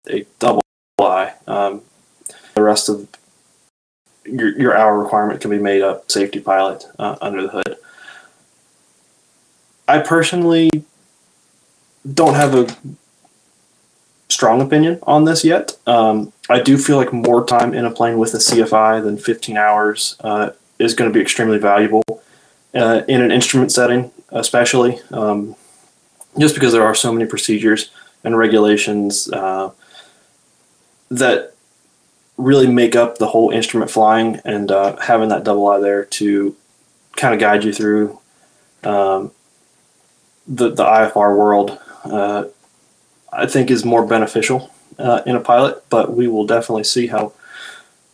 a 0.07 0.27
double 0.37 0.61
I. 0.99 1.33
Um, 1.47 1.81
the 2.53 2.61
rest 2.61 2.87
of 2.87 3.07
your, 4.25 4.57
your 4.59 4.77
hour 4.77 5.01
requirement 5.01 5.41
can 5.41 5.51
be 5.51 5.59
made 5.59 5.81
up 5.81 6.11
safety 6.11 6.39
pilot 6.39 6.85
uh, 6.99 7.15
under 7.21 7.41
the 7.41 7.49
hood. 7.49 7.77
I 9.87 9.99
personally 9.99 10.69
don't 12.13 12.35
have 12.35 12.55
a 12.55 12.75
strong 14.29 14.61
opinion 14.61 14.99
on 15.03 15.25
this 15.25 15.43
yet. 15.43 15.77
Um, 15.85 16.31
I 16.49 16.61
do 16.61 16.77
feel 16.77 16.97
like 16.97 17.11
more 17.11 17.45
time 17.45 17.73
in 17.73 17.85
a 17.85 17.91
plane 17.91 18.17
with 18.17 18.33
a 18.33 18.37
CFI 18.37 19.03
than 19.03 19.17
15 19.17 19.57
hours 19.57 20.15
uh, 20.21 20.51
is 20.79 20.93
going 20.93 21.11
to 21.11 21.13
be 21.13 21.21
extremely 21.21 21.57
valuable 21.57 22.03
uh, 22.73 23.01
in 23.07 23.21
an 23.21 23.31
instrument 23.31 23.71
setting, 23.71 24.11
especially 24.29 24.99
um, 25.11 25.55
just 26.39 26.55
because 26.55 26.73
there 26.73 26.85
are 26.85 26.95
so 26.95 27.11
many 27.11 27.25
procedures 27.25 27.91
and 28.23 28.37
regulations 28.37 29.31
uh, 29.33 29.71
that 31.09 31.53
really 32.41 32.67
make 32.67 32.95
up 32.95 33.17
the 33.17 33.27
whole 33.27 33.51
instrument 33.51 33.91
flying 33.91 34.39
and 34.43 34.71
uh, 34.71 34.97
having 34.97 35.29
that 35.29 35.43
double 35.43 35.67
I 35.67 35.79
there 35.79 36.05
to 36.05 36.55
kind 37.15 37.33
of 37.33 37.39
guide 37.39 37.63
you 37.63 37.71
through 37.71 38.19
um, 38.83 39.31
the, 40.47 40.69
the 40.69 40.83
IFR 40.83 41.37
world, 41.37 41.77
uh, 42.05 42.45
I 43.31 43.45
think 43.45 43.69
is 43.69 43.85
more 43.85 44.05
beneficial 44.05 44.71
uh, 44.97 45.21
in 45.25 45.35
a 45.35 45.39
pilot, 45.39 45.83
but 45.89 46.13
we 46.13 46.27
will 46.27 46.45
definitely 46.45 46.83
see 46.83 47.07
how 47.07 47.33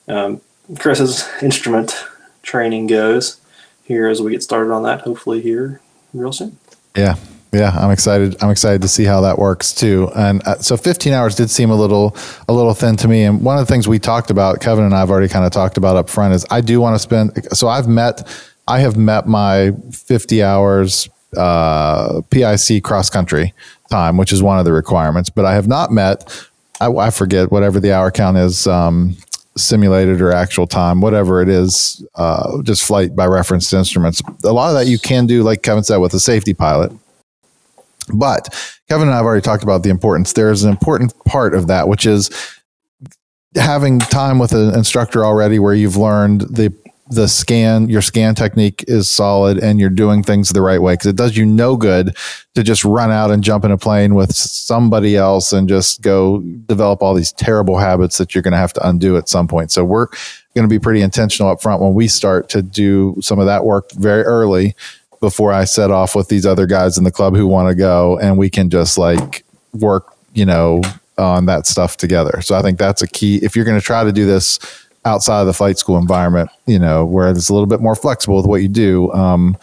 um, 0.08 0.42
Chris's 0.78 1.28
instrument 1.42 2.06
training 2.44 2.88
goes 2.88 3.40
here 3.84 4.08
as 4.08 4.22
we 4.22 4.32
get 4.32 4.44
started 4.44 4.72
on 4.72 4.84
that, 4.84 5.02
hopefully 5.02 5.42
here 5.42 5.82
real 6.14 6.34
soon. 6.34 6.58
Yeah, 6.96 7.16
yeah, 7.58 7.72
I'm 7.72 7.92
excited. 7.92 8.36
I'm 8.42 8.50
excited 8.50 8.82
to 8.84 8.88
see 8.88 9.04
how 9.04 9.22
that 9.22 9.40
works 9.40 9.74
too. 9.74 10.10
And 10.16 10.46
uh, 10.48 10.60
so 10.60 10.78
15 10.78 11.14
hours 11.14 11.36
did 11.36 11.50
seem 11.50 11.72
a 11.72 11.76
little 11.76 12.16
a 12.48 12.54
little 12.54 12.74
thin 12.74 12.96
to 12.98 13.08
me. 13.08 13.24
And 13.24 13.42
one 13.42 13.58
of 13.58 13.66
the 13.66 13.72
things 13.72 13.88
we 13.88 14.00
talked 14.00 14.30
about, 14.30 14.62
Kevin 14.62 14.86
and 14.86 14.94
I've 14.94 15.10
already 15.10 15.28
kind 15.28 15.46
of 15.46 15.52
talked 15.52 15.78
about 15.78 15.96
up 15.96 16.10
front, 16.10 16.34
is 16.34 16.46
I 16.50 16.62
do 16.62 16.80
want 16.80 16.96
to 16.96 17.00
spend. 17.00 17.48
So 17.54 17.68
I've 17.68 17.88
met, 17.88 18.28
I 18.68 18.80
have 18.80 18.98
met 18.98 19.28
my 19.28 19.72
50 19.92 20.44
hours 20.44 21.10
uh, 21.36 22.22
PIC 22.30 22.84
cross 22.84 23.10
country 23.10 23.54
time, 23.90 24.18
which 24.18 24.32
is 24.32 24.44
one 24.44 24.60
of 24.60 24.66
the 24.66 24.74
requirements. 24.74 25.30
But 25.30 25.46
I 25.46 25.54
have 25.56 25.68
not 25.68 25.92
met. 25.92 26.48
I, 26.80 26.92
I 26.92 27.10
forget 27.10 27.52
whatever 27.52 27.80
the 27.80 27.92
hour 27.92 28.12
count 28.12 28.38
is. 28.38 28.68
Um, 28.68 29.18
simulated 29.56 30.22
or 30.22 30.32
actual 30.32 30.68
time, 30.68 31.02
whatever 31.02 31.42
it 31.42 31.50
is, 31.50 32.06
uh, 32.14 32.62
just 32.62 32.84
flight 32.84 33.16
by 33.16 33.26
reference 33.26 33.68
to 33.72 33.76
instruments. 33.76 34.22
A 34.44 34.54
lot 34.54 34.68
of 34.70 34.76
that 34.76 34.86
you 34.86 35.00
can 35.00 35.26
do, 35.26 35.42
like 35.42 35.64
Kevin 35.64 35.84
said, 35.84 35.98
with 35.98 36.14
a 36.14 36.20
safety 36.20 36.54
pilot 36.54 36.92
but 38.14 38.50
Kevin 38.90 39.08
and 39.08 39.14
I 39.14 39.18
have 39.18 39.26
already 39.26 39.42
talked 39.42 39.64
about 39.64 39.84
the 39.84 39.90
importance. 39.90 40.34
There's 40.34 40.64
an 40.64 40.70
important 40.70 41.14
part 41.26 41.54
of 41.54 41.68
that, 41.68 41.88
which 41.88 42.06
is 42.06 42.30
having 43.56 44.00
time 44.00 44.40
with 44.40 44.54
an 44.54 44.74
instructor 44.74 45.26
already 45.26 45.60
where 45.60 45.74
you've 45.74 45.98
learned 45.98 46.42
the 46.42 46.74
the 47.10 47.28
scan 47.28 47.88
your 47.88 48.02
scan 48.02 48.36
technique 48.36 48.84
is 48.88 49.10
solid 49.10 49.58
and 49.58 49.80
you're 49.80 49.90
doing 49.90 50.22
things 50.22 50.50
the 50.50 50.62
right 50.62 50.82
way 50.82 50.94
because 50.94 51.08
it 51.08 51.16
does 51.16 51.38
you 51.38 51.46
no 51.46 51.78
good 51.78 52.16
to 52.54 52.64
just 52.64 52.84
run 52.84 53.12
out 53.12 53.32
and 53.32 53.44
jump 53.44 53.64
in 53.64 53.72
a 53.72 53.78
plane 53.78 54.14
with 54.14 54.36
somebody 54.36 55.16
else 55.16 55.54
and 55.54 55.70
just 55.70 56.02
go 56.02 56.42
develop 56.66 57.02
all 57.02 57.14
these 57.14 57.32
terrible 57.32 57.78
habits 57.78 58.18
that 58.18 58.36
you're 58.36 58.42
going 58.42 58.52
to 58.52 58.58
have 58.58 58.74
to 58.74 58.88
undo 58.88 59.16
at 59.16 59.30
some 59.30 59.48
point 59.48 59.72
so 59.72 59.86
we're 59.86 60.08
going 60.54 60.68
to 60.68 60.74
be 60.74 60.80
pretty 60.80 61.02
intentional 61.02 61.50
up 61.50 61.62
front 61.62 61.82
when 61.82 61.94
we 61.94 62.08
start 62.08 62.50
to 62.50 62.62
do 62.62 63.16
some 63.22 63.40
of 63.40 63.46
that 63.46 63.64
work 63.64 63.90
very 63.94 64.24
early 64.24 64.76
before 65.20 65.52
I 65.52 65.66
set 65.66 65.92
off 65.92 66.16
with 66.16 66.30
these 66.30 66.46
other 66.46 66.66
guys 66.66 66.98
in 66.98 67.04
the 67.04 67.12
club 67.12 67.36
who 67.36 67.48
want 67.48 67.70
to 67.70 67.76
go, 67.76 68.18
and 68.20 68.38
we 68.38 68.50
can 68.50 68.70
just 68.70 68.98
like 68.98 69.44
work, 69.74 70.16
you 70.34 70.46
know, 70.46 70.82
on 71.18 71.46
that 71.48 71.66
stuff 71.66 71.98
together. 71.98 72.42
So 72.42 72.56
I 72.56 72.62
think 72.62 72.78
that's 72.78 73.02
a 73.02 73.08
key. 73.08 73.38
If 73.38 73.56
you're 73.56 73.66
going 73.66 73.80
to 73.80 73.86
try 73.86 74.04
to 74.04 74.12
do 74.12 74.26
this 74.26 74.60
outside 75.06 75.42
of 75.42 75.48
the 75.48 75.54
flight 75.54 75.78
school 75.78 75.98
environment, 75.98 76.50
you 76.66 76.78
know, 76.78 77.06
where 77.06 77.30
it's 77.30 77.50
a 77.50 77.54
little 77.54 77.68
bit 77.68 77.82
more 77.82 77.96
flexible 77.96 78.38
with 78.38 78.46
what 78.46 78.62
you 78.62 78.68
do. 78.68 79.12
Um, 79.14 79.58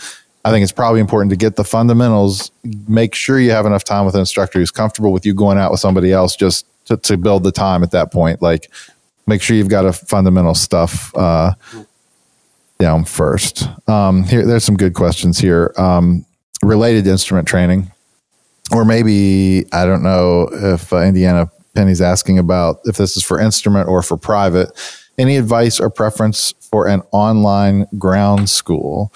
I 0.45 0.51
think 0.51 0.63
it's 0.63 0.73
probably 0.73 1.01
important 1.01 1.31
to 1.31 1.37
get 1.37 1.57
the 1.57 1.65
fundamentals. 1.65 2.51
Make 2.89 3.15
sure 3.15 3.39
you 3.39 3.51
have 3.53 3.67
enough 3.67 3.85
time 3.85 4.05
with 4.05 4.15
an 4.15 4.21
instructor 4.21 4.59
who's 4.59 4.71
comfortable 4.71 5.13
with 5.13 5.25
you 5.25 5.35
going 5.35 5.59
out 5.59 5.71
with 5.71 5.81
somebody 5.81 6.13
else 6.13 6.37
just 6.37 6.67
to, 6.87 6.97
to 6.99 7.17
build 7.17 7.45
the 7.45 7.53
time 7.53 7.83
at 7.83 7.93
that 7.93 8.13
point. 8.13 8.43
Like, 8.43 8.71
make 9.27 9.41
sure 9.41 9.57
you've 9.57 9.69
got 9.69 9.87
a 9.87 9.93
fundamental 9.93 10.55
stuff 10.55 11.15
uh, 11.17 11.53
down 12.79 13.05
first. 13.05 13.69
Um, 13.89 14.25
here, 14.25 14.45
there's 14.47 14.65
some 14.65 14.77
good 14.77 14.95
questions 14.95 15.39
here 15.39 15.73
um, 15.77 16.25
related 16.63 17.05
to 17.05 17.11
instrument 17.11 17.49
training, 17.49 17.91
or 18.73 18.85
maybe 18.85 19.67
I 19.73 19.87
don't 19.87 20.03
know 20.03 20.49
if 20.53 20.93
uh, 20.93 20.99
Indiana 21.03 21.51
Penny's 21.75 22.01
asking 22.01 22.39
about 22.39 22.81
if 22.85 22.97
this 22.97 23.17
is 23.17 23.23
for 23.23 23.41
instrument 23.41 23.89
or 23.89 24.03
for 24.03 24.17
private. 24.17 24.71
Any 25.17 25.37
advice 25.37 25.79
or 25.79 25.91
preference 25.91 26.55
for 26.61 26.89
an 26.89 27.03
online 27.13 27.87
ground 27.99 28.51
school? 28.51 29.13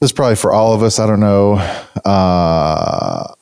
This 0.00 0.08
is 0.08 0.12
probably 0.12 0.36
for 0.36 0.52
all 0.52 0.74
of 0.74 0.82
us. 0.82 0.98
I 0.98 1.06
don't 1.06 1.20
know. 1.20 1.54
Uh, 2.04 3.32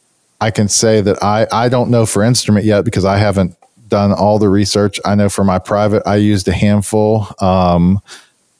I 0.40 0.50
can 0.50 0.68
say 0.68 1.00
that 1.00 1.22
I, 1.22 1.46
I 1.50 1.68
don't 1.68 1.90
know 1.90 2.06
for 2.06 2.22
instrument 2.22 2.64
yet 2.64 2.84
because 2.84 3.04
I 3.04 3.16
haven't 3.16 3.56
done 3.88 4.12
all 4.12 4.38
the 4.38 4.48
research. 4.48 5.00
I 5.04 5.14
know 5.14 5.28
for 5.28 5.44
my 5.44 5.58
private, 5.58 6.02
I 6.06 6.16
used 6.16 6.46
a 6.48 6.52
handful. 6.52 7.26
Um, 7.40 8.00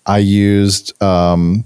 I 0.07 0.19
used 0.19 1.01
um, 1.03 1.65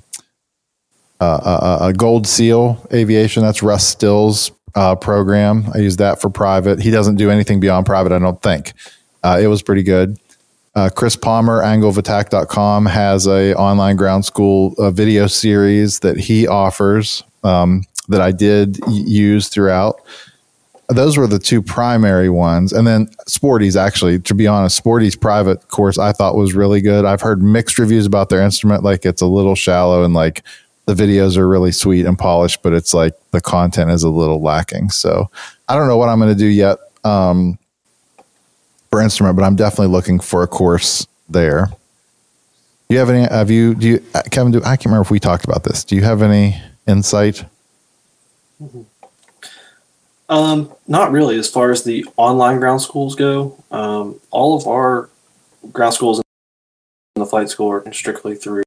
a, 1.21 1.79
a, 1.83 1.93
Gold 1.93 2.27
Seal 2.27 2.87
Aviation. 2.93 3.43
That's 3.43 3.63
Russ 3.63 3.87
Still's 3.87 4.51
uh, 4.75 4.95
program. 4.95 5.65
I 5.75 5.79
use 5.79 5.97
that 5.97 6.21
for 6.21 6.29
private. 6.29 6.81
He 6.81 6.91
doesn't 6.91 7.17
do 7.17 7.31
anything 7.31 7.61
beyond 7.61 7.87
private, 7.87 8.13
I 8.13 8.19
don't 8.19 8.41
think. 8.43 8.75
Uh, 9.23 9.39
it 9.41 9.47
was 9.47 9.63
pretty 9.63 9.83
good. 9.83 10.19
Uh, 10.75 10.91
Chris 10.95 11.17
Palmer, 11.17 11.63
angleofattack.com, 11.63 12.87
has 12.87 13.27
a 13.27 13.55
online 13.55 13.97
ground 13.97 14.27
school 14.27 14.75
uh, 14.79 14.91
video 14.91 15.27
series 15.27 16.01
that 16.01 16.19
he 16.19 16.47
offers 16.47 17.25
um, 17.43 17.83
that 18.09 18.21
I 18.21 18.31
did 18.31 18.79
use 18.87 19.49
throughout. 19.49 20.03
Those 20.89 21.17
were 21.17 21.27
the 21.27 21.39
two 21.39 21.63
primary 21.63 22.29
ones. 22.29 22.73
And 22.73 22.87
then 22.87 23.09
Sporty's 23.27 23.77
actually, 23.77 24.21
to 24.21 24.35
be 24.35 24.47
honest, 24.47 24.77
Sporty's 24.77 25.17
private 25.17 25.67
course 25.69 25.99
I 25.99 26.13
thought 26.13 26.37
was 26.37 26.55
really 26.55 26.81
good. 26.81 27.05
I've 27.05 27.21
heard 27.21 27.43
mixed 27.43 27.79
reviews 27.79 28.07
about 28.07 28.29
their 28.29 28.41
instrument. 28.41 28.85
Like 28.85 29.05
it's 29.05 29.23
a 29.23 29.27
little 29.27 29.57
shallow 29.57 30.05
and 30.05 30.15
like 30.15 30.43
the 30.87 30.95
videos 30.95 31.37
are 31.37 31.49
really 31.49 31.73
sweet 31.73 32.07
and 32.07 32.17
polished, 32.17 32.63
but 32.63 32.73
it's 32.73 32.95
like 32.95 33.15
the 33.33 33.41
content 33.41 33.91
is 33.91 34.05
a 34.05 34.09
little 34.09 34.41
lacking. 34.41 34.91
So 34.91 35.29
I 35.69 35.75
don't 35.75 35.89
know 35.89 35.97
what 35.97 36.09
I'm 36.09 36.21
going 36.21 36.33
to 36.33 36.39
do 36.39 36.47
yet. 36.47 36.79
Um, 37.05 37.59
for 38.91 39.03
instrument, 39.03 39.37
but 39.37 39.45
I'm 39.45 39.57
definitely 39.57 39.93
looking 39.93 40.21
for 40.21 40.43
a 40.43 40.47
course 40.47 41.07
there. 41.29 41.67
Do 42.89 42.95
you 42.95 42.99
have 42.99 43.11
any? 43.11 43.23
Have 43.23 43.51
you? 43.51 43.75
Do 43.75 43.89
you, 43.89 44.05
Kevin? 44.31 44.53
Do 44.53 44.59
I 44.61 44.77
can't 44.77 44.87
remember 44.87 45.03
if 45.03 45.11
we 45.11 45.19
talked 45.19 45.45
about 45.45 45.65
this. 45.65 45.85
Do 45.85 45.97
you 45.97 46.03
have 46.03 46.23
any 46.23 46.61
insight? 46.87 47.45
Um, 50.29 50.73
not 50.89 51.13
really. 51.13 51.39
As 51.39 51.49
far 51.49 51.71
as 51.71 51.85
the 51.85 52.05
online 52.17 52.59
ground 52.59 52.83
schools 52.83 53.15
go, 53.15 53.63
um, 53.71 54.21
all 54.31 54.57
of 54.57 54.67
our 54.67 55.09
ground 55.73 55.95
schools 55.95 56.19
and 56.19 57.23
the 57.23 57.27
flight 57.27 57.49
school 57.49 57.71
are 57.71 57.93
strictly 57.93 58.35
through 58.35 58.65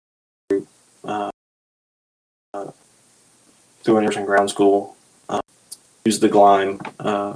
uh, 1.04 1.30
uh, 2.54 2.72
through 3.84 3.98
an 3.98 4.04
in-person 4.04 4.26
ground 4.26 4.50
school. 4.50 4.96
Uh, 5.28 5.42
use 6.06 6.20
the 6.20 6.30
Gleim 6.30 6.80
uh, 7.00 7.36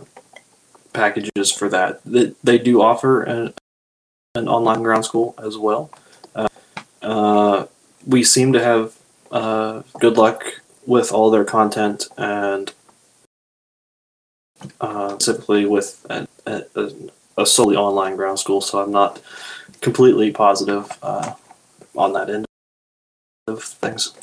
packages 0.93 1.51
for 1.51 1.67
that. 1.69 2.01
They, 2.05 2.33
they 2.43 2.57
do 2.57 2.81
offer 2.81 3.23
an, 3.23 3.53
an 4.35 4.47
online 4.47 4.83
ground 4.83 5.05
school 5.05 5.35
as 5.37 5.57
well. 5.57 5.91
Uh, 6.33 6.47
uh, 7.01 7.65
we 8.07 8.23
seem 8.23 8.53
to 8.53 8.63
have 8.63 8.97
uh, 9.31 9.83
good 9.99 10.17
luck 10.17 10.61
with 10.85 11.11
all 11.11 11.29
their 11.29 11.45
content 11.45 12.07
and 12.17 12.73
uh, 14.81 15.09
specifically 15.11 15.65
with 15.65 16.05
a, 16.09 16.27
a, 16.45 16.91
a, 17.37 17.45
solely 17.45 17.75
online 17.75 18.15
ground 18.15 18.39
school. 18.39 18.61
So 18.61 18.81
I'm 18.81 18.91
not 18.91 19.21
completely 19.81 20.31
positive 20.31 20.91
uh, 21.01 21.33
on 21.95 22.13
that 22.13 22.29
end 22.29 22.45
of 23.47 23.63
things. 23.63 24.13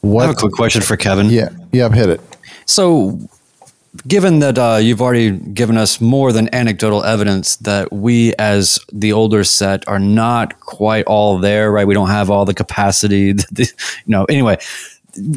What? 0.00 0.24
I 0.24 0.26
have 0.26 0.36
a 0.36 0.38
quick 0.38 0.52
question 0.52 0.82
for 0.82 0.96
Kevin. 0.96 1.30
Yeah, 1.30 1.50
yeah, 1.72 1.86
I've 1.86 1.92
hit 1.92 2.08
it. 2.08 2.20
So 2.66 3.18
given 4.06 4.38
that 4.40 4.58
uh, 4.58 4.78
you've 4.80 5.02
already 5.02 5.30
given 5.30 5.76
us 5.76 6.00
more 6.00 6.32
than 6.32 6.52
anecdotal 6.54 7.04
evidence 7.04 7.56
that 7.56 7.92
we 7.92 8.34
as 8.34 8.78
the 8.92 9.12
older 9.12 9.44
set 9.44 9.86
are 9.86 9.98
not 9.98 10.58
quite 10.60 11.04
all 11.04 11.38
there 11.38 11.70
right 11.70 11.86
we 11.86 11.94
don't 11.94 12.08
have 12.08 12.30
all 12.30 12.44
the 12.44 12.54
capacity 12.54 13.32
the, 13.52 13.70
you 14.06 14.10
know 14.10 14.24
anyway 14.24 14.56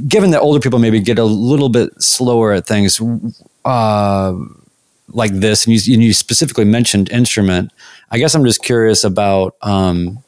given 0.07 0.31
that 0.31 0.41
older 0.41 0.59
people 0.59 0.79
maybe 0.79 0.99
get 0.99 1.19
a 1.19 1.23
little 1.23 1.69
bit 1.69 1.89
slower 2.01 2.53
at 2.53 2.65
things 2.65 3.01
uh, 3.65 4.33
like 5.09 5.33
this 5.33 5.65
and 5.65 5.75
you, 5.75 5.93
and 5.93 6.03
you, 6.03 6.13
specifically 6.13 6.65
mentioned 6.65 7.09
instrument 7.11 7.71
i 8.11 8.17
guess 8.17 8.35
i'm 8.35 8.45
just 8.45 8.63
curious 8.63 9.03
about 9.03 9.55
um, 9.61 10.19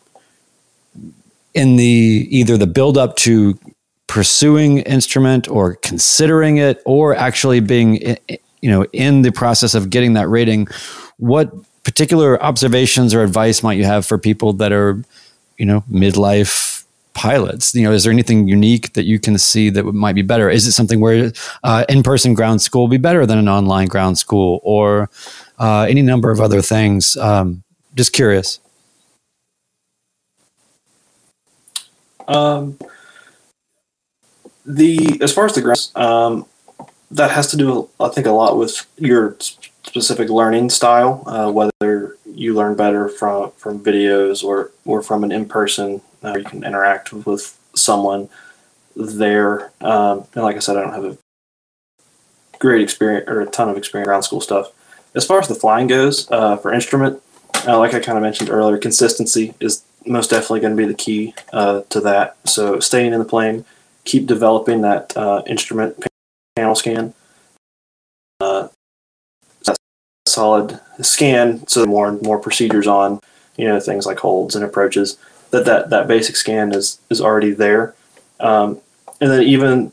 in 1.53 1.75
the 1.75 2.27
either 2.29 2.57
the 2.57 2.67
build 2.67 2.97
up 2.97 3.15
to 3.15 3.57
pursuing 4.07 4.79
instrument 4.79 5.47
or 5.49 5.75
considering 5.75 6.57
it 6.57 6.81
or 6.85 7.15
actually 7.15 7.59
being 7.59 8.17
you 8.61 8.69
know 8.69 8.85
in 8.93 9.21
the 9.21 9.31
process 9.31 9.75
of 9.75 9.89
getting 9.89 10.13
that 10.13 10.27
rating 10.29 10.67
what 11.17 11.51
particular 11.83 12.41
observations 12.43 13.13
or 13.13 13.23
advice 13.23 13.63
might 13.63 13.77
you 13.77 13.85
have 13.85 14.05
for 14.05 14.17
people 14.17 14.53
that 14.53 14.71
are 14.71 15.01
you 15.57 15.65
know 15.65 15.83
midlife 15.91 16.76
pilots. 17.17 17.73
You 17.73 17.83
know 17.83 17.91
is 17.91 18.03
there 18.03 18.13
anything 18.13 18.47
unique 18.47 18.93
that 18.93 19.05
you 19.05 19.19
can 19.19 19.37
see 19.37 19.71
that 19.71 19.83
might 19.83 20.15
be 20.15 20.21
better? 20.21 20.49
Is 20.49 20.67
it 20.67 20.73
something 20.73 20.99
where 20.99 21.33
uh, 21.63 21.83
in-person 21.89 22.35
ground 22.35 22.61
school 22.61 22.83
will 22.83 22.95
be 22.97 22.97
better 22.97 23.25
than 23.25 23.39
an 23.39 23.49
online 23.49 23.87
ground 23.87 24.17
school? 24.19 24.61
Or 24.63 25.09
uh, 25.57 25.87
any 25.89 26.03
number 26.03 26.29
of 26.29 26.39
other 26.39 26.61
things? 26.61 27.17
Um, 27.17 27.63
just 27.95 28.13
curious. 28.13 28.59
Um, 32.27 32.77
the 34.65 35.17
as 35.21 35.33
far 35.33 35.45
as 35.45 35.55
the 35.55 35.61
grounds, 35.61 35.91
um, 35.95 36.45
that 37.09 37.31
has 37.31 37.47
to 37.51 37.57
do, 37.57 37.89
I 37.99 38.09
think, 38.09 38.27
a 38.27 38.31
lot 38.31 38.57
with 38.57 38.85
your 38.97 39.35
specific 39.39 40.29
learning 40.29 40.69
style. 40.69 41.23
Uh, 41.25 41.51
whether 41.51 42.17
you 42.25 42.53
learn 42.53 42.75
better 42.75 43.09
from 43.09 43.51
from 43.57 43.83
videos 43.83 44.43
or 44.43 44.71
or 44.85 45.01
from 45.01 45.23
an 45.23 45.31
in 45.31 45.45
person, 45.47 46.01
uh, 46.23 46.35
you 46.37 46.43
can 46.43 46.63
interact 46.63 47.13
with 47.13 47.57
someone 47.75 48.29
there. 48.95 49.71
Um, 49.81 50.25
and 50.33 50.43
like 50.43 50.55
I 50.55 50.59
said, 50.59 50.77
I 50.77 50.81
don't 50.81 50.93
have 50.93 51.05
a 51.05 51.17
great 52.59 52.81
experience 52.81 53.25
or 53.27 53.41
a 53.41 53.45
ton 53.45 53.69
of 53.69 53.77
experience 53.77 54.07
around 54.07 54.23
school 54.23 54.41
stuff. 54.41 54.71
As 55.15 55.25
far 55.25 55.39
as 55.39 55.47
the 55.47 55.55
flying 55.55 55.87
goes, 55.87 56.29
uh, 56.31 56.57
for 56.57 56.73
instrument, 56.73 57.21
uh, 57.67 57.77
like 57.77 57.93
I 57.93 57.99
kind 57.99 58.17
of 58.17 58.21
mentioned 58.21 58.49
earlier, 58.49 58.77
consistency 58.77 59.53
is 59.59 59.83
most 60.05 60.29
definitely 60.29 60.61
going 60.61 60.75
to 60.75 60.81
be 60.81 60.87
the 60.87 60.93
key 60.93 61.33
uh, 61.53 61.81
to 61.89 61.99
that. 62.01 62.37
So 62.45 62.79
staying 62.79 63.13
in 63.13 63.19
the 63.19 63.25
plane 63.25 63.65
keep 64.07 64.25
developing 64.25 64.81
that 64.81 65.15
uh, 65.15 65.43
instrument 65.45 66.03
panel 66.55 66.73
scan. 66.73 67.13
Uh, 68.39 68.69
solid 70.25 70.79
scan, 71.01 71.67
so 71.67 71.85
more 71.85 72.07
and 72.07 72.21
more 72.21 72.39
procedures 72.39 72.87
on, 72.87 73.19
you 73.57 73.67
know, 73.67 73.79
things 73.79 74.05
like 74.05 74.19
holds 74.19 74.55
and 74.55 74.63
approaches. 74.63 75.17
That 75.51 75.65
that 75.65 75.89
that 75.89 76.07
basic 76.07 76.35
scan 76.35 76.73
is 76.73 76.99
is 77.09 77.21
already 77.21 77.51
there, 77.51 77.95
um, 78.39 78.79
and 79.21 79.31
then 79.31 79.43
even 79.43 79.91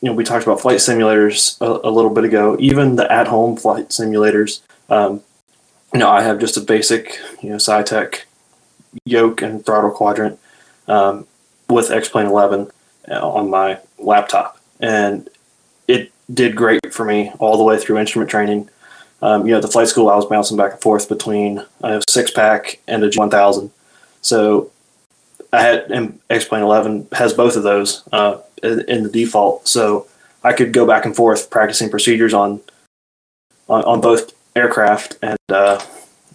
you 0.00 0.08
know 0.08 0.12
we 0.12 0.24
talked 0.24 0.44
about 0.44 0.60
flight 0.60 0.78
simulators 0.78 1.60
a, 1.60 1.88
a 1.88 1.90
little 1.90 2.10
bit 2.10 2.24
ago. 2.24 2.56
Even 2.58 2.96
the 2.96 3.10
at 3.10 3.28
home 3.28 3.56
flight 3.56 3.90
simulators. 3.90 4.62
Um, 4.88 5.22
you 5.92 6.00
know, 6.00 6.10
I 6.10 6.22
have 6.22 6.40
just 6.40 6.56
a 6.56 6.60
basic 6.60 7.20
you 7.40 7.50
know 7.50 7.56
Saitek 7.56 8.22
yoke 9.04 9.42
and 9.42 9.64
throttle 9.64 9.90
quadrant 9.90 10.38
um, 10.88 11.26
with 11.68 11.90
X-Plane 11.90 12.26
11 12.26 12.70
on 13.10 13.50
my 13.50 13.78
laptop, 13.98 14.58
and 14.80 15.28
it 15.86 16.12
did 16.32 16.56
great 16.56 16.92
for 16.92 17.04
me 17.04 17.30
all 17.38 17.56
the 17.56 17.64
way 17.64 17.78
through 17.78 17.98
instrument 17.98 18.30
training. 18.30 18.68
Um, 19.22 19.46
you 19.46 19.54
know, 19.54 19.60
the 19.60 19.68
flight 19.68 19.88
school 19.88 20.10
I 20.10 20.16
was 20.16 20.26
bouncing 20.26 20.56
back 20.56 20.72
and 20.72 20.80
forth 20.82 21.08
between 21.08 21.64
a 21.82 22.02
six 22.08 22.30
pack 22.30 22.80
and 22.86 23.02
a 23.02 23.08
G1000, 23.08 23.70
so 24.24 24.70
I 25.52 25.62
had 25.62 25.90
and 25.90 26.18
X-Plane 26.30 26.62
11 26.62 27.08
has 27.12 27.32
both 27.32 27.56
of 27.56 27.62
those 27.62 28.02
uh, 28.12 28.38
in 28.62 29.02
the 29.04 29.10
default, 29.10 29.68
so 29.68 30.06
I 30.42 30.52
could 30.52 30.72
go 30.72 30.86
back 30.86 31.04
and 31.04 31.14
forth 31.14 31.50
practicing 31.50 31.90
procedures 31.90 32.34
on 32.34 32.60
on, 33.68 33.84
on 33.84 34.00
both 34.00 34.32
aircraft 34.56 35.18
and 35.22 35.38
uh, 35.48 35.80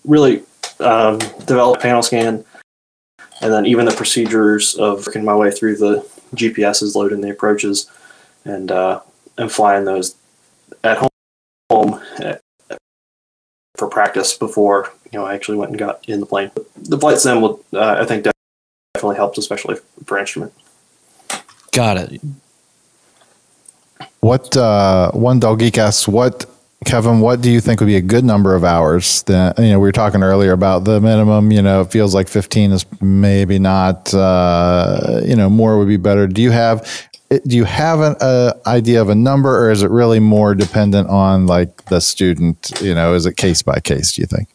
really 0.05 0.43
um, 0.79 1.17
develop 1.45 1.81
panel 1.81 2.01
scan. 2.01 2.45
And 3.41 3.53
then 3.53 3.65
even 3.65 3.85
the 3.85 3.91
procedures 3.91 4.75
of 4.75 5.05
working 5.07 5.23
my 5.23 5.35
way 5.35 5.51
through 5.51 5.77
the 5.77 6.05
GPS 6.35 6.83
is 6.83 6.95
loading 6.95 7.21
the 7.21 7.31
approaches 7.31 7.89
and 8.45 8.71
uh, 8.71 9.01
and 9.37 9.51
flying 9.51 9.85
those 9.85 10.15
at 10.83 10.97
home, 10.97 11.09
home 11.69 12.01
at, 12.19 12.41
for 13.79 13.87
practice 13.87 14.37
before 14.37 14.91
you 15.11 15.17
know 15.17 15.25
I 15.25 15.33
actually 15.33 15.57
went 15.57 15.71
and 15.71 15.79
got 15.79 16.07
in 16.07 16.19
the 16.19 16.25
plane. 16.25 16.51
The 16.75 16.97
flight 16.97 17.17
sim 17.19 17.41
will 17.41 17.63
uh, 17.73 17.97
I 17.99 18.05
think 18.05 18.27
definitely 18.93 19.15
helps, 19.15 19.37
especially 19.37 19.77
for 20.05 20.19
instrument. 20.19 20.53
Got 21.71 21.97
it. 21.97 22.21
What 24.19 24.55
uh, 24.57 25.11
one 25.11 25.39
dog 25.39 25.59
geek 25.59 25.77
asks 25.77 26.07
what 26.07 26.45
Kevin, 26.85 27.19
what 27.19 27.41
do 27.41 27.51
you 27.51 27.59
think 27.59 27.81
would 27.81 27.87
be 27.87 27.97
a 27.97 28.01
good 28.01 28.23
number 28.23 28.55
of 28.55 28.63
hours? 28.63 29.23
That 29.23 29.59
you 29.59 29.69
know, 29.69 29.79
we 29.79 29.87
were 29.87 29.91
talking 29.91 30.23
earlier 30.23 30.53
about 30.53 30.85
the 30.85 31.01
minimum. 31.01 31.51
You 31.51 31.61
know, 31.61 31.81
it 31.81 31.91
feels 31.91 32.15
like 32.15 32.27
fifteen 32.29 32.71
is 32.71 32.85
maybe 33.01 33.59
not. 33.59 34.13
Uh, 34.13 35.21
you 35.25 35.35
know, 35.35 35.49
more 35.49 35.77
would 35.77 35.89
be 35.89 35.97
better. 35.97 36.25
Do 36.25 36.41
you 36.41 36.51
have 36.51 37.08
do 37.29 37.55
you 37.55 37.65
have 37.65 37.99
an 37.99 38.15
idea 38.65 39.01
of 39.01 39.09
a 39.09 39.15
number, 39.15 39.65
or 39.65 39.71
is 39.71 39.83
it 39.83 39.91
really 39.91 40.19
more 40.19 40.55
dependent 40.55 41.09
on 41.09 41.45
like 41.45 41.85
the 41.85 42.01
student? 42.01 42.71
You 42.81 42.95
know, 42.95 43.13
is 43.13 43.25
it 43.25 43.37
case 43.37 43.61
by 43.61 43.79
case? 43.79 44.13
Do 44.13 44.21
you 44.21 44.27
think? 44.27 44.47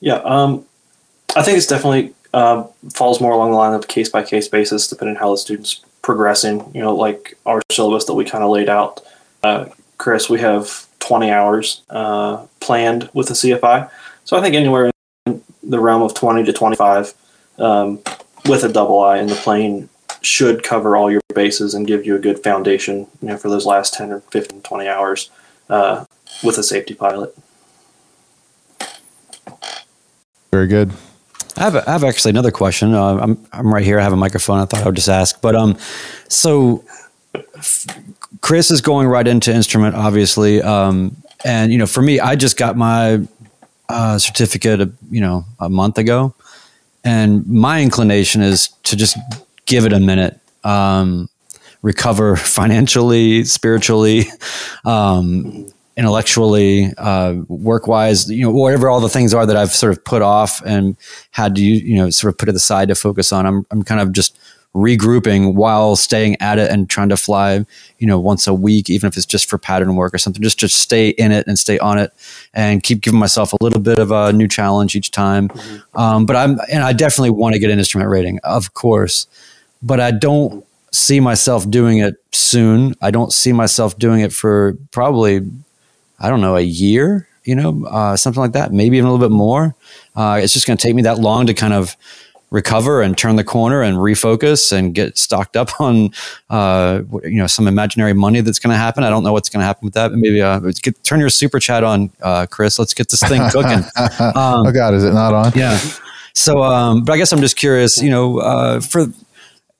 Yeah, 0.00 0.16
um, 0.16 0.64
I 1.34 1.42
think 1.42 1.56
it's 1.56 1.66
definitely 1.66 2.14
uh, 2.34 2.64
falls 2.92 3.20
more 3.20 3.32
along 3.32 3.52
the 3.52 3.56
line 3.56 3.72
of 3.72 3.88
case 3.88 4.10
by 4.10 4.22
case 4.22 4.46
basis, 4.46 4.88
depending 4.88 5.16
on 5.16 5.20
how 5.20 5.30
the 5.30 5.38
student's 5.38 5.80
progressing. 6.02 6.70
You 6.74 6.82
know, 6.82 6.94
like 6.94 7.38
our 7.46 7.62
syllabus 7.72 8.04
that 8.04 8.14
we 8.14 8.24
kind 8.24 8.44
of 8.44 8.50
laid 8.50 8.68
out, 8.68 9.00
uh, 9.42 9.66
Chris. 9.96 10.28
We 10.28 10.40
have 10.40 10.86
20 10.98 11.30
hours 11.30 11.80
uh, 11.88 12.46
planned 12.60 13.08
with 13.14 13.28
the 13.28 13.34
CFI, 13.34 13.90
so 14.24 14.36
I 14.36 14.42
think 14.42 14.54
anywhere 14.54 14.90
in 15.24 15.42
the 15.62 15.80
realm 15.80 16.02
of 16.02 16.12
20 16.12 16.44
to 16.44 16.52
25 16.52 17.14
um, 17.58 18.00
with 18.46 18.64
a 18.64 18.68
double 18.68 19.00
I 19.02 19.18
in 19.18 19.28
the 19.28 19.34
plane 19.34 19.88
should 20.26 20.62
cover 20.62 20.96
all 20.96 21.10
your 21.10 21.20
bases 21.34 21.72
and 21.72 21.86
give 21.86 22.04
you 22.04 22.16
a 22.16 22.18
good 22.18 22.42
foundation, 22.42 23.06
you 23.22 23.28
know, 23.28 23.36
for 23.36 23.48
those 23.48 23.64
last 23.64 23.94
10 23.94 24.12
or 24.12 24.20
15, 24.20 24.62
20 24.62 24.88
hours 24.88 25.30
uh, 25.70 26.04
with 26.42 26.58
a 26.58 26.62
safety 26.62 26.94
pilot. 26.94 27.36
Very 30.50 30.66
good. 30.66 30.92
I 31.56 31.62
have, 31.62 31.76
I 31.76 31.92
have 31.92 32.04
actually 32.04 32.30
another 32.30 32.50
question. 32.50 32.92
Uh, 32.92 33.16
I'm, 33.16 33.46
I'm 33.52 33.72
right 33.72 33.84
here. 33.84 34.00
I 34.00 34.02
have 34.02 34.12
a 34.12 34.16
microphone. 34.16 34.58
I 34.58 34.64
thought 34.64 34.82
I 34.82 34.86
would 34.86 34.96
just 34.96 35.08
ask. 35.08 35.40
But 35.40 35.54
um, 35.54 35.78
so 36.28 36.84
Chris 38.40 38.70
is 38.70 38.80
going 38.80 39.06
right 39.06 39.26
into 39.26 39.54
instrument, 39.54 39.94
obviously. 39.94 40.60
Um, 40.60 41.16
and, 41.44 41.72
you 41.72 41.78
know, 41.78 41.86
for 41.86 42.02
me, 42.02 42.18
I 42.18 42.34
just 42.34 42.56
got 42.56 42.76
my 42.76 43.20
uh, 43.88 44.18
certificate, 44.18 44.90
you 45.08 45.20
know, 45.20 45.44
a 45.60 45.68
month 45.68 45.98
ago. 45.98 46.34
And 47.04 47.46
my 47.46 47.80
inclination 47.80 48.42
is 48.42 48.68
to 48.82 48.96
just 48.96 49.16
give 49.66 49.84
it 49.84 49.92
a 49.92 50.00
minute, 50.00 50.40
um, 50.64 51.28
recover 51.82 52.36
financially, 52.36 53.44
spiritually, 53.44 54.24
um, 54.84 55.66
intellectually, 55.96 56.92
uh, 56.98 57.34
work 57.48 57.86
wise, 57.86 58.30
you 58.30 58.42
know, 58.42 58.50
whatever 58.50 58.88
all 58.88 59.00
the 59.00 59.08
things 59.08 59.32
are 59.32 59.46
that 59.46 59.56
I've 59.56 59.72
sort 59.72 59.96
of 59.96 60.04
put 60.04 60.22
off 60.22 60.62
and 60.64 60.96
had 61.30 61.54
to, 61.54 61.62
you 61.62 61.96
know, 61.96 62.10
sort 62.10 62.32
of 62.32 62.38
put 62.38 62.48
it 62.48 62.54
aside 62.54 62.88
to 62.88 62.94
focus 62.94 63.32
on. 63.32 63.46
I'm, 63.46 63.66
I'm 63.70 63.82
kind 63.82 64.00
of 64.00 64.12
just 64.12 64.38
regrouping 64.74 65.54
while 65.54 65.96
staying 65.96 66.36
at 66.38 66.58
it 66.58 66.70
and 66.70 66.90
trying 66.90 67.08
to 67.08 67.16
fly, 67.16 67.64
you 67.98 68.06
know, 68.06 68.20
once 68.20 68.46
a 68.46 68.52
week, 68.52 68.90
even 68.90 69.08
if 69.08 69.16
it's 69.16 69.24
just 69.24 69.48
for 69.48 69.56
pattern 69.56 69.96
work 69.96 70.12
or 70.12 70.18
something, 70.18 70.42
just 70.42 70.60
to 70.60 70.68
stay 70.68 71.08
in 71.08 71.32
it 71.32 71.46
and 71.46 71.58
stay 71.58 71.78
on 71.78 71.98
it 71.98 72.12
and 72.52 72.82
keep 72.82 73.00
giving 73.00 73.18
myself 73.18 73.54
a 73.54 73.56
little 73.62 73.80
bit 73.80 73.98
of 73.98 74.10
a 74.10 74.34
new 74.34 74.46
challenge 74.46 74.94
each 74.94 75.10
time. 75.10 75.48
Mm-hmm. 75.48 75.98
Um, 75.98 76.26
but 76.26 76.36
I'm, 76.36 76.58
and 76.70 76.82
I 76.82 76.92
definitely 76.92 77.30
want 77.30 77.54
to 77.54 77.58
get 77.58 77.70
an 77.70 77.78
instrument 77.78 78.10
rating, 78.10 78.38
of 78.44 78.74
course 78.74 79.26
but 79.82 80.00
I 80.00 80.10
don't 80.10 80.64
see 80.92 81.20
myself 81.20 81.68
doing 81.68 81.98
it 81.98 82.16
soon. 82.32 82.94
I 83.02 83.10
don't 83.10 83.32
see 83.32 83.52
myself 83.52 83.98
doing 83.98 84.20
it 84.20 84.32
for 84.32 84.76
probably, 84.90 85.40
I 86.18 86.28
don't 86.28 86.40
know, 86.40 86.56
a 86.56 86.62
year, 86.62 87.28
you 87.44 87.54
know, 87.54 87.84
uh, 87.86 88.16
something 88.16 88.40
like 88.40 88.52
that, 88.52 88.72
maybe 88.72 88.96
even 88.96 89.08
a 89.08 89.12
little 89.12 89.28
bit 89.28 89.34
more. 89.34 89.74
Uh, 90.14 90.40
it's 90.42 90.52
just 90.52 90.66
going 90.66 90.76
to 90.76 90.82
take 90.82 90.94
me 90.94 91.02
that 91.02 91.18
long 91.18 91.46
to 91.46 91.54
kind 91.54 91.74
of 91.74 91.96
recover 92.50 93.02
and 93.02 93.18
turn 93.18 93.36
the 93.36 93.44
corner 93.44 93.82
and 93.82 93.96
refocus 93.96 94.72
and 94.72 94.94
get 94.94 95.18
stocked 95.18 95.56
up 95.56 95.80
on, 95.80 96.10
uh, 96.50 97.02
you 97.24 97.38
know, 97.38 97.46
some 97.46 97.68
imaginary 97.68 98.12
money 98.12 98.40
that's 98.40 98.58
going 98.58 98.72
to 98.72 98.78
happen. 98.78 99.04
I 99.04 99.10
don't 99.10 99.24
know 99.24 99.32
what's 99.32 99.48
going 99.48 99.60
to 99.60 99.66
happen 99.66 99.84
with 99.84 99.94
that, 99.94 100.12
maybe 100.12 100.40
uh, 100.40 100.60
get, 100.82 101.02
turn 101.04 101.20
your 101.20 101.30
super 101.30 101.60
chat 101.60 101.84
on, 101.84 102.10
uh, 102.22 102.46
Chris. 102.46 102.78
Let's 102.78 102.94
get 102.94 103.08
this 103.08 103.20
thing 103.20 103.42
cooking. 103.50 103.84
Um, 104.36 104.66
oh 104.66 104.72
God, 104.72 104.94
is 104.94 105.04
it 105.04 105.12
not 105.12 105.34
on? 105.34 105.52
Yeah. 105.54 105.78
So, 106.34 106.62
um, 106.62 107.04
but 107.04 107.12
I 107.12 107.16
guess 107.16 107.32
I'm 107.32 107.40
just 107.40 107.56
curious, 107.56 108.00
you 108.00 108.10
know, 108.10 108.38
uh, 108.38 108.80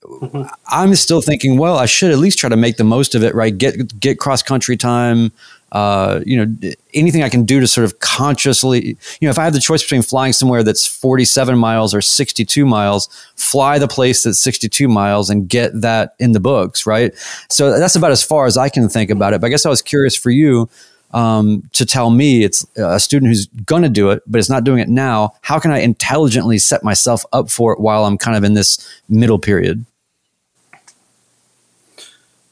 for 0.06 0.50
I'm 0.68 0.94
still 0.94 1.20
thinking, 1.20 1.58
well, 1.58 1.76
I 1.78 1.86
should 1.86 2.10
at 2.10 2.18
least 2.18 2.38
try 2.38 2.48
to 2.48 2.56
make 2.56 2.76
the 2.76 2.84
most 2.84 3.14
of 3.14 3.22
it, 3.22 3.34
right? 3.34 3.56
Get 3.56 3.98
get 4.00 4.18
cross 4.18 4.42
country 4.42 4.76
time. 4.76 5.32
Uh, 5.72 6.20
you 6.24 6.36
know, 6.36 6.70
anything 6.94 7.22
I 7.22 7.28
can 7.28 7.44
do 7.44 7.60
to 7.60 7.66
sort 7.66 7.84
of 7.84 7.98
consciously, 7.98 8.96
you 9.20 9.26
know, 9.26 9.30
if 9.30 9.38
I 9.38 9.44
have 9.44 9.52
the 9.52 9.60
choice 9.60 9.82
between 9.82 10.02
flying 10.02 10.32
somewhere 10.32 10.62
that's 10.62 10.86
47 10.86 11.58
miles 11.58 11.92
or 11.92 12.00
62 12.00 12.64
miles, 12.64 13.08
fly 13.34 13.78
the 13.78 13.88
place 13.88 14.22
that's 14.22 14.40
62 14.40 14.88
miles 14.88 15.28
and 15.28 15.48
get 15.48 15.78
that 15.80 16.14
in 16.20 16.32
the 16.32 16.40
books, 16.40 16.86
right? 16.86 17.12
So 17.50 17.78
that's 17.78 17.96
about 17.96 18.12
as 18.12 18.22
far 18.22 18.46
as 18.46 18.56
I 18.56 18.68
can 18.68 18.88
think 18.88 19.10
about 19.10 19.34
it. 19.34 19.40
But 19.40 19.48
I 19.48 19.50
guess 19.50 19.66
I 19.66 19.68
was 19.68 19.82
curious 19.82 20.14
for 20.14 20.30
you 20.30 20.68
um, 21.12 21.62
to 21.72 21.84
tell 21.84 22.10
me 22.10 22.44
it's 22.44 22.64
a 22.76 23.00
student 23.00 23.30
who's 23.30 23.46
going 23.46 23.82
to 23.82 23.88
do 23.88 24.10
it, 24.10 24.22
but 24.26 24.38
it's 24.38 24.50
not 24.50 24.64
doing 24.64 24.78
it 24.78 24.88
now. 24.88 25.32
How 25.42 25.58
can 25.58 25.72
I 25.72 25.78
intelligently 25.78 26.58
set 26.58 26.84
myself 26.84 27.24
up 27.32 27.50
for 27.50 27.72
it 27.72 27.80
while 27.80 28.04
I'm 28.04 28.18
kind 28.18 28.36
of 28.36 28.44
in 28.44 28.54
this 28.54 28.88
middle 29.08 29.38
period? 29.38 29.84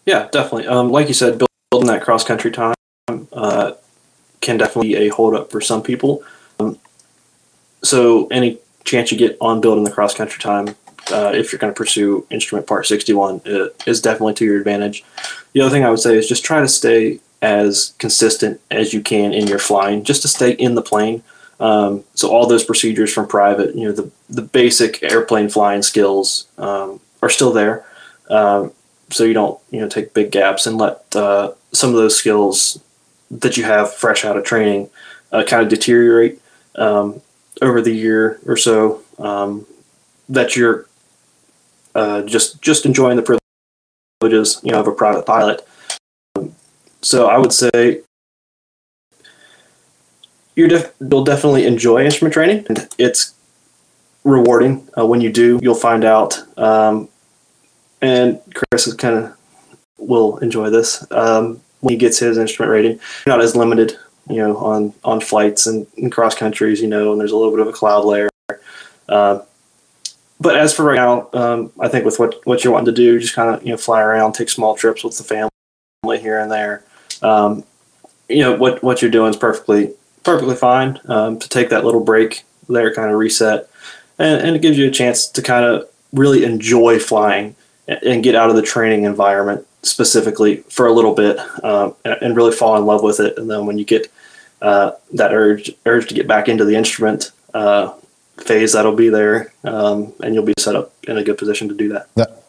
Yeah, 0.07 0.29
definitely. 0.31 0.67
Um, 0.67 0.91
like 0.91 1.09
you 1.09 1.15
said, 1.15 1.43
building 1.71 1.89
that 1.89 2.03
cross 2.03 2.25
country 2.25 2.51
time 2.51 2.75
uh, 3.33 3.73
can 4.41 4.59
definitely 4.59 4.89
be 4.89 4.97
a 4.97 5.09
holdup 5.09 5.51
for 5.51 5.61
some 5.61 5.83
people. 5.83 6.23
Um, 6.61 6.79
so 7.83 8.27
any 8.29 8.59
chance 8.85 9.11
you 9.11 9.19
get 9.19 9.37
on 9.41 9.61
building 9.61 9.85
the 9.85 9.91
cross 9.91 10.15
country 10.15 10.41
time, 10.41 10.69
uh, 11.11 11.33
if 11.35 11.53
you're 11.53 11.59
going 11.59 11.73
to 11.73 11.77
pursue 11.77 12.27
instrument 12.31 12.67
part 12.67 12.87
61, 12.87 13.43
is 13.87 14.01
definitely 14.01 14.35
to 14.35 14.45
your 14.45 14.59
advantage. 14.59 15.05
The 15.53 15.61
other 15.61 15.71
thing 15.71 15.85
I 15.85 15.91
would 15.91 16.01
say 16.01 16.17
is 16.17 16.29
just 16.29 16.45
try 16.45 16.61
to 16.61 16.69
stay 16.69 17.21
as 17.43 17.95
consistent 17.99 18.61
as 18.71 18.95
you 18.95 19.03
can 19.03 19.33
in 19.35 19.47
your 19.47 19.59
flying, 19.59 20.03
just 20.03 20.23
to 20.23 20.29
stay 20.29 20.53
in 20.53 20.75
the 20.75 20.83
plane. 20.83 21.23
Um, 21.61 22.05
so 22.15 22.31
all 22.31 22.47
those 22.47 22.65
procedures 22.65 23.13
from 23.13 23.29
private, 23.29 23.75
you 23.75 23.85
know, 23.85 23.93
the 23.93 24.11
the 24.29 24.43
basic 24.43 25.03
airplane 25.03 25.49
flying 25.49 25.83
skills 25.83 26.47
um, 26.59 27.01
are 27.23 27.31
still 27.31 27.53
there. 27.53 27.85
Um, 28.29 28.73
so 29.15 29.25
you 29.25 29.33
don't 29.33 29.61
you 29.71 29.81
know 29.81 29.89
take 29.89 30.13
big 30.13 30.31
gaps 30.31 30.67
and 30.67 30.77
let 30.77 31.05
uh, 31.15 31.53
some 31.73 31.91
of 31.91 31.97
those 31.97 32.17
skills 32.17 32.81
that 33.31 33.57
you 33.57 33.65
have 33.65 33.95
fresh 33.95 34.25
out 34.25 34.37
of 34.37 34.45
training 34.45 34.91
uh, 35.33 35.45
kind 35.45 35.63
of 35.63 35.69
deteriorate 35.69 36.41
um, 36.77 37.21
over 37.63 37.81
the 37.81 37.95
year 37.95 38.41
or 38.47 38.57
so 38.57 39.01
um, 39.19 39.67
that 40.29 40.57
you're 40.57 40.87
uh, 41.95 42.23
just 42.23 42.61
just 42.61 42.85
enjoying 42.85 43.17
the 43.17 43.39
privileges 44.21 44.61
you 44.65 44.73
know 44.73 44.81
of 44.81 44.89
a 44.89 44.93
private 44.93 45.25
pilot. 45.25 45.67
so 47.01 47.29
I 47.29 47.39
would 47.39 47.53
say 47.53 48.01
you 50.57 50.69
def- 50.69 50.95
you'll 51.01 51.25
definitely 51.25 51.67
enjoy 51.67 52.05
instrument 52.05 52.35
training, 52.35 52.67
it's 52.99 53.35
rewarding 54.25 54.89
uh, 54.99 55.07
when 55.07 55.21
you 55.21 55.33
do. 55.33 55.61
You'll 55.63 55.75
find 55.75 56.05
out 56.05 56.39
um, 56.59 57.09
and 58.05 58.41
Chris 58.55 58.87
is 58.87 58.95
kind 58.95 59.17
of 59.17 59.37
will 59.99 60.37
enjoy 60.39 60.69
this 60.71 61.05
um, 61.11 61.61
when 61.81 61.93
he 61.93 61.97
gets 61.97 62.19
his 62.19 62.37
instrument 62.37 62.71
rating. 62.71 62.93
You're 62.93 63.37
not 63.37 63.41
as 63.41 63.57
limited, 63.57 63.97
you 64.29 64.37
know, 64.37 64.57
on 64.59 64.93
on 65.05 65.21
flights 65.21 65.67
and, 65.67 65.87
and 65.97 66.13
cross 66.13 66.35
countries, 66.35 66.81
you 66.81 66.89
know, 66.89 67.13
and 67.13 67.21
there's 67.21 67.33
a 67.33 67.37
little 67.37 67.53
bit 67.53 67.61
of 67.61 67.69
a 67.69 67.73
cloud 67.73 68.05
layer. 68.05 68.29
Uh, 69.09 69.41
but 70.41 70.57
as 70.57 70.75
for 70.75 70.85
right 70.85 70.97
now, 70.97 71.29
um, 71.33 71.73
I 71.81 71.89
think 71.89 72.05
with 72.05 72.19
what 72.19 72.47
what 72.47 72.63
you're 72.63 72.73
wanting 72.73 72.95
to 72.95 73.01
do, 73.01 73.19
just 73.19 73.35
kind 73.35 73.55
of 73.55 73.65
you 73.65 73.71
know 73.71 73.77
fly 73.79 74.03
around, 74.03 74.35
take 74.35 74.51
small 74.51 74.75
trips 74.75 75.03
with 75.03 75.17
the 75.17 75.25
family 75.25 76.21
here 76.21 76.39
and 76.39 76.51
there. 76.51 76.85
Um, 77.23 77.65
you 78.29 78.41
know 78.41 78.55
what 78.55 78.83
what 78.83 79.01
you're 79.01 79.11
doing 79.11 79.31
is 79.31 79.37
perfectly 79.37 79.95
perfectly 80.25 80.57
fine 80.57 81.01
um, 81.07 81.39
to 81.39 81.49
take 81.49 81.71
that 81.71 81.85
little 81.85 82.05
break 82.05 82.45
there, 82.69 82.95
kind 82.95 83.11
of 83.11 83.19
reset, 83.19 83.71
and, 84.19 84.43
and 84.43 84.57
it 84.57 84.63
gives 84.63 84.77
you 84.77 84.89
a 84.89 84.91
chance 84.91 85.27
to 85.29 85.41
kind 85.41 85.65
of 85.65 85.89
really 86.13 86.45
enjoy 86.45 86.99
flying 86.99 87.57
and 87.87 88.23
get 88.23 88.35
out 88.35 88.51
of 88.51 88.57
the 88.57 88.63
training 88.63 89.05
environment 89.05 89.67
specifically 89.83 90.57
for 90.69 90.87
a 90.87 90.93
little 90.93 91.15
bit 91.15 91.39
um, 91.63 91.95
and 92.05 92.37
really 92.37 92.53
fall 92.53 92.77
in 92.77 92.87
love 92.87 93.03
with 93.03 93.21
it. 93.21 93.37
And 93.39 93.51
then 93.51 93.67
when 93.67 93.79
you 93.79 93.85
get 93.85 94.11
uh, 94.63 94.93
that 95.13 95.33
urge 95.33 95.71
urge 95.85 96.09
to 96.09 96.15
get 96.15 96.27
back 96.27 96.49
into 96.49 96.65
the 96.65 96.75
instrument 96.75 97.33
uh, 97.53 97.93
phase, 98.39 98.73
that'll 98.73 98.97
be 98.97 99.11
there, 99.11 99.53
um, 99.65 100.13
and 100.23 100.35
you'll 100.35 100.45
be 100.45 100.55
set 100.59 100.75
up 100.75 100.93
in 101.07 101.19
a 101.19 101.25
good 101.25 101.39
position 101.39 101.69
to 101.69 101.75
do 101.75 101.89
that. 101.91 102.09
that. 102.15 102.41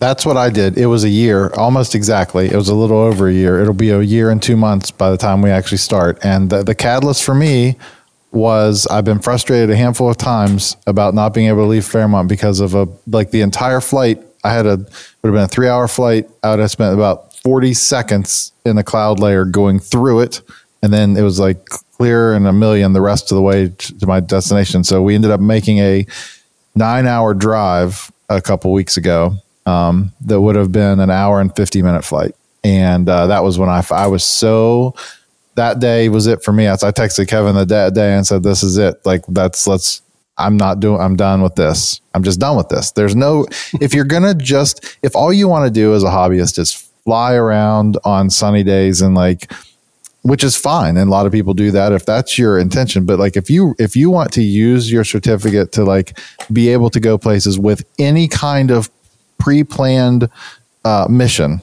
That's 0.00 0.26
what 0.26 0.36
I 0.36 0.50
did. 0.50 0.76
It 0.76 0.86
was 0.86 1.04
a 1.04 1.08
year, 1.08 1.50
almost 1.54 1.94
exactly. 1.94 2.46
It 2.46 2.56
was 2.56 2.68
a 2.68 2.74
little 2.74 2.98
over 2.98 3.28
a 3.28 3.32
year. 3.32 3.62
It'll 3.62 3.72
be 3.72 3.90
a 3.90 4.02
year 4.02 4.28
and 4.28 4.42
two 4.42 4.56
months 4.56 4.90
by 4.90 5.10
the 5.10 5.16
time 5.16 5.40
we 5.40 5.50
actually 5.50 5.78
start. 5.78 6.18
And 6.22 6.50
the, 6.50 6.62
the 6.62 6.74
catalyst 6.74 7.24
for 7.24 7.34
me 7.34 7.76
was 8.30 8.86
I've 8.88 9.04
been 9.04 9.20
frustrated 9.20 9.70
a 9.70 9.76
handful 9.76 10.10
of 10.10 10.16
times 10.18 10.76
about 10.86 11.14
not 11.14 11.32
being 11.32 11.46
able 11.46 11.62
to 11.62 11.68
leave 11.68 11.86
Fairmont 11.86 12.28
because 12.28 12.60
of 12.60 12.74
a 12.74 12.88
like 13.06 13.30
the 13.30 13.40
entire 13.40 13.80
flight. 13.80 14.20
I 14.44 14.52
had 14.52 14.66
a 14.66 14.76
would 14.76 14.88
have 15.24 15.32
been 15.32 15.36
a 15.44 15.48
three 15.48 15.68
hour 15.68 15.88
flight. 15.88 16.28
I 16.42 16.50
would 16.50 16.60
have 16.60 16.70
spent 16.70 16.94
about 16.94 17.34
40 17.38 17.74
seconds 17.74 18.52
in 18.64 18.76
the 18.76 18.84
cloud 18.84 19.18
layer 19.18 19.44
going 19.44 19.80
through 19.80 20.20
it. 20.20 20.40
And 20.82 20.92
then 20.92 21.16
it 21.16 21.22
was 21.22 21.40
like 21.40 21.64
clear 21.96 22.34
and 22.34 22.46
a 22.46 22.52
million 22.52 22.92
the 22.92 23.00
rest 23.00 23.32
of 23.32 23.36
the 23.36 23.42
way 23.42 23.68
to 23.68 24.06
my 24.06 24.20
destination. 24.20 24.84
So 24.84 25.02
we 25.02 25.14
ended 25.14 25.30
up 25.30 25.40
making 25.40 25.78
a 25.78 26.06
nine 26.74 27.06
hour 27.06 27.34
drive 27.34 28.10
a 28.28 28.42
couple 28.42 28.72
weeks 28.72 28.96
ago 28.96 29.36
um, 29.66 30.12
that 30.22 30.40
would 30.40 30.56
have 30.56 30.72
been 30.72 31.00
an 31.00 31.10
hour 31.10 31.40
and 31.40 31.54
50 31.54 31.82
minute 31.82 32.04
flight. 32.04 32.34
And 32.62 33.08
uh, 33.08 33.26
that 33.28 33.44
was 33.44 33.58
when 33.58 33.68
I, 33.68 33.82
I 33.90 34.06
was 34.06 34.24
so, 34.24 34.94
that 35.54 35.80
day 35.80 36.08
was 36.08 36.26
it 36.26 36.42
for 36.42 36.52
me. 36.52 36.66
I, 36.66 36.72
I 36.74 36.92
texted 36.92 37.28
Kevin 37.28 37.54
the 37.54 37.66
day, 37.66 37.90
day 37.90 38.14
and 38.14 38.26
said, 38.26 38.42
this 38.42 38.62
is 38.62 38.78
it. 38.78 39.04
Like 39.04 39.24
that's, 39.26 39.66
let's, 39.66 40.02
I'm 40.36 40.56
not 40.56 40.80
doing, 40.80 41.00
I'm 41.00 41.16
done 41.16 41.42
with 41.42 41.54
this. 41.54 42.00
I'm 42.14 42.22
just 42.22 42.40
done 42.40 42.56
with 42.56 42.68
this. 42.68 42.92
There's 42.92 43.14
no, 43.14 43.46
if 43.80 43.94
you're 43.94 44.04
going 44.04 44.24
to 44.24 44.34
just, 44.34 44.98
if 45.02 45.14
all 45.14 45.32
you 45.32 45.48
want 45.48 45.66
to 45.66 45.70
do 45.70 45.94
as 45.94 46.02
a 46.02 46.08
hobbyist 46.08 46.58
is 46.58 46.72
fly 46.72 47.34
around 47.34 47.98
on 48.04 48.30
sunny 48.30 48.62
days 48.62 49.00
and 49.00 49.14
like, 49.14 49.52
which 50.24 50.42
is 50.42 50.56
fine 50.56 50.96
and 50.96 51.08
a 51.08 51.10
lot 51.10 51.26
of 51.26 51.32
people 51.32 51.52
do 51.52 51.70
that 51.70 51.92
if 51.92 52.06
that's 52.06 52.38
your 52.38 52.58
intention 52.58 53.04
but 53.04 53.18
like 53.18 53.36
if 53.36 53.50
you 53.50 53.74
if 53.78 53.94
you 53.94 54.10
want 54.10 54.32
to 54.32 54.42
use 54.42 54.90
your 54.90 55.04
certificate 55.04 55.70
to 55.70 55.84
like 55.84 56.18
be 56.50 56.70
able 56.70 56.88
to 56.88 56.98
go 56.98 57.18
places 57.18 57.58
with 57.58 57.84
any 57.98 58.26
kind 58.26 58.70
of 58.70 58.88
pre-planned 59.36 60.30
uh, 60.86 61.06
mission 61.10 61.60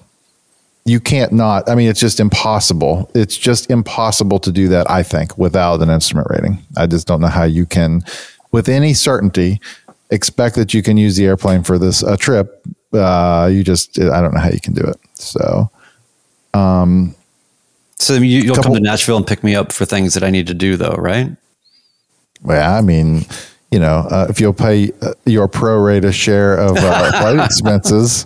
you 0.86 1.00
can't 1.00 1.32
not 1.32 1.68
i 1.68 1.74
mean 1.74 1.90
it's 1.90 2.00
just 2.00 2.20
impossible 2.20 3.10
it's 3.16 3.36
just 3.36 3.70
impossible 3.72 4.40
to 4.40 4.52
do 4.52 4.68
that 4.68 4.90
i 4.92 5.02
think 5.02 5.36
without 5.40 5.82
an 5.82 5.90
instrument 5.90 6.28
rating 6.30 6.60
i 6.78 6.86
just 6.86 7.08
don't 7.08 7.20
know 7.20 7.28
how 7.28 7.44
you 7.44 7.66
can 7.66 8.04
with 8.52 8.70
any 8.70 8.94
certainty 8.94 9.60
expect 10.10 10.56
that 10.56 10.74
you 10.74 10.84
can 10.84 10.98
use 10.98 11.16
the 11.16 11.26
airplane 11.26 11.64
for 11.64 11.78
this 11.80 12.04
uh, 12.04 12.18
trip 12.18 12.66
uh, 12.94 13.50
you 13.52 13.64
just 13.64 14.00
i 14.00 14.22
don't 14.22 14.34
know 14.34 14.40
how 14.40 14.50
you 14.50 14.60
can 14.60 14.74
do 14.74 14.84
it 14.84 14.98
so 15.14 15.70
um 16.54 17.16
so 18.02 18.16
you, 18.16 18.52
will 18.52 18.56
come 18.56 18.74
to 18.74 18.80
Nashville 18.80 19.18
and 19.18 19.28
pick 19.28 19.44
me 19.44 19.54
up 19.54 19.72
for 19.72 19.86
things 19.86 20.16
that 20.16 20.24
I 20.24 20.32
need 20.32 20.48
to 20.48 20.56
do, 20.56 20.76
though, 20.76 20.96
right? 20.98 21.30
Well, 22.42 22.76
I 22.76 22.82
mean, 22.82 23.26
you 23.70 23.78
know, 23.80 24.08
uh, 24.10 24.26
if 24.28 24.42
you'll 24.42 24.54
pay 24.54 24.92
uh, 25.04 25.14
your 25.28 25.48
pro 25.48 25.78
rata 25.78 26.12
share 26.12 26.56
of 26.56 26.78
uh, 26.78 27.12
flight 27.22 27.46
expenses, 27.46 28.26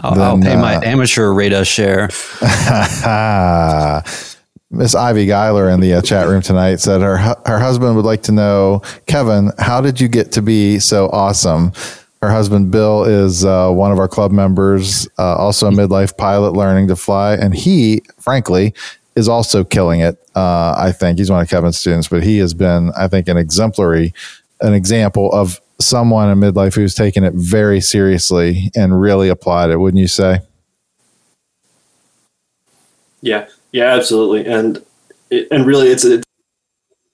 I'll, 0.00 0.14
then, 0.14 0.22
I'll 0.22 0.40
pay 0.40 0.56
my 0.56 0.76
uh, 0.76 0.80
amateur 0.82 1.30
rata 1.30 1.62
share. 1.66 2.08
Miss 4.72 4.94
Ivy 4.94 5.26
Geiler 5.26 5.68
in 5.68 5.80
the 5.80 5.92
uh, 5.92 6.02
chat 6.02 6.26
room 6.28 6.40
tonight 6.40 6.80
said 6.80 7.02
her 7.02 7.18
her 7.18 7.58
husband 7.58 7.94
would 7.94 8.06
like 8.06 8.22
to 8.22 8.32
know, 8.32 8.80
Kevin, 9.06 9.52
how 9.58 9.82
did 9.82 10.00
you 10.00 10.08
get 10.08 10.32
to 10.32 10.42
be 10.42 10.78
so 10.78 11.10
awesome? 11.10 11.72
Her 12.22 12.30
husband 12.30 12.70
Bill 12.70 13.04
is 13.04 13.44
uh, 13.44 13.70
one 13.70 13.92
of 13.92 13.98
our 13.98 14.08
club 14.08 14.32
members, 14.32 15.06
uh, 15.18 15.36
also 15.36 15.66
a 15.66 15.70
midlife 15.70 16.16
pilot 16.16 16.52
learning 16.52 16.88
to 16.88 16.96
fly, 16.96 17.34
and 17.34 17.54
he, 17.54 18.00
frankly, 18.18 18.74
is 19.14 19.28
also 19.28 19.62
killing 19.62 20.00
it. 20.00 20.18
Uh, 20.34 20.74
I 20.78 20.92
think 20.92 21.18
he's 21.18 21.30
one 21.30 21.42
of 21.42 21.50
Kevin's 21.50 21.78
students, 21.78 22.08
but 22.08 22.22
he 22.22 22.38
has 22.38 22.54
been, 22.54 22.92
I 22.96 23.08
think, 23.08 23.28
an 23.28 23.36
exemplary, 23.36 24.14
an 24.60 24.72
example 24.72 25.30
of 25.32 25.60
someone 25.80 26.30
in 26.30 26.38
midlife 26.38 26.74
who's 26.76 26.94
taken 26.94 27.24
it 27.24 27.34
very 27.34 27.80
seriously 27.80 28.70
and 28.74 28.98
really 28.98 29.28
applied 29.28 29.70
it. 29.70 29.76
Wouldn't 29.76 30.00
you 30.00 30.08
say? 30.08 30.40
Yeah, 33.20 33.48
yeah, 33.72 33.94
absolutely, 33.94 34.46
and 34.46 34.84
and 35.30 35.66
really, 35.66 35.88
it's 35.88 36.04
a, 36.04 36.22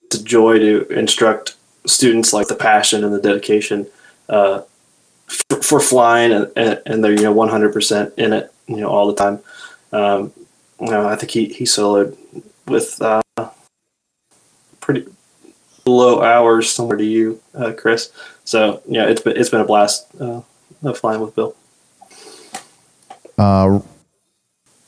it's 0.05 0.17
a 0.17 0.25
joy 0.25 0.59
to 0.59 0.87
instruct 0.89 1.57
students 1.87 2.33
like 2.33 2.49
the 2.49 2.55
passion 2.55 3.05
and 3.05 3.13
the 3.13 3.21
dedication 3.21 3.87
uh, 4.29 4.63
for, 5.27 5.63
for, 5.63 5.81
flying, 5.81 6.33
and, 6.33 6.83
and 6.85 7.05
they're 7.05 7.13
you 7.13 7.23
know 7.23 7.35
100% 7.35 8.19
in 8.19 8.33
it, 8.33 8.53
you 8.67 8.77
know, 8.77 8.89
all 8.89 9.07
the 9.07 9.15
time. 9.15 9.41
Um, 9.93 10.33
you 10.81 10.91
know, 10.91 11.09
I 11.09 11.17
think 11.17 11.31
he 11.31 11.47
he 11.47 11.65
soloed 11.65 12.17
with 12.67 13.01
uh, 13.01 13.23
pretty 14.81 15.07
low 15.87 16.23
hours 16.23 16.71
similar 16.71 16.97
to 16.97 17.05
you, 17.05 17.41
uh, 17.55 17.73
Chris. 17.77 18.13
So 18.45 18.83
yeah, 18.87 19.07
it's 19.07 19.23
been 19.23 19.37
it's 19.37 19.51
been 19.51 19.61
a 19.61 19.65
blast 19.65 20.09
uh, 20.21 20.43
flying 20.95 21.21
with 21.21 21.35
Bill. 21.35 21.55
Uh, 23.37 23.81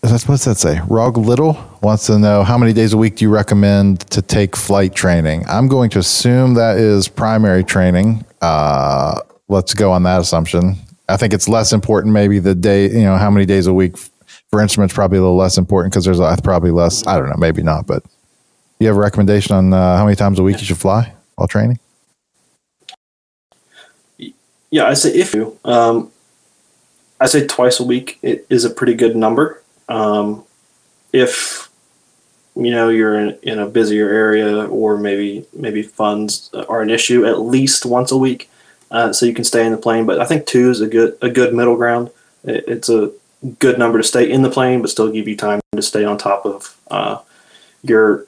what's 0.03 0.44
that 0.44 0.57
say? 0.59 0.80
Rog 0.88 1.16
Little 1.16 1.59
wants 1.82 2.07
to 2.07 2.18
know 2.18 2.42
how 2.42 2.57
many 2.57 2.72
days 2.72 2.92
a 2.92 2.96
week 2.96 3.16
do 3.16 3.24
you 3.24 3.30
recommend 3.30 4.01
to 4.11 4.22
take 4.22 4.57
flight 4.57 4.94
training? 4.94 5.44
I'm 5.48 5.68
going 5.68 5.90
to 5.90 5.98
assume 5.98 6.55
that 6.55 6.78
is 6.78 7.09
primary 7.09 7.64
training. 7.64 8.24
Uh, 8.40 9.20
let's 9.48 9.74
go 9.74 9.92
on 9.92 10.03
that 10.05 10.20
assumption. 10.20 10.76
I 11.09 11.16
think 11.16 11.34
it's 11.34 11.48
less 11.48 11.72
important, 11.72 12.14
maybe 12.14 12.38
the 12.38 12.55
day, 12.55 12.84
you 12.90 13.03
know, 13.03 13.16
how 13.16 13.30
many 13.30 13.44
days 13.44 13.66
a 13.66 13.74
week 13.74 13.96
for 14.51 14.61
instruments 14.61 14.94
probably 14.94 15.18
a 15.18 15.20
little 15.20 15.36
less 15.36 15.59
important 15.59 15.92
because 15.92 16.05
there's 16.05 16.40
probably 16.40 16.70
less. 16.70 17.07
I 17.07 17.18
don't 17.18 17.28
know, 17.28 17.36
maybe 17.36 17.62
not, 17.62 17.86
but 17.86 18.05
you 18.78 18.86
have 18.86 18.96
a 18.96 19.01
recommendation 19.01 19.55
on 19.55 19.72
uh, 19.72 19.98
how 19.98 20.05
many 20.05 20.16
times 20.16 20.38
a 20.38 20.42
week 20.42 20.61
you 20.61 20.66
should 20.66 20.78
fly 20.78 21.12
while 21.34 21.48
training? 21.48 21.78
Yeah, 24.70 24.86
I 24.86 24.94
say 24.94 25.11
if 25.11 25.34
you, 25.34 25.59
um, 25.64 26.12
I 27.20 27.26
say 27.26 27.46
twice 27.46 27.80
a 27.80 27.84
week 27.84 28.18
it 28.22 28.46
is 28.48 28.64
a 28.64 28.70
pretty 28.70 28.94
good 28.94 29.16
number. 29.16 29.61
Um, 29.91 30.45
if 31.12 31.68
you 32.57 32.70
know 32.70 32.88
you're 32.88 33.18
in, 33.18 33.38
in 33.43 33.59
a 33.59 33.66
busier 33.66 34.09
area 34.09 34.66
or 34.66 34.97
maybe 34.97 35.45
maybe 35.53 35.82
funds 35.82 36.51
are 36.68 36.80
an 36.80 36.91
issue, 36.91 37.26
at 37.26 37.41
least 37.41 37.84
once 37.84 38.11
a 38.11 38.16
week, 38.16 38.49
uh, 38.91 39.12
so 39.12 39.26
you 39.26 39.34
can 39.34 39.45
stay 39.45 39.66
in 39.66 39.72
the 39.72 39.78
plane. 39.78 40.07
But 40.07 40.20
I 40.20 40.24
think 40.24 40.47
two 40.47 40.70
is 40.70 40.80
a 40.80 40.86
good 40.86 41.18
a 41.20 41.28
good 41.28 41.55
middle 41.55 41.76
ground. 41.76 42.11
It, 42.45 42.64
it's 42.68 42.88
a 42.88 43.11
good 43.59 43.78
number 43.78 43.99
to 43.99 44.05
stay 44.05 44.30
in 44.30 44.43
the 44.43 44.51
plane, 44.51 44.80
but 44.80 44.91
still 44.91 45.11
give 45.11 45.28
you 45.28 45.36
time 45.36 45.61
to 45.72 45.82
stay 45.82 46.05
on 46.05 46.16
top 46.16 46.47
of 46.47 46.76
uh, 46.91 47.18
your 47.82 48.26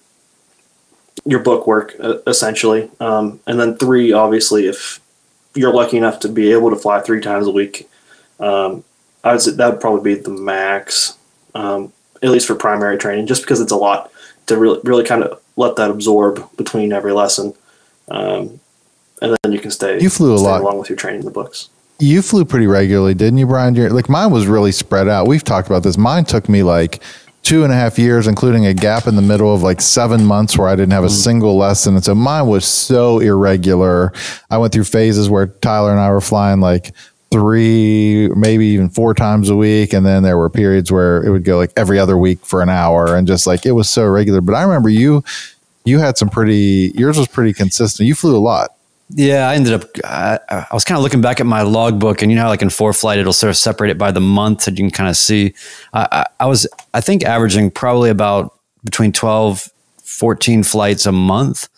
your 1.25 1.41
book 1.41 1.67
work 1.67 1.95
uh, 2.01 2.19
essentially. 2.27 2.91
Um, 2.99 3.41
and 3.47 3.61
then 3.61 3.77
three, 3.77 4.13
obviously, 4.13 4.67
if 4.67 5.01
you're 5.55 5.73
lucky 5.73 5.97
enough 5.97 6.21
to 6.21 6.29
be 6.29 6.53
able 6.53 6.71
to 6.71 6.77
fly 6.77 7.01
three 7.01 7.21
times 7.21 7.47
a 7.47 7.51
week, 7.51 7.89
um, 8.41 8.85
I 9.23 9.33
would 9.33 9.41
say 9.41 9.53
that 9.53 9.71
would 9.71 9.81
probably 9.81 10.15
be 10.15 10.21
the 10.21 10.31
max, 10.31 11.17
um, 11.55 11.93
at 12.23 12.31
least 12.31 12.47
for 12.47 12.55
primary 12.55 12.99
training, 12.99 13.27
just 13.27 13.43
because 13.43 13.61
it's 13.61 13.73
a 13.73 13.77
lot 13.77 14.11
to 14.47 14.57
really 14.57 14.81
really 14.85 15.05
kind 15.05 15.23
of 15.23 15.41
let 15.57 15.77
that 15.77 15.91
absorb 15.91 16.49
between 16.57 16.93
every 16.93 17.13
lesson. 17.13 17.55
Um, 18.11 18.61
and 19.21 19.37
then 19.43 19.53
you 19.53 19.61
can 19.61 19.71
stay. 19.71 20.01
You 20.01 20.11
flew 20.11 20.35
a 20.35 20.37
lot 20.37 20.61
along 20.61 20.79
with 20.79 20.89
your 20.89 20.97
training 20.97 21.21
in 21.21 21.27
the 21.27 21.33
books 21.33 21.69
you 22.03 22.21
flew 22.21 22.45
pretty 22.45 22.67
regularly, 22.67 23.15
didn't 23.15 23.39
you, 23.39 23.47
Brian? 23.47 23.75
Like 23.95 24.09
mine 24.09 24.33
was 24.33 24.47
really 24.47 24.73
spread 24.73 25.09
out. 25.09 25.29
We've 25.29 25.45
talked 25.45 25.69
about 25.69 25.85
this. 25.85 25.97
Mine 25.97 26.25
took 26.25 26.49
me 26.49 26.63
like 26.63 27.01
two 27.43 27.65
and 27.65 27.73
a 27.73 27.77
half 27.77 27.99
years, 27.99 28.27
including 28.27 28.67
a 28.67 28.75
gap 28.75 29.07
in 29.07 29.17
the 29.17 29.23
middle 29.23 29.55
of 29.55 29.63
like 29.63 29.81
seven 29.81 30.25
months 30.25 30.59
where 30.59 30.69
I 30.69 30.77
didn't 30.77 30.93
have 30.93 31.05
a 31.05 31.09
mm. 31.09 31.23
single 31.23 31.57
lesson. 31.57 31.95
And 31.95 32.05
so 32.05 32.15
mine 32.15 32.47
was 32.47 32.65
so 32.65 33.21
irregular. 33.21 34.13
I 34.51 34.59
went 34.59 34.73
through 34.73 34.85
phases 34.85 35.31
where 35.31 35.47
Tyler 35.47 35.93
and 35.93 36.01
I 36.01 36.11
were 36.11 36.21
flying 36.21 36.61
like 36.61 36.95
three, 37.33 38.29
maybe 38.37 38.67
even 38.67 38.91
four 38.91 39.15
times 39.15 39.49
a 39.49 39.57
week. 39.57 39.93
And 39.93 40.05
then 40.05 40.23
there 40.23 40.37
were 40.37 40.51
periods 40.51 40.93
where 40.93 41.23
it 41.25 41.31
would 41.31 41.45
go 41.45 41.57
like 41.57 41.73
every 41.77 41.99
other 41.99 42.17
week 42.17 42.45
for 42.45 42.63
an 42.63 42.69
hour 42.69 43.17
and 43.17 43.27
just 43.27 43.47
like 43.47 43.65
it 43.67 43.73
was 43.73 43.89
so 43.89 44.07
regular. 44.07 44.41
But 44.41 44.55
I 44.55 44.63
remember 44.63 44.91
you, 44.91 45.25
you 45.85 45.99
had 45.99 46.19
some 46.19 46.29
pretty, 46.29 46.93
yours 46.95 47.19
was 47.19 47.29
pretty 47.29 47.53
consistent. 47.53 48.07
You 48.07 48.15
flew 48.15 48.37
a 48.37 48.39
lot. 48.39 48.75
Yeah, 49.15 49.49
I 49.49 49.57
ended 49.57 49.75
up. 49.75 49.85
I, 50.05 50.39
I 50.49 50.67
was 50.73 50.85
kind 50.85 50.97
of 50.97 51.03
looking 51.03 51.21
back 51.21 51.39
at 51.39 51.45
my 51.45 51.63
logbook, 51.63 52.23
and 52.23 52.31
you 52.31 52.37
know 52.37 52.45
how, 52.45 52.49
like 52.49 52.63
in 52.63 52.69
ForeFlight, 52.69 53.19
it'll 53.19 53.35
sort 53.35 53.51
of 53.51 53.59
separate 53.59 53.91
it 53.91 53.99
by 53.99 54.11
the 54.11 54.21
month, 54.21 54.67
and 54.67 54.79
you 54.79 54.85
can 54.85 54.91
kind 54.91 55.11
of 55.11 55.17
see. 55.19 55.55
I, 55.93 56.09
I, 56.11 56.27
I 56.41 56.47
was, 56.47 56.67
I 56.95 57.03
think, 57.03 57.23
averaging 57.23 57.73
probably 57.73 58.09
about 58.09 58.55
between 58.85 59.13
12, 59.13 59.69
14 60.03 60.63
flights 60.63 61.05
a 61.05 61.13
month. 61.13 61.69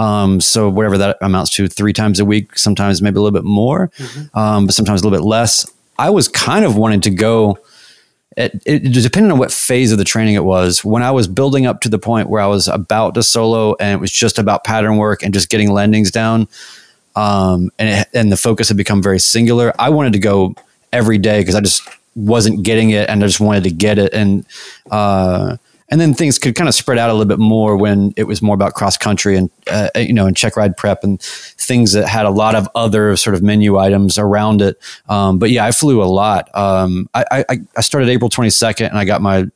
Um, 0.00 0.40
so 0.40 0.70
whatever 0.70 0.96
that 0.96 1.18
amounts 1.20 1.50
to, 1.56 1.68
three 1.68 1.92
times 1.92 2.20
a 2.20 2.24
week, 2.24 2.56
sometimes 2.58 3.02
maybe 3.02 3.18
a 3.18 3.20
little 3.20 3.38
bit 3.38 3.44
more, 3.44 3.88
mm-hmm. 3.98 4.38
um, 4.38 4.64
but 4.64 4.74
sometimes 4.74 5.02
a 5.02 5.04
little 5.04 5.18
bit 5.18 5.26
less. 5.26 5.70
I 5.98 6.08
was 6.08 6.26
kind 6.26 6.64
of 6.64 6.74
wanting 6.74 7.02
to 7.02 7.10
go 7.10 7.58
it, 8.36 8.62
it 8.64 8.78
depending 8.92 9.30
on 9.32 9.38
what 9.38 9.52
phase 9.52 9.92
of 9.92 9.98
the 9.98 10.04
training 10.04 10.34
it 10.34 10.44
was 10.44 10.84
when 10.84 11.02
i 11.02 11.10
was 11.10 11.26
building 11.26 11.66
up 11.66 11.80
to 11.80 11.88
the 11.88 11.98
point 11.98 12.28
where 12.28 12.40
i 12.40 12.46
was 12.46 12.68
about 12.68 13.14
to 13.14 13.24
solo 13.24 13.74
and 13.80 13.94
it 13.94 14.00
was 14.00 14.12
just 14.12 14.38
about 14.38 14.62
pattern 14.62 14.96
work 14.98 15.22
and 15.22 15.34
just 15.34 15.48
getting 15.48 15.72
landings 15.72 16.10
down 16.10 16.46
um, 17.16 17.70
and 17.78 17.88
it, 17.88 18.08
and 18.14 18.30
the 18.30 18.36
focus 18.36 18.68
had 18.68 18.76
become 18.76 19.02
very 19.02 19.18
singular 19.18 19.72
i 19.80 19.90
wanted 19.90 20.12
to 20.12 20.20
go 20.20 20.54
every 20.92 21.18
day 21.18 21.40
because 21.40 21.56
i 21.56 21.60
just 21.60 21.82
wasn't 22.14 22.62
getting 22.62 22.90
it 22.90 23.08
and 23.08 23.24
i 23.24 23.26
just 23.26 23.40
wanted 23.40 23.64
to 23.64 23.70
get 23.70 23.98
it 23.98 24.14
and 24.14 24.46
uh, 24.92 25.56
and 25.90 26.00
then 26.00 26.14
things 26.14 26.38
could 26.38 26.54
kind 26.54 26.68
of 26.68 26.74
spread 26.74 26.98
out 26.98 27.10
a 27.10 27.12
little 27.12 27.26
bit 27.26 27.38
more 27.38 27.76
when 27.76 28.14
it 28.16 28.24
was 28.24 28.40
more 28.40 28.54
about 28.54 28.74
cross 28.74 28.96
country 28.96 29.36
and 29.36 29.50
uh, 29.70 29.88
you 29.96 30.12
know 30.12 30.26
and 30.26 30.36
check 30.36 30.56
ride 30.56 30.76
prep 30.76 31.02
and 31.02 31.20
things 31.20 31.92
that 31.92 32.06
had 32.06 32.26
a 32.26 32.30
lot 32.30 32.54
of 32.54 32.68
other 32.74 33.16
sort 33.16 33.34
of 33.34 33.42
menu 33.42 33.78
items 33.78 34.16
around 34.16 34.62
it. 34.62 34.78
Um, 35.08 35.38
but 35.38 35.50
yeah, 35.50 35.64
I 35.64 35.72
flew 35.72 36.02
a 36.02 36.04
lot. 36.04 36.48
Um, 36.56 37.08
I, 37.14 37.44
I, 37.48 37.58
I 37.76 37.80
started 37.80 38.08
April 38.08 38.30
22nd 38.30 38.88
and 38.88 38.98
I 38.98 39.04
got 39.04 39.20
my 39.20 39.46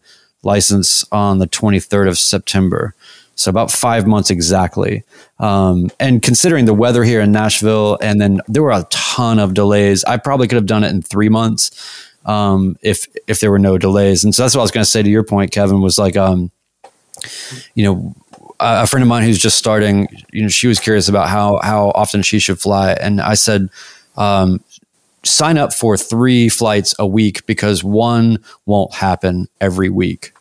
license 0.42 1.04
on 1.12 1.38
the 1.38 1.46
23rd 1.46 2.08
of 2.08 2.18
September. 2.18 2.94
So 3.36 3.50
about 3.50 3.70
five 3.70 4.06
months 4.06 4.30
exactly. 4.30 5.02
Um, 5.40 5.90
and 5.98 6.22
considering 6.22 6.66
the 6.66 6.74
weather 6.74 7.02
here 7.02 7.20
in 7.20 7.32
Nashville, 7.32 7.98
and 8.00 8.20
then 8.20 8.40
there 8.46 8.62
were 8.62 8.70
a 8.70 8.86
ton 8.90 9.40
of 9.40 9.54
delays, 9.54 10.04
I 10.04 10.18
probably 10.18 10.46
could 10.46 10.56
have 10.56 10.66
done 10.66 10.84
it 10.84 10.90
in 10.90 11.02
three 11.02 11.28
months 11.28 12.13
um, 12.24 12.76
if 12.82 13.06
if 13.26 13.40
there 13.40 13.50
were 13.50 13.58
no 13.58 13.78
delays. 13.78 14.24
And 14.24 14.34
so 14.34 14.42
that's 14.42 14.54
what 14.54 14.62
I 14.62 14.64
was 14.64 14.70
going 14.70 14.84
to 14.84 14.90
say 14.90 15.02
to 15.02 15.08
your 15.10 15.24
point, 15.24 15.50
Kevin, 15.50 15.80
was 15.80 15.98
like, 15.98 16.16
um, 16.16 16.50
you 17.74 17.84
know, 17.84 18.14
a 18.60 18.86
friend 18.86 19.02
of 19.02 19.08
mine 19.08 19.24
who's 19.24 19.38
just 19.38 19.58
starting, 19.58 20.08
you 20.32 20.42
know, 20.42 20.48
she 20.48 20.66
was 20.66 20.80
curious 20.80 21.08
about 21.08 21.28
how 21.28 21.60
how 21.62 21.90
often 21.94 22.22
she 22.22 22.38
should 22.38 22.60
fly, 22.60 22.92
and 22.92 23.20
I 23.20 23.34
said, 23.34 23.68
um, 24.16 24.62
sign 25.24 25.58
up 25.58 25.72
for 25.72 25.96
three 25.96 26.48
flights 26.48 26.94
a 26.98 27.06
week 27.06 27.44
because 27.46 27.82
one 27.82 28.38
won't 28.66 28.94
happen 28.94 29.48
every 29.60 29.88
week, 29.88 30.32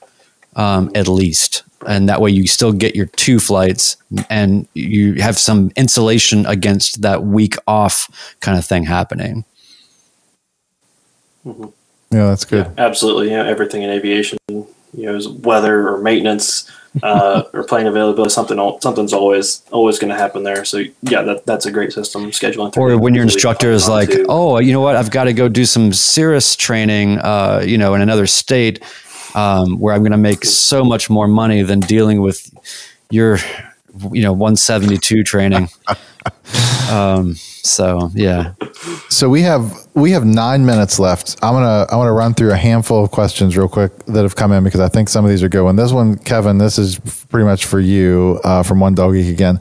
um, 0.55 0.91
at 0.95 1.07
least, 1.07 1.63
and 1.87 2.07
that 2.09 2.21
way 2.21 2.31
you 2.31 2.47
still 2.47 2.71
get 2.71 2.95
your 2.95 3.07
two 3.07 3.39
flights 3.39 3.97
and 4.29 4.67
you 4.73 5.15
have 5.15 5.37
some 5.37 5.71
insulation 5.75 6.45
against 6.45 7.01
that 7.01 7.23
week 7.23 7.55
off 7.67 8.35
kind 8.41 8.57
of 8.57 8.65
thing 8.65 8.83
happening. 8.83 9.45
Mm-hmm. 11.45 11.65
Yeah, 12.11 12.27
that's 12.27 12.45
good. 12.45 12.65
Yeah, 12.65 12.85
absolutely. 12.85 13.31
Yeah, 13.31 13.45
everything 13.45 13.81
in 13.81 13.89
aviation, 13.89 14.37
you 14.47 14.67
know, 14.93 15.15
is 15.15 15.27
weather 15.27 15.89
or 15.89 15.97
maintenance 15.99 16.71
uh, 17.01 17.43
or 17.53 17.63
plane 17.63 17.87
availability. 17.87 18.29
Something 18.29 18.59
something's 18.81 19.13
always 19.13 19.63
always 19.71 19.97
going 19.97 20.11
to 20.11 20.17
happen 20.17 20.43
there. 20.43 20.63
So 20.63 20.83
yeah, 21.01 21.23
that, 21.23 21.45
that's 21.45 21.65
a 21.65 21.71
great 21.71 21.91
system 21.91 22.25
scheduling. 22.31 22.75
Or 22.77 22.97
when 22.99 23.15
your 23.15 23.23
instructor 23.23 23.71
is 23.71 23.89
like, 23.89 24.09
to. 24.09 24.25
oh, 24.29 24.59
you 24.59 24.73
know 24.73 24.81
what, 24.81 24.95
I've 24.95 25.11
got 25.11 25.23
to 25.25 25.33
go 25.33 25.49
do 25.49 25.65
some 25.65 25.91
Cirrus 25.91 26.55
training, 26.55 27.19
uh, 27.19 27.63
you 27.65 27.77
know, 27.77 27.95
in 27.95 28.01
another 28.01 28.27
state 28.27 28.83
um, 29.35 29.79
where 29.79 29.93
I'm 29.95 30.01
going 30.01 30.11
to 30.11 30.17
make 30.17 30.45
so 30.45 30.83
much 30.83 31.09
more 31.09 31.27
money 31.27 31.63
than 31.63 31.79
dealing 31.79 32.21
with 32.21 32.53
your, 33.09 33.39
you 34.11 34.21
know, 34.21 34.31
172 34.31 35.23
training. 35.23 35.69
um, 36.91 37.35
so 37.35 38.11
yeah. 38.13 38.53
So 39.09 39.29
we 39.29 39.41
have 39.41 39.87
we 39.93 40.11
have 40.11 40.25
nine 40.25 40.65
minutes 40.65 40.99
left. 40.99 41.37
I'm 41.41 41.53
gonna 41.53 41.85
I 41.89 41.95
want 41.95 42.07
to 42.07 42.11
run 42.13 42.33
through 42.33 42.51
a 42.51 42.57
handful 42.57 43.03
of 43.03 43.11
questions 43.11 43.55
real 43.57 43.69
quick 43.69 43.97
that 44.07 44.23
have 44.23 44.35
come 44.35 44.51
in 44.51 44.63
because 44.63 44.79
I 44.79 44.89
think 44.89 45.09
some 45.09 45.23
of 45.23 45.31
these 45.31 45.43
are 45.43 45.49
good. 45.49 45.63
One, 45.63 45.75
this 45.75 45.91
one, 45.91 46.17
Kevin, 46.17 46.57
this 46.57 46.77
is 46.77 46.99
pretty 47.29 47.45
much 47.45 47.65
for 47.65 47.79
you 47.79 48.39
uh, 48.43 48.63
from 48.63 48.79
One 48.79 48.95
Dog 48.95 49.13
Geek 49.13 49.31
again. 49.31 49.59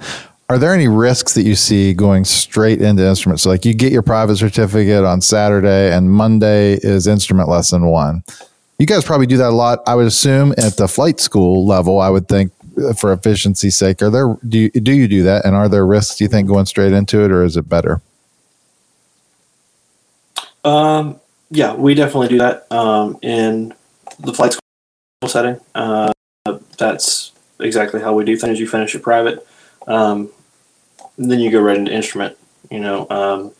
Are 0.49 0.59
there 0.59 0.75
any 0.75 0.89
risks 0.89 1.33
that 1.35 1.45
you 1.45 1.55
see 1.55 1.95
going 1.95 2.25
straight 2.25 2.83
into 2.83 3.07
instruments? 3.07 3.43
So 3.45 3.49
like 3.49 3.65
you 3.65 3.73
get 3.73 3.91
your 3.91 4.03
private 4.03 4.37
certificate 4.37 5.05
on 5.05 5.23
Saturday 5.23 5.91
and 5.91 6.11
Monday 6.11 6.75
is 6.75 7.07
instrument 7.07 7.49
lesson 7.49 7.87
one. 7.87 8.23
You 8.79 8.87
guys 8.87 9.05
probably 9.05 9.27
do 9.27 9.37
that 9.39 9.49
a 9.49 9.55
lot. 9.55 9.79
I 9.87 9.95
would 9.95 10.07
assume 10.07 10.53
at 10.59 10.77
the 10.77 10.89
flight 10.89 11.21
school 11.21 11.67
level. 11.67 12.01
I 12.01 12.11
would 12.11 12.29
think 12.29 12.53
for 12.97 13.13
efficiency's 13.13 13.77
sake. 13.77 14.03
Are 14.03 14.11
there 14.11 14.37
do 14.49 14.59
you, 14.59 14.71
do 14.71 14.93
you 14.93 15.09
do 15.09 15.23
that? 15.25 15.45
And 15.45 15.55
are 15.55 15.69
there 15.69 15.87
risks? 15.87 16.17
Do 16.17 16.25
you 16.25 16.29
think 16.29 16.49
going 16.49 16.67
straight 16.67 16.93
into 16.93 17.25
it, 17.25 17.31
or 17.31 17.45
is 17.45 17.57
it 17.57 17.69
better? 17.69 18.01
Um, 20.65 21.21
yeah, 21.51 21.75
we 21.75 21.95
definitely 21.95 22.29
do 22.29 22.39
that 22.39 22.71
um, 22.71 23.19
in 23.23 23.75
the 24.21 24.33
flight 24.33 24.53
school 24.53 25.29
setting. 25.29 25.61
Uh, 25.75 26.13
that's 26.79 27.33
exactly 27.61 28.01
how 28.01 28.15
we 28.15 28.25
do 28.25 28.37
things. 28.37 28.59
You 28.59 28.69
finish 28.69 28.95
your 28.95 29.03
private, 29.03 29.47
um, 29.87 30.31
then 31.19 31.41
you 31.41 31.51
go 31.51 31.61
right 31.61 31.77
into 31.77 31.93
instrument. 31.93 32.37
You 32.71 32.81
know, 32.81 33.07
um, 33.11 33.53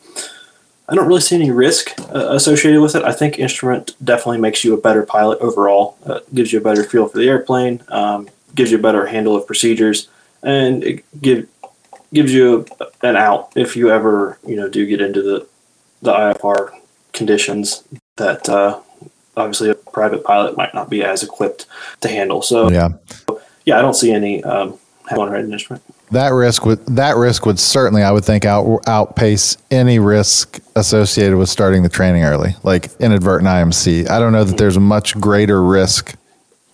I 0.89 0.95
don't 0.95 1.07
really 1.07 1.21
see 1.21 1.35
any 1.35 1.51
risk 1.51 1.93
uh, 1.99 2.29
associated 2.31 2.81
with 2.81 2.95
it. 2.95 3.03
I 3.03 3.11
think 3.11 3.37
instrument 3.37 3.95
definitely 4.03 4.39
makes 4.39 4.63
you 4.63 4.73
a 4.73 4.81
better 4.81 5.03
pilot 5.03 5.39
overall. 5.39 5.97
Uh, 6.05 6.19
gives 6.33 6.51
you 6.51 6.59
a 6.59 6.63
better 6.63 6.83
feel 6.83 7.07
for 7.07 7.17
the 7.17 7.27
airplane. 7.27 7.83
Um, 7.89 8.29
gives 8.55 8.71
you 8.71 8.77
a 8.77 8.81
better 8.81 9.05
handle 9.05 9.35
of 9.35 9.47
procedures, 9.47 10.07
and 10.41 10.83
it 10.83 11.21
give, 11.21 11.47
gives 12.13 12.33
you 12.33 12.65
an 13.01 13.15
out 13.15 13.51
if 13.55 13.75
you 13.75 13.91
ever 13.91 14.37
you 14.45 14.55
know 14.55 14.69
do 14.69 14.85
get 14.85 15.01
into 15.01 15.21
the 15.21 15.47
the 16.01 16.11
IFR 16.11 16.71
conditions 17.13 17.83
that 18.17 18.47
uh, 18.49 18.79
obviously 19.37 19.69
a 19.69 19.75
private 19.75 20.23
pilot 20.23 20.57
might 20.57 20.73
not 20.73 20.89
be 20.89 21.03
as 21.03 21.23
equipped 21.23 21.65
to 22.01 22.07
handle. 22.07 22.41
So 22.41 22.69
yeah, 22.69 22.89
yeah, 23.65 23.77
I 23.77 23.81
don't 23.81 23.95
see 23.95 24.11
any 24.11 24.43
um, 24.43 24.77
one 25.11 25.33
instrument. 25.51 25.83
That 26.11 26.29
risk 26.29 26.65
would 26.65 26.85
that 26.87 27.15
risk 27.15 27.45
would 27.45 27.59
certainly, 27.59 28.03
I 28.03 28.11
would 28.11 28.25
think, 28.25 28.45
out 28.45 28.81
outpace 28.87 29.57
any 29.71 29.97
risk 29.97 30.59
associated 30.75 31.37
with 31.37 31.49
starting 31.49 31.83
the 31.83 31.89
training 31.89 32.23
early, 32.23 32.55
like 32.63 32.91
inadvertent 32.99 33.47
IMC. 33.47 34.09
I 34.09 34.19
don't 34.19 34.31
know 34.31 34.43
that 34.43 34.57
there's 34.57 34.77
much 34.77 35.19
greater 35.19 35.63
risk 35.63 36.15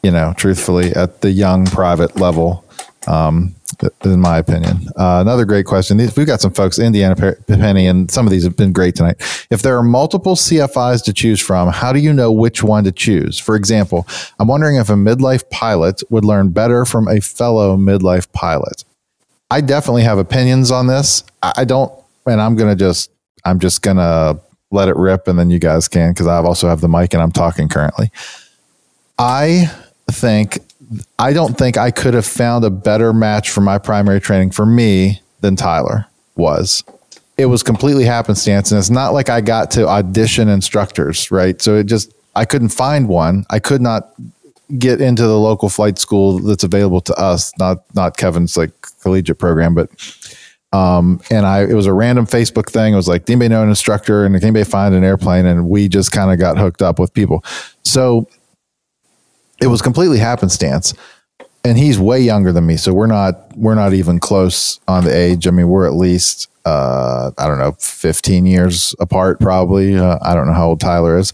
you 0.03 0.11
know, 0.11 0.33
truthfully, 0.37 0.91
at 0.93 1.21
the 1.21 1.31
young 1.31 1.65
private 1.65 2.15
level, 2.15 2.65
um, 3.07 3.55
in 4.03 4.19
my 4.19 4.37
opinion. 4.37 4.87
Uh, 4.97 5.19
another 5.21 5.45
great 5.45 5.65
question. 5.65 5.97
We've 5.97 6.27
got 6.27 6.41
some 6.41 6.51
folks, 6.51 6.79
Indiana 6.79 7.35
Penny, 7.47 7.87
and 7.87 8.09
some 8.11 8.25
of 8.25 8.31
these 8.31 8.43
have 8.43 8.57
been 8.57 8.73
great 8.73 8.95
tonight. 8.95 9.17
If 9.49 9.61
there 9.61 9.77
are 9.77 9.83
multiple 9.83 10.35
CFIs 10.35 11.03
to 11.05 11.13
choose 11.13 11.39
from, 11.39 11.69
how 11.69 11.93
do 11.93 11.99
you 11.99 12.11
know 12.11 12.31
which 12.31 12.63
one 12.63 12.83
to 12.83 12.91
choose? 12.91 13.39
For 13.39 13.55
example, 13.55 14.07
I'm 14.39 14.47
wondering 14.47 14.75
if 14.75 14.89
a 14.89 14.93
midlife 14.93 15.49
pilot 15.49 16.01
would 16.09 16.25
learn 16.25 16.49
better 16.49 16.85
from 16.85 17.07
a 17.07 17.21
fellow 17.21 17.77
midlife 17.77 18.31
pilot. 18.31 18.83
I 19.51 19.61
definitely 19.61 20.03
have 20.03 20.17
opinions 20.17 20.71
on 20.71 20.87
this. 20.87 21.23
I 21.41 21.65
don't, 21.65 21.91
and 22.25 22.39
I'm 22.41 22.55
going 22.55 22.69
to 22.69 22.75
just, 22.75 23.11
I'm 23.45 23.59
just 23.59 23.81
going 23.81 23.97
to 23.97 24.39
let 24.71 24.89
it 24.89 24.95
rip 24.95 25.27
and 25.27 25.39
then 25.39 25.49
you 25.49 25.57
guys 25.57 25.87
can 25.87 26.11
because 26.11 26.27
I 26.27 26.37
also 26.37 26.67
have 26.67 26.81
the 26.81 26.89
mic 26.89 27.13
and 27.13 27.23
I'm 27.23 27.31
talking 27.31 27.67
currently. 27.67 28.11
I 29.17 29.71
think 30.11 30.59
I 31.17 31.33
don't 31.33 31.57
think 31.57 31.77
I 31.77 31.91
could 31.91 32.13
have 32.13 32.25
found 32.25 32.65
a 32.65 32.69
better 32.69 33.13
match 33.13 33.49
for 33.49 33.61
my 33.61 33.77
primary 33.77 34.19
training 34.19 34.51
for 34.51 34.65
me 34.65 35.21
than 35.41 35.55
Tyler 35.55 36.07
was. 36.35 36.83
It 37.37 37.45
was 37.45 37.63
completely 37.63 38.03
happenstance, 38.03 38.71
and 38.71 38.79
it's 38.79 38.89
not 38.89 39.13
like 39.13 39.29
I 39.29 39.41
got 39.41 39.71
to 39.71 39.87
audition 39.87 40.49
instructors, 40.49 41.31
right? 41.31 41.61
So 41.61 41.75
it 41.75 41.85
just 41.85 42.13
I 42.35 42.45
couldn't 42.45 42.69
find 42.69 43.07
one. 43.07 43.45
I 43.49 43.59
could 43.59 43.81
not 43.81 44.13
get 44.77 45.01
into 45.01 45.23
the 45.23 45.39
local 45.39 45.69
flight 45.69 45.97
school 45.97 46.39
that's 46.39 46.63
available 46.63 47.01
to 47.01 47.13
us, 47.15 47.51
not 47.57 47.83
not 47.95 48.17
Kevin's 48.17 48.57
like 48.57 48.71
collegiate 49.01 49.39
program, 49.39 49.73
but 49.73 49.89
um, 50.71 51.21
and 51.31 51.45
I 51.45 51.63
it 51.63 51.73
was 51.73 51.85
a 51.85 51.93
random 51.93 52.25
Facebook 52.25 52.69
thing. 52.69 52.93
It 52.93 52.97
was 52.97 53.07
like, 53.07 53.29
anybody 53.29 53.49
know 53.49 53.63
an 53.63 53.69
instructor 53.69 54.25
and 54.25 54.35
can 54.35 54.43
anybody 54.43 54.69
find 54.69 54.93
an 54.93 55.03
airplane? 55.03 55.45
And 55.45 55.69
we 55.69 55.87
just 55.87 56.11
kind 56.11 56.31
of 56.31 56.39
got 56.39 56.57
hooked 56.57 56.81
up 56.81 56.99
with 56.99 57.13
people. 57.13 57.43
So 57.83 58.27
it 59.61 59.67
was 59.67 59.81
completely 59.81 60.19
happenstance. 60.19 60.93
And 61.65 61.77
he's 61.77 61.99
way 61.99 62.21
younger 62.21 62.51
than 62.51 62.65
me 62.65 62.77
so 62.77 62.93
we're 62.93 63.07
not 63.07 63.55
we're 63.57 63.75
not 63.75 63.93
even 63.93 64.19
close 64.19 64.79
on 64.87 65.03
the 65.03 65.15
age. 65.15 65.45
I 65.47 65.51
mean 65.51 65.67
we're 65.67 65.85
at 65.85 65.93
least 65.93 66.47
uh, 66.65 67.31
i 67.37 67.47
don't 67.47 67.57
know 67.57 67.71
15 67.79 68.45
years 68.45 68.95
apart 68.99 69.39
probably. 69.39 69.95
Uh, 69.95 70.17
i 70.21 70.33
don't 70.33 70.47
know 70.47 70.53
how 70.53 70.69
old 70.69 70.79
tyler 70.79 71.17
is. 71.17 71.33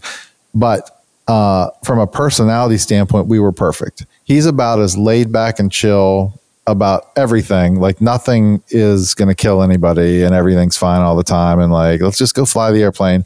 But 0.54 0.90
uh, 1.28 1.70
from 1.84 1.98
a 1.98 2.06
personality 2.06 2.78
standpoint 2.78 3.28
we 3.28 3.38
were 3.38 3.52
perfect. 3.52 4.04
He's 4.24 4.46
about 4.46 4.80
as 4.80 4.96
laid 4.96 5.30
back 5.30 5.58
and 5.58 5.70
chill 5.70 6.40
about 6.66 7.10
everything. 7.16 7.76
Like 7.76 8.00
nothing 8.00 8.62
is 8.70 9.14
going 9.14 9.28
to 9.28 9.34
kill 9.34 9.62
anybody 9.62 10.24
and 10.24 10.34
everything's 10.34 10.76
fine 10.76 11.02
all 11.02 11.14
the 11.14 11.24
time 11.24 11.60
and 11.60 11.72
like 11.72 12.00
let's 12.00 12.18
just 12.18 12.34
go 12.34 12.44
fly 12.44 12.72
the 12.72 12.82
airplane. 12.82 13.24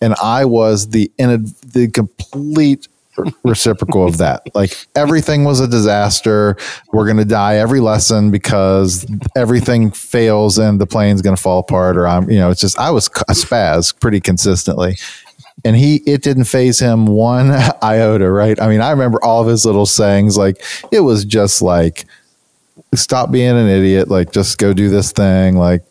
And 0.00 0.14
i 0.20 0.44
was 0.44 0.88
the 0.88 1.12
in 1.16 1.44
the 1.72 1.88
complete 1.88 2.88
reciprocal 3.44 4.06
of 4.06 4.18
that. 4.18 4.42
Like 4.54 4.76
everything 4.94 5.44
was 5.44 5.60
a 5.60 5.68
disaster. 5.68 6.56
We're 6.92 7.06
going 7.06 7.16
to 7.18 7.24
die 7.24 7.56
every 7.56 7.80
lesson 7.80 8.30
because 8.30 9.06
everything 9.36 9.90
fails 9.90 10.58
and 10.58 10.80
the 10.80 10.86
plane's 10.86 11.22
going 11.22 11.36
to 11.36 11.42
fall 11.42 11.60
apart. 11.60 11.96
Or 11.96 12.06
I'm, 12.06 12.30
you 12.30 12.38
know, 12.38 12.50
it's 12.50 12.60
just 12.60 12.78
I 12.78 12.90
was 12.90 13.06
a 13.28 13.32
spaz 13.32 13.98
pretty 13.98 14.20
consistently, 14.20 14.96
and 15.64 15.76
he 15.76 15.96
it 16.06 16.22
didn't 16.22 16.44
faze 16.44 16.78
him 16.78 17.06
one 17.06 17.50
iota. 17.82 18.30
Right? 18.30 18.60
I 18.60 18.68
mean, 18.68 18.80
I 18.80 18.90
remember 18.90 19.22
all 19.22 19.42
of 19.42 19.48
his 19.48 19.64
little 19.64 19.86
sayings. 19.86 20.36
Like 20.36 20.62
it 20.90 21.00
was 21.00 21.24
just 21.24 21.62
like, 21.62 22.06
stop 22.94 23.30
being 23.30 23.56
an 23.56 23.68
idiot. 23.68 24.08
Like 24.08 24.32
just 24.32 24.58
go 24.58 24.72
do 24.72 24.88
this 24.88 25.12
thing. 25.12 25.56
Like 25.56 25.82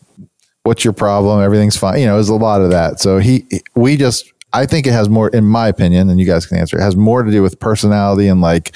what's 0.62 0.84
your 0.84 0.92
problem? 0.92 1.42
Everything's 1.42 1.76
fine. 1.76 2.00
You 2.00 2.06
know, 2.06 2.14
it 2.14 2.18
was 2.18 2.28
a 2.28 2.34
lot 2.34 2.60
of 2.60 2.70
that. 2.70 3.00
So 3.00 3.18
he, 3.18 3.46
we 3.74 3.96
just 3.96 4.30
I 4.52 4.66
think 4.66 4.86
it 4.86 4.92
has 4.92 5.08
more, 5.08 5.28
in 5.28 5.44
my 5.44 5.68
opinion, 5.68 6.10
and 6.10 6.18
you 6.18 6.26
guys 6.26 6.46
can 6.46 6.58
answer. 6.58 6.78
It 6.78 6.82
has 6.82 6.96
more 6.96 7.22
to 7.22 7.30
do 7.30 7.42
with 7.42 7.58
personality 7.60 8.28
and 8.28 8.40
like 8.40 8.74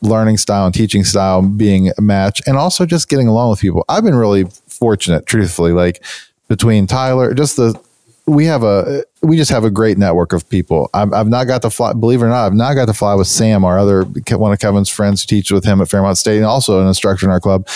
learning 0.00 0.36
style 0.36 0.66
and 0.66 0.74
teaching 0.74 1.04
style 1.04 1.42
being 1.42 1.90
a 1.96 2.00
match, 2.00 2.40
and 2.46 2.56
also 2.56 2.86
just 2.86 3.08
getting 3.08 3.28
along 3.28 3.50
with 3.50 3.60
people. 3.60 3.84
I've 3.88 4.04
been 4.04 4.14
really 4.14 4.44
fortunate, 4.66 5.26
truthfully, 5.26 5.72
like 5.72 6.02
between 6.48 6.86
Tyler, 6.86 7.34
just 7.34 7.56
the 7.56 7.78
we 8.26 8.46
have 8.46 8.62
a 8.62 9.04
we 9.22 9.36
just 9.36 9.50
have 9.50 9.64
a 9.64 9.70
great 9.70 9.98
network 9.98 10.32
of 10.32 10.48
people. 10.48 10.88
I've, 10.94 11.12
I've 11.12 11.28
not 11.28 11.46
got 11.46 11.62
to 11.62 11.70
fly, 11.70 11.92
believe 11.92 12.22
it 12.22 12.26
or 12.26 12.28
not, 12.28 12.46
I've 12.46 12.54
not 12.54 12.74
got 12.74 12.86
to 12.86 12.94
fly 12.94 13.14
with 13.14 13.26
Sam, 13.26 13.64
our 13.64 13.78
other 13.78 14.04
one 14.04 14.52
of 14.52 14.58
Kevin's 14.58 14.88
friends 14.88 15.22
who 15.22 15.26
teaches 15.26 15.52
with 15.52 15.64
him 15.64 15.80
at 15.80 15.88
Fairmont 15.88 16.18
State, 16.18 16.36
and 16.36 16.46
also 16.46 16.80
an 16.80 16.88
instructor 16.88 17.26
in 17.26 17.32
our 17.32 17.40
club. 17.40 17.68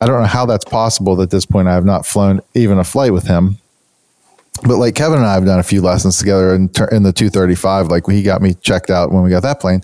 I 0.00 0.06
don't 0.06 0.20
know 0.20 0.26
how 0.26 0.46
that's 0.46 0.64
possible 0.64 1.20
at 1.20 1.30
this 1.30 1.44
point. 1.44 1.68
I 1.68 1.74
have 1.74 1.84
not 1.84 2.06
flown 2.06 2.40
even 2.54 2.78
a 2.78 2.84
flight 2.84 3.12
with 3.12 3.26
him 3.26 3.58
but 4.62 4.76
like 4.76 4.94
Kevin 4.94 5.18
and 5.18 5.26
I 5.26 5.34
have 5.34 5.44
done 5.44 5.58
a 5.58 5.64
few 5.64 5.80
lessons 5.80 6.18
together 6.18 6.54
in, 6.54 6.62
in 6.92 7.02
the 7.02 7.12
235. 7.12 7.88
Like 7.88 8.06
he 8.06 8.22
got 8.22 8.42
me 8.42 8.54
checked 8.54 8.90
out 8.90 9.12
when 9.12 9.22
we 9.22 9.30
got 9.30 9.42
that 9.42 9.60
plane. 9.60 9.82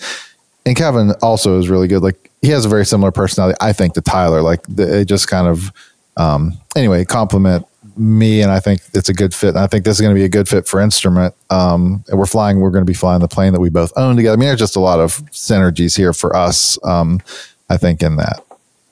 And 0.64 0.77
Kevin 0.77 1.12
also 1.23 1.59
is 1.59 1.69
really 1.69 1.89
good. 1.89 2.03
Like 2.03 2.31
he 2.43 2.49
has 2.49 2.64
a 2.64 2.69
very 2.69 2.85
similar 2.85 3.12
personality, 3.12 3.57
I 3.61 3.73
think, 3.73 3.95
to 3.95 4.01
Tyler. 4.01 4.43
Like 4.43 4.67
they 4.67 5.05
just 5.05 5.29
kind 5.29 5.47
of 5.47 5.73
um, 6.17 6.55
anyway 6.75 7.05
complement 7.05 7.67
me, 7.97 8.43
and 8.43 8.51
I 8.51 8.61
think 8.61 8.83
it's 8.93 9.09
a 9.09 9.14
good 9.14 9.35
fit. 9.35 9.51
And 9.51 9.59
I 9.59 9.67
think 9.67 9.85
this 9.85 9.97
is 9.97 10.01
going 10.01 10.14
to 10.14 10.19
be 10.19 10.25
a 10.25 10.29
good 10.29 10.49
fit 10.49 10.67
for 10.67 10.81
instrument. 10.81 11.35
Um, 11.51 12.05
and 12.09 12.19
we're 12.19 12.27
flying. 12.27 12.61
We're 12.61 12.71
going 12.71 12.85
to 12.85 12.91
be 12.91 12.95
flying 12.95 13.21
the 13.21 13.29
plane 13.29 13.53
that 13.53 13.61
we 13.61 13.71
both 13.71 13.93
own 13.97 14.17
together. 14.17 14.37
I 14.37 14.39
mean, 14.39 14.49
there's 14.49 14.59
just 14.59 14.77
a 14.77 14.81
lot 14.81 15.01
of 15.01 15.25
synergies 15.31 15.97
here 15.97 16.12
for 16.12 16.35
us. 16.37 16.79
Um, 16.85 17.21
I 17.69 17.77
think 17.77 18.03
in 18.03 18.17
that. 18.17 18.43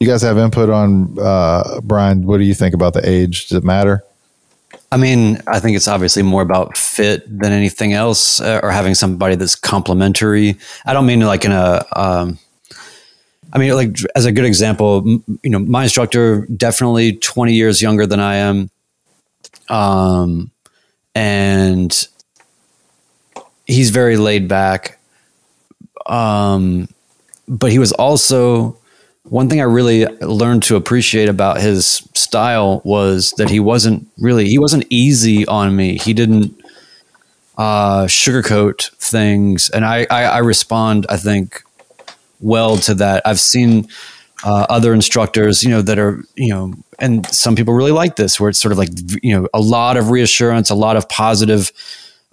You 0.00 0.08
guys 0.08 0.22
have 0.22 0.38
input 0.38 0.70
on 0.70 1.16
uh, 1.20 1.80
Brian. 1.82 2.26
What 2.26 2.38
do 2.38 2.44
you 2.44 2.54
think 2.54 2.74
about 2.74 2.94
the 2.94 3.08
age? 3.08 3.48
Does 3.48 3.58
it 3.58 3.64
matter? 3.64 4.02
I 4.94 4.96
mean, 4.96 5.40
I 5.48 5.58
think 5.58 5.74
it's 5.76 5.88
obviously 5.88 6.22
more 6.22 6.40
about 6.40 6.78
fit 6.78 7.26
than 7.26 7.50
anything 7.50 7.94
else, 7.94 8.40
uh, 8.40 8.60
or 8.62 8.70
having 8.70 8.94
somebody 8.94 9.34
that's 9.34 9.56
complementary. 9.56 10.56
I 10.86 10.92
don't 10.92 11.04
mean 11.04 11.18
like 11.18 11.44
in 11.44 11.50
a. 11.50 11.84
Um, 11.96 12.38
I 13.52 13.58
mean, 13.58 13.74
like 13.74 13.96
as 14.14 14.24
a 14.24 14.30
good 14.30 14.44
example, 14.44 15.04
you 15.42 15.50
know, 15.50 15.58
my 15.58 15.82
instructor 15.82 16.46
definitely 16.46 17.16
twenty 17.16 17.54
years 17.54 17.82
younger 17.82 18.06
than 18.06 18.20
I 18.20 18.36
am, 18.36 18.70
um, 19.68 20.52
and 21.16 22.08
he's 23.66 23.90
very 23.90 24.16
laid 24.16 24.46
back. 24.46 25.00
Um, 26.06 26.86
but 27.48 27.72
he 27.72 27.80
was 27.80 27.90
also 27.90 28.78
one 29.24 29.48
thing 29.48 29.60
I 29.60 29.64
really 29.64 30.04
learned 30.20 30.62
to 30.64 30.76
appreciate 30.76 31.28
about 31.28 31.60
his 31.60 32.06
style 32.14 32.82
was 32.84 33.32
that 33.32 33.48
he 33.48 33.58
wasn't 33.58 34.06
really 34.18 34.48
he 34.48 34.58
wasn't 34.58 34.84
easy 34.90 35.46
on 35.46 35.74
me. 35.74 35.96
He 35.98 36.12
didn't 36.12 36.54
uh, 37.56 38.04
sugarcoat 38.04 38.90
things, 38.96 39.70
and 39.70 39.84
I, 39.84 40.06
I, 40.10 40.24
I 40.24 40.38
respond 40.38 41.06
I 41.08 41.16
think 41.16 41.62
well 42.40 42.76
to 42.78 42.94
that. 42.96 43.22
I've 43.24 43.40
seen 43.40 43.88
uh, 44.44 44.66
other 44.68 44.92
instructors, 44.92 45.62
you 45.62 45.70
know, 45.70 45.80
that 45.80 45.98
are 45.98 46.22
you 46.36 46.50
know, 46.50 46.74
and 46.98 47.26
some 47.26 47.56
people 47.56 47.72
really 47.72 47.92
like 47.92 48.16
this, 48.16 48.38
where 48.38 48.50
it's 48.50 48.60
sort 48.60 48.72
of 48.72 48.78
like 48.78 48.90
you 49.22 49.34
know 49.34 49.48
a 49.54 49.60
lot 49.60 49.96
of 49.96 50.10
reassurance, 50.10 50.68
a 50.68 50.74
lot 50.74 50.96
of 50.96 51.08
positive 51.08 51.72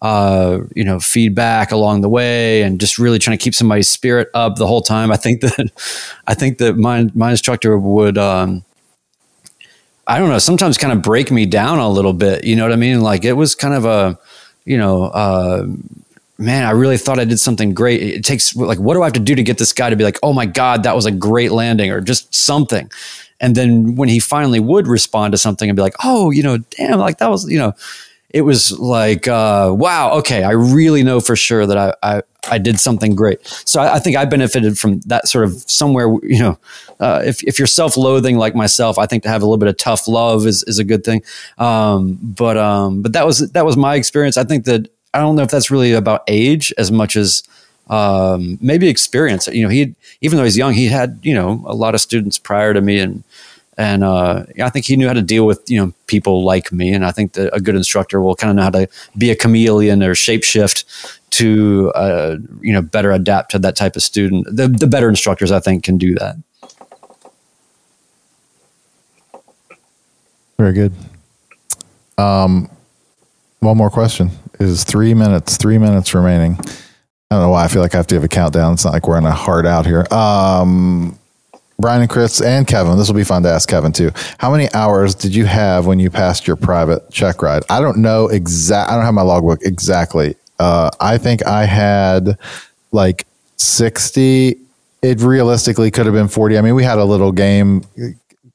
uh, 0.02 0.60
you 0.76 0.84
know, 0.84 1.00
feedback 1.00 1.72
along 1.72 2.02
the 2.02 2.10
way 2.10 2.64
and 2.64 2.80
just 2.80 2.98
really 2.98 3.20
trying 3.20 3.38
to 3.38 3.44
keep 3.44 3.54
somebody's 3.54 3.90
spirit 3.90 4.30
up 4.34 4.56
the 4.56 4.66
whole 4.66 4.82
time. 4.82 5.12
I 5.12 5.18
think 5.18 5.42
that, 5.42 5.72
I 6.28 6.34
think 6.34 6.58
that 6.58 6.76
my, 6.78 7.10
my 7.14 7.32
instructor 7.32 7.78
would, 7.78 8.18
um, 8.18 8.64
I 10.08 10.18
don't 10.18 10.30
know, 10.30 10.40
sometimes 10.40 10.78
kind 10.78 10.92
of 10.92 11.02
break 11.02 11.32
me 11.32 11.46
down 11.46 11.78
a 11.78 11.88
little 11.88 12.14
bit. 12.14 12.44
You 12.44 12.56
know 12.56 12.64
what 12.64 12.74
I 12.74 12.78
mean? 12.78 13.02
Like 13.02 13.24
it 13.24 13.34
was 13.34 13.54
kind 13.54 13.76
of 13.76 13.86
a, 13.86 14.20
you 14.66 14.78
know, 14.78 15.04
uh, 15.04 15.68
man, 16.40 16.66
I 16.66 16.72
really 16.72 16.98
thought 16.98 17.20
I 17.20 17.26
did 17.26 17.40
something 17.40 17.74
great. 17.74 18.02
It 18.02 18.26
takes 18.26 18.56
like, 18.56 18.80
what 18.80 18.96
do 18.96 19.04
I 19.04 19.06
have 19.06 19.14
to 19.14 19.20
do 19.20 19.36
to 19.36 19.44
get 19.44 19.60
this 19.60 19.72
guy 19.72 19.92
to 19.92 19.96
be 19.96 20.04
like, 20.04 20.18
oh 20.24 20.34
my 20.34 20.48
God, 20.48 20.84
that 20.84 20.96
was 20.96 21.06
a 21.06 21.12
great 21.12 21.52
landing 21.52 21.92
or 21.92 22.02
just 22.02 22.34
something. 22.34 22.92
And 23.40 23.56
then 23.56 23.96
when 23.96 24.10
he 24.10 24.20
finally 24.20 24.60
would 24.60 24.88
respond 24.88 25.32
to 25.34 25.38
something 25.38 25.70
and 25.70 25.76
be 25.76 25.82
like, 25.82 25.96
oh, 26.04 26.32
you 26.32 26.42
know, 26.42 26.58
damn, 26.58 27.00
like 27.00 27.20
that 27.20 27.30
was, 27.30 27.50
you 27.50 27.60
know, 27.60 27.74
it 28.34 28.42
was 28.42 28.78
like, 28.80 29.28
uh, 29.28 29.74
wow, 29.74 30.14
okay, 30.20 30.44
I 30.44 30.52
really 30.52 31.04
know 31.04 31.20
for 31.20 31.36
sure 31.36 31.66
that 31.66 31.78
I, 31.78 31.94
I, 32.02 32.22
I 32.50 32.58
did 32.58 32.80
something 32.80 33.14
great. 33.14 33.46
So 33.66 33.82
I, 33.82 33.96
I, 33.96 34.00
think 34.00 34.16
I 34.16 34.26
benefited 34.26 34.80
from 34.80 35.02
that 35.02 35.28
sort 35.28 35.46
of 35.46 35.54
somewhere, 35.70 36.08
you 36.24 36.40
know, 36.40 36.58
uh, 37.00 37.22
if, 37.26 37.44
if 37.44 37.60
you're 37.60 37.68
self 37.68 37.98
loathing 37.98 38.38
like 38.38 38.56
myself, 38.56 38.98
I 38.98 39.06
think 39.06 39.24
to 39.24 39.30
have 39.30 39.42
a 39.42 39.46
little 39.46 39.58
bit 39.58 39.68
of 39.68 39.78
tough 39.78 40.08
love 40.08 40.48
is, 40.48 40.64
is 40.64 40.80
a 40.80 40.84
good 40.84 41.04
thing. 41.04 41.24
Um, 41.58 42.18
but, 42.22 42.58
um, 42.58 43.02
but 43.02 43.14
that 43.14 43.26
was, 43.26 43.52
that 43.52 43.66
was 43.66 43.76
my 43.76 43.96
experience. 43.96 44.38
I 44.38 44.44
think 44.46 44.66
that, 44.66 44.90
I 45.14 45.20
don't 45.20 45.36
know 45.36 45.44
if 45.44 45.52
that's 45.52 45.70
really 45.70 45.92
about 45.92 46.24
age 46.28 46.74
as 46.78 46.90
much 46.90 47.18
as, 47.18 47.44
um, 47.90 48.58
maybe 48.62 48.88
experience. 48.88 49.48
You 49.48 49.64
know, 49.64 49.70
he, 49.70 49.94
even 50.22 50.38
though 50.38 50.46
he's 50.46 50.58
young, 50.58 50.74
he 50.74 50.86
had, 50.86 51.20
you 51.24 51.34
know, 51.34 51.62
a 51.66 51.76
lot 51.76 51.96
of 51.96 52.02
students 52.02 52.40
prior 52.40 52.74
to 52.74 52.80
me 52.80 53.00
and, 53.00 53.24
and 53.78 54.04
uh, 54.04 54.44
I 54.62 54.70
think 54.70 54.86
he 54.86 54.96
knew 54.96 55.08
how 55.08 55.14
to 55.14 55.22
deal 55.22 55.46
with 55.46 55.62
you 55.70 55.78
know 55.78 55.94
people 56.08 56.44
like 56.44 56.72
me, 56.72 56.94
and 56.94 57.06
I 57.06 57.12
think 57.12 57.34
that 57.34 57.56
a 57.56 57.60
good 57.60 57.76
instructor 57.76 58.22
will 58.22 58.36
kind 58.36 58.52
of 58.52 58.56
know 58.58 58.64
how 58.64 58.70
to 58.72 58.88
be 59.18 59.32
a 59.32 59.36
chameleon 59.36 60.04
or 60.04 60.14
shapeshift 60.14 61.20
to 61.32 61.92
uh, 61.96 62.38
you 62.62 62.74
know 62.74 62.82
better 62.82 63.12
adapt 63.12 63.52
to 63.52 63.60
that 63.60 63.76
type 63.76 63.96
of 63.96 64.04
student. 64.04 64.46
The, 64.46 64.68
the 64.68 64.88
better 64.88 65.10
instructors, 65.10 65.52
I 65.52 65.60
think, 65.60 65.84
can 65.84 65.98
do 65.98 66.16
that. 66.16 66.36
Very 70.58 70.74
good. 70.74 70.94
Um, 72.18 72.70
one 73.62 73.78
more 73.78 73.90
question 73.90 74.30
is 74.60 74.84
three 74.84 75.14
minutes. 75.14 75.58
Three 75.58 75.78
minutes 75.78 76.14
remaining. 76.14 76.58
I 77.32 77.36
don't 77.36 77.44
know 77.44 77.50
why 77.50 77.64
I 77.64 77.68
feel 77.70 77.82
like 77.82 77.96
I 77.96 77.98
have 77.98 78.08
to 78.08 78.16
give 78.16 78.24
a 78.24 78.28
countdown. 78.28 78.74
It's 78.74 78.84
not 78.84 78.94
like 78.94 79.08
we're 79.08 79.18
in 79.18 79.26
a 79.26 79.32
hard 79.32 79.66
out 79.66 79.86
here. 79.86 80.06
Um, 80.12 81.18
Brian 81.82 82.02
and 82.02 82.10
Chris 82.10 82.42
and 82.42 82.68
Kevin, 82.68 82.98
this 82.98 83.08
will 83.08 83.16
be 83.16 83.24
fun 83.24 83.44
to 83.44 83.50
ask 83.50 83.68
Kevin 83.68 83.92
too. 83.92 84.12
How 84.38 84.52
many 84.52 84.72
hours 84.74 85.16
did 85.16 85.36
you 85.36 85.46
have 85.46 85.86
when 85.86 86.00
you 86.00 86.10
passed 86.10 86.48
your 86.48 86.56
private 86.56 87.10
check 87.12 87.42
ride? 87.42 87.64
I 87.70 87.82
don't 87.82 87.98
know 87.98 88.28
exact. 88.28 88.90
I 88.90 88.96
don't 88.96 89.06
have 89.06 89.14
my 89.14 89.22
logbook 89.22 89.62
exactly. 89.64 90.36
Uh, 90.60 90.92
I 91.00 91.18
think 91.18 91.46
I 91.46 91.66
had 91.66 92.38
like 92.92 93.26
sixty. 93.58 94.58
It 95.02 95.20
realistically 95.22 95.90
could 95.92 96.06
have 96.06 96.14
been 96.14 96.28
forty. 96.28 96.58
I 96.58 96.62
mean, 96.62 96.76
we 96.76 96.84
had 96.84 97.00
a 97.00 97.06
little 97.06 97.32
game. 97.32 97.84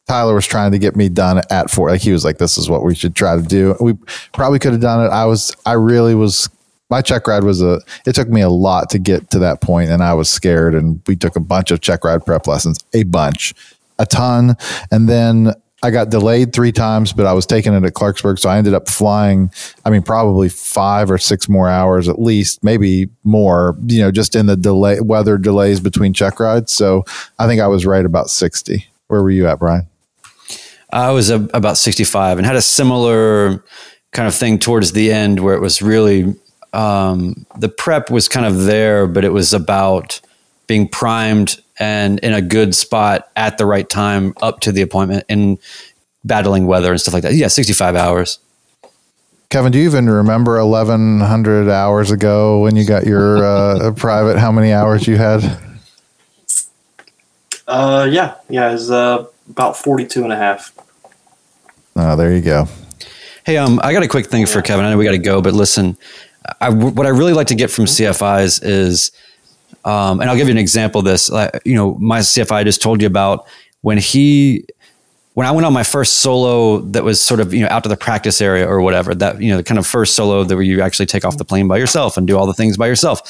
Tyler 0.06 0.34
was 0.34 0.46
trying 0.46 0.70
to 0.70 0.78
get 0.78 0.94
me 0.94 1.08
done 1.08 1.42
at 1.50 1.68
four. 1.68 1.90
Like 1.90 2.00
he 2.00 2.12
was 2.12 2.24
like, 2.24 2.38
"This 2.38 2.56
is 2.56 2.70
what 2.70 2.84
we 2.84 2.94
should 2.94 3.16
try 3.16 3.34
to 3.34 3.42
do." 3.42 3.74
We 3.80 3.94
probably 4.32 4.60
could 4.60 4.72
have 4.72 4.80
done 4.80 5.04
it. 5.04 5.08
I 5.08 5.24
was. 5.24 5.54
I 5.66 5.72
really 5.72 6.14
was 6.14 6.48
my 6.90 7.02
check 7.02 7.26
ride 7.26 7.44
was 7.44 7.62
a 7.62 7.80
it 8.06 8.14
took 8.14 8.28
me 8.28 8.40
a 8.40 8.48
lot 8.48 8.90
to 8.90 8.98
get 8.98 9.30
to 9.30 9.38
that 9.38 9.60
point 9.60 9.90
and 9.90 10.02
i 10.02 10.12
was 10.14 10.28
scared 10.28 10.74
and 10.74 11.00
we 11.06 11.16
took 11.16 11.36
a 11.36 11.40
bunch 11.40 11.70
of 11.70 11.80
check 11.80 12.04
ride 12.04 12.24
prep 12.24 12.46
lessons 12.46 12.78
a 12.94 13.02
bunch 13.04 13.54
a 13.98 14.04
ton. 14.04 14.56
And 14.90 15.08
then 15.08 15.54
i 15.82 15.90
got 15.90 16.10
delayed 16.10 16.52
three 16.52 16.72
times 16.72 17.12
but 17.12 17.26
i 17.26 17.32
was 17.32 17.46
taking 17.46 17.74
it 17.74 17.84
at 17.84 17.92
clarksburg 17.92 18.38
so 18.38 18.48
i 18.48 18.56
ended 18.56 18.72
up 18.72 18.88
flying 18.88 19.50
i 19.84 19.90
mean 19.90 20.02
probably 20.02 20.48
five 20.48 21.10
or 21.10 21.18
six 21.18 21.48
more 21.48 21.68
hours 21.68 22.08
at 22.08 22.18
least 22.18 22.64
maybe 22.64 23.08
more 23.24 23.76
you 23.86 24.00
know 24.00 24.10
just 24.10 24.34
in 24.34 24.46
the 24.46 24.56
delay 24.56 25.00
weather 25.00 25.36
delays 25.38 25.78
between 25.80 26.12
check 26.12 26.40
rides. 26.40 26.72
So 26.72 27.04
i 27.38 27.46
think 27.46 27.60
i 27.60 27.66
was 27.66 27.84
right 27.86 28.04
about 28.04 28.30
60 28.30 28.86
where 29.08 29.22
were 29.22 29.30
you 29.30 29.46
at 29.46 29.58
brian? 29.58 29.86
I 30.92 31.10
was 31.10 31.30
a, 31.30 31.42
about 31.52 31.76
65 31.76 32.38
and 32.38 32.46
had 32.46 32.56
a 32.56 32.62
similar 32.62 33.62
kind 34.12 34.28
of 34.28 34.34
thing 34.34 34.58
towards 34.58 34.92
the 34.92 35.12
end 35.12 35.40
where 35.40 35.54
it 35.54 35.60
was 35.60 35.82
really 35.82 36.34
um, 36.72 37.46
the 37.58 37.68
prep 37.68 38.10
was 38.10 38.28
kind 38.28 38.46
of 38.46 38.64
there, 38.64 39.06
but 39.06 39.24
it 39.24 39.32
was 39.32 39.52
about 39.52 40.20
being 40.66 40.88
primed 40.88 41.60
and 41.78 42.18
in 42.20 42.32
a 42.32 42.42
good 42.42 42.74
spot 42.74 43.30
at 43.36 43.58
the 43.58 43.66
right 43.66 43.88
time 43.88 44.34
up 44.42 44.60
to 44.60 44.72
the 44.72 44.82
appointment 44.82 45.24
and 45.28 45.58
battling 46.24 46.66
weather 46.66 46.90
and 46.90 47.00
stuff 47.00 47.14
like 47.14 47.22
that. 47.22 47.34
Yeah, 47.34 47.48
65 47.48 47.94
hours. 47.94 48.38
Kevin, 49.48 49.70
do 49.70 49.78
you 49.78 49.84
even 49.84 50.10
remember 50.10 50.62
1100 50.64 51.70
hours 51.70 52.10
ago 52.10 52.60
when 52.62 52.74
you 52.74 52.84
got 52.84 53.06
your 53.06 53.44
uh, 53.44 53.92
private, 53.96 54.38
how 54.38 54.50
many 54.50 54.72
hours 54.72 55.06
you 55.06 55.16
had? 55.16 55.42
Uh, 57.68 58.08
yeah, 58.10 58.34
yeah, 58.48 58.70
it 58.70 58.72
was 58.72 58.90
uh, 58.90 59.26
about 59.48 59.76
42 59.76 60.24
and 60.24 60.32
a 60.32 60.36
half. 60.36 60.72
Oh, 61.94 62.16
there 62.16 62.34
you 62.34 62.42
go. 62.42 62.66
Hey, 63.44 63.56
um, 63.56 63.80
I 63.82 63.92
got 63.92 64.02
a 64.02 64.08
quick 64.08 64.26
thing 64.26 64.44
for 64.46 64.60
Kevin. 64.60 64.84
I 64.84 64.90
know 64.90 64.98
we 64.98 65.04
got 65.04 65.12
to 65.12 65.18
go, 65.18 65.40
but 65.40 65.54
listen, 65.54 65.96
I, 66.60 66.70
what 66.70 67.06
I 67.06 67.10
really 67.10 67.32
like 67.32 67.46
to 67.48 67.54
get 67.54 67.70
from 67.70 67.84
CFIs 67.84 68.60
is, 68.62 69.12
um, 69.84 70.20
and 70.20 70.28
I'll 70.28 70.36
give 70.36 70.48
you 70.48 70.52
an 70.52 70.58
example 70.58 71.00
of 71.00 71.04
this. 71.04 71.30
Like, 71.30 71.60
you 71.64 71.74
know, 71.74 71.94
my 71.94 72.20
CFI 72.20 72.52
I 72.52 72.64
just 72.64 72.82
told 72.82 73.00
you 73.00 73.06
about 73.06 73.46
when 73.82 73.98
he, 73.98 74.64
when 75.34 75.46
I 75.46 75.50
went 75.50 75.66
on 75.66 75.72
my 75.72 75.82
first 75.82 76.18
solo 76.18 76.78
that 76.78 77.04
was 77.04 77.20
sort 77.20 77.40
of, 77.40 77.52
you 77.52 77.60
know, 77.60 77.68
out 77.70 77.82
to 77.82 77.88
the 77.88 77.96
practice 77.96 78.40
area 78.40 78.66
or 78.66 78.80
whatever, 78.80 79.14
that, 79.14 79.40
you 79.40 79.50
know, 79.50 79.58
the 79.58 79.62
kind 79.62 79.78
of 79.78 79.86
first 79.86 80.16
solo 80.16 80.44
that 80.44 80.54
where 80.54 80.64
you 80.64 80.80
actually 80.80 81.06
take 81.06 81.24
off 81.24 81.36
the 81.36 81.44
plane 81.44 81.68
by 81.68 81.76
yourself 81.76 82.16
and 82.16 82.26
do 82.26 82.36
all 82.38 82.46
the 82.46 82.54
things 82.54 82.76
by 82.76 82.86
yourself. 82.86 83.22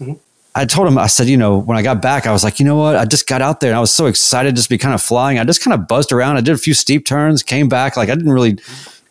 Mm-hmm. 0.00 0.14
I 0.54 0.66
told 0.66 0.86
him, 0.86 0.98
I 0.98 1.06
said, 1.06 1.28
you 1.28 1.36
know, 1.36 1.58
when 1.58 1.78
I 1.78 1.82
got 1.82 2.02
back, 2.02 2.26
I 2.26 2.32
was 2.32 2.44
like, 2.44 2.58
you 2.58 2.66
know 2.66 2.76
what? 2.76 2.96
I 2.96 3.06
just 3.06 3.26
got 3.26 3.40
out 3.40 3.60
there 3.60 3.70
and 3.70 3.76
I 3.76 3.80
was 3.80 3.90
so 3.90 4.06
excited 4.06 4.54
just 4.54 4.68
to 4.68 4.74
be 4.74 4.78
kind 4.78 4.94
of 4.94 5.00
flying. 5.00 5.38
I 5.38 5.44
just 5.44 5.62
kind 5.62 5.72
of 5.72 5.88
buzzed 5.88 6.12
around. 6.12 6.36
I 6.36 6.42
did 6.42 6.54
a 6.54 6.58
few 6.58 6.74
steep 6.74 7.06
turns, 7.06 7.42
came 7.42 7.68
back. 7.68 7.96
Like 7.96 8.10
I 8.10 8.14
didn't 8.14 8.32
really 8.32 8.58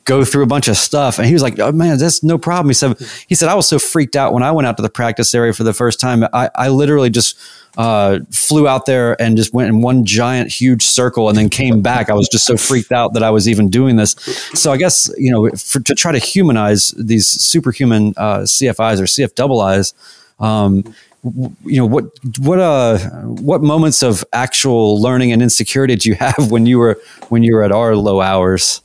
go 0.05 0.25
through 0.25 0.43
a 0.43 0.47
bunch 0.47 0.67
of 0.67 0.77
stuff. 0.77 1.17
And 1.17 1.27
he 1.27 1.33
was 1.33 1.43
like, 1.43 1.59
"Oh 1.59 1.71
man, 1.71 1.97
that's 1.97 2.23
no 2.23 2.37
problem." 2.37 2.69
He 2.69 2.73
said, 2.73 2.97
"He 3.27 3.35
said 3.35 3.49
I 3.49 3.55
was 3.55 3.67
so 3.67 3.79
freaked 3.79 4.15
out 4.15 4.33
when 4.33 4.43
I 4.43 4.51
went 4.51 4.67
out 4.67 4.77
to 4.77 4.83
the 4.83 4.89
practice 4.89 5.33
area 5.33 5.53
for 5.53 5.63
the 5.63 5.73
first 5.73 5.99
time. 5.99 6.23
I, 6.33 6.49
I 6.55 6.69
literally 6.69 7.09
just 7.09 7.37
uh, 7.77 8.19
flew 8.31 8.67
out 8.67 8.85
there 8.85 9.19
and 9.21 9.37
just 9.37 9.53
went 9.53 9.69
in 9.69 9.81
one 9.81 10.05
giant, 10.05 10.51
huge 10.51 10.85
circle, 10.85 11.29
and 11.29 11.37
then 11.37 11.49
came 11.49 11.81
back. 11.81 12.09
I 12.09 12.13
was 12.13 12.27
just 12.27 12.45
so 12.45 12.57
freaked 12.57 12.91
out 12.91 13.13
that 13.13 13.23
I 13.23 13.29
was 13.29 13.47
even 13.47 13.69
doing 13.69 13.95
this. 13.95 14.11
So 14.53 14.71
I 14.71 14.77
guess 14.77 15.09
you 15.17 15.31
know, 15.31 15.49
for, 15.51 15.79
to 15.79 15.95
try 15.95 16.11
to 16.11 16.19
humanize 16.19 16.91
these 16.97 17.27
superhuman 17.27 18.13
uh, 18.17 18.39
CFIs 18.39 18.99
or 18.99 19.05
CF 19.05 19.35
double 19.35 19.65
Is." 19.67 19.93
Um, 20.39 20.95
you 21.23 21.77
know 21.77 21.85
what 21.85 22.05
what 22.39 22.57
uh 22.57 22.97
what 23.21 23.61
moments 23.61 24.01
of 24.01 24.25
actual 24.33 24.99
learning 24.99 25.31
and 25.31 25.41
insecurity 25.43 25.93
did 25.93 26.03
you 26.03 26.15
have 26.15 26.49
when 26.49 26.65
you 26.65 26.79
were 26.79 26.99
when 27.29 27.43
you 27.43 27.53
were 27.53 27.63
at 27.63 27.71
our 27.71 27.95
low 27.95 28.21
hours 28.21 28.81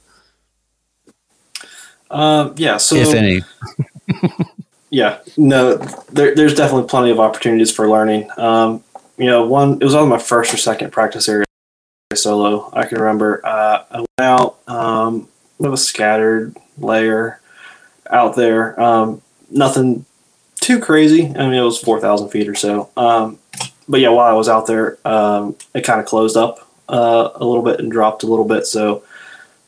uh, 2.10 2.52
yeah. 2.56 2.76
So 2.76 2.96
if 2.96 3.14
any. 3.14 3.42
yeah. 4.90 5.18
No. 5.36 5.76
There, 6.12 6.34
there's 6.34 6.54
definitely 6.54 6.88
plenty 6.88 7.10
of 7.10 7.20
opportunities 7.20 7.72
for 7.72 7.88
learning. 7.88 8.28
Um, 8.36 8.82
you 9.16 9.26
know, 9.26 9.46
one 9.46 9.74
it 9.74 9.84
was 9.84 9.94
on 9.94 10.08
my 10.08 10.18
first 10.18 10.52
or 10.52 10.56
second 10.56 10.92
practice 10.92 11.28
area 11.28 11.46
solo. 12.14 12.70
I 12.72 12.86
can 12.86 12.98
remember 12.98 13.44
uh, 13.44 13.84
I 13.90 13.98
went 13.98 14.08
out 14.18 14.58
um, 14.68 15.28
with 15.58 15.72
a 15.72 15.76
scattered 15.76 16.56
layer 16.78 17.40
out 18.10 18.36
there. 18.36 18.78
Um, 18.80 19.22
nothing 19.50 20.04
too 20.60 20.80
crazy. 20.80 21.26
I 21.26 21.44
mean, 21.44 21.54
it 21.54 21.62
was 21.62 21.78
four 21.78 22.00
thousand 22.00 22.28
feet 22.28 22.48
or 22.48 22.54
so. 22.54 22.90
Um, 22.96 23.38
but 23.88 24.00
yeah, 24.00 24.08
while 24.08 24.28
I 24.28 24.36
was 24.36 24.48
out 24.48 24.66
there, 24.66 24.98
um, 25.04 25.56
it 25.74 25.82
kind 25.82 26.00
of 26.00 26.06
closed 26.06 26.36
up 26.36 26.68
uh, 26.88 27.30
a 27.34 27.44
little 27.44 27.62
bit 27.62 27.80
and 27.80 27.90
dropped 27.90 28.22
a 28.22 28.26
little 28.26 28.44
bit. 28.44 28.66
So, 28.66 29.04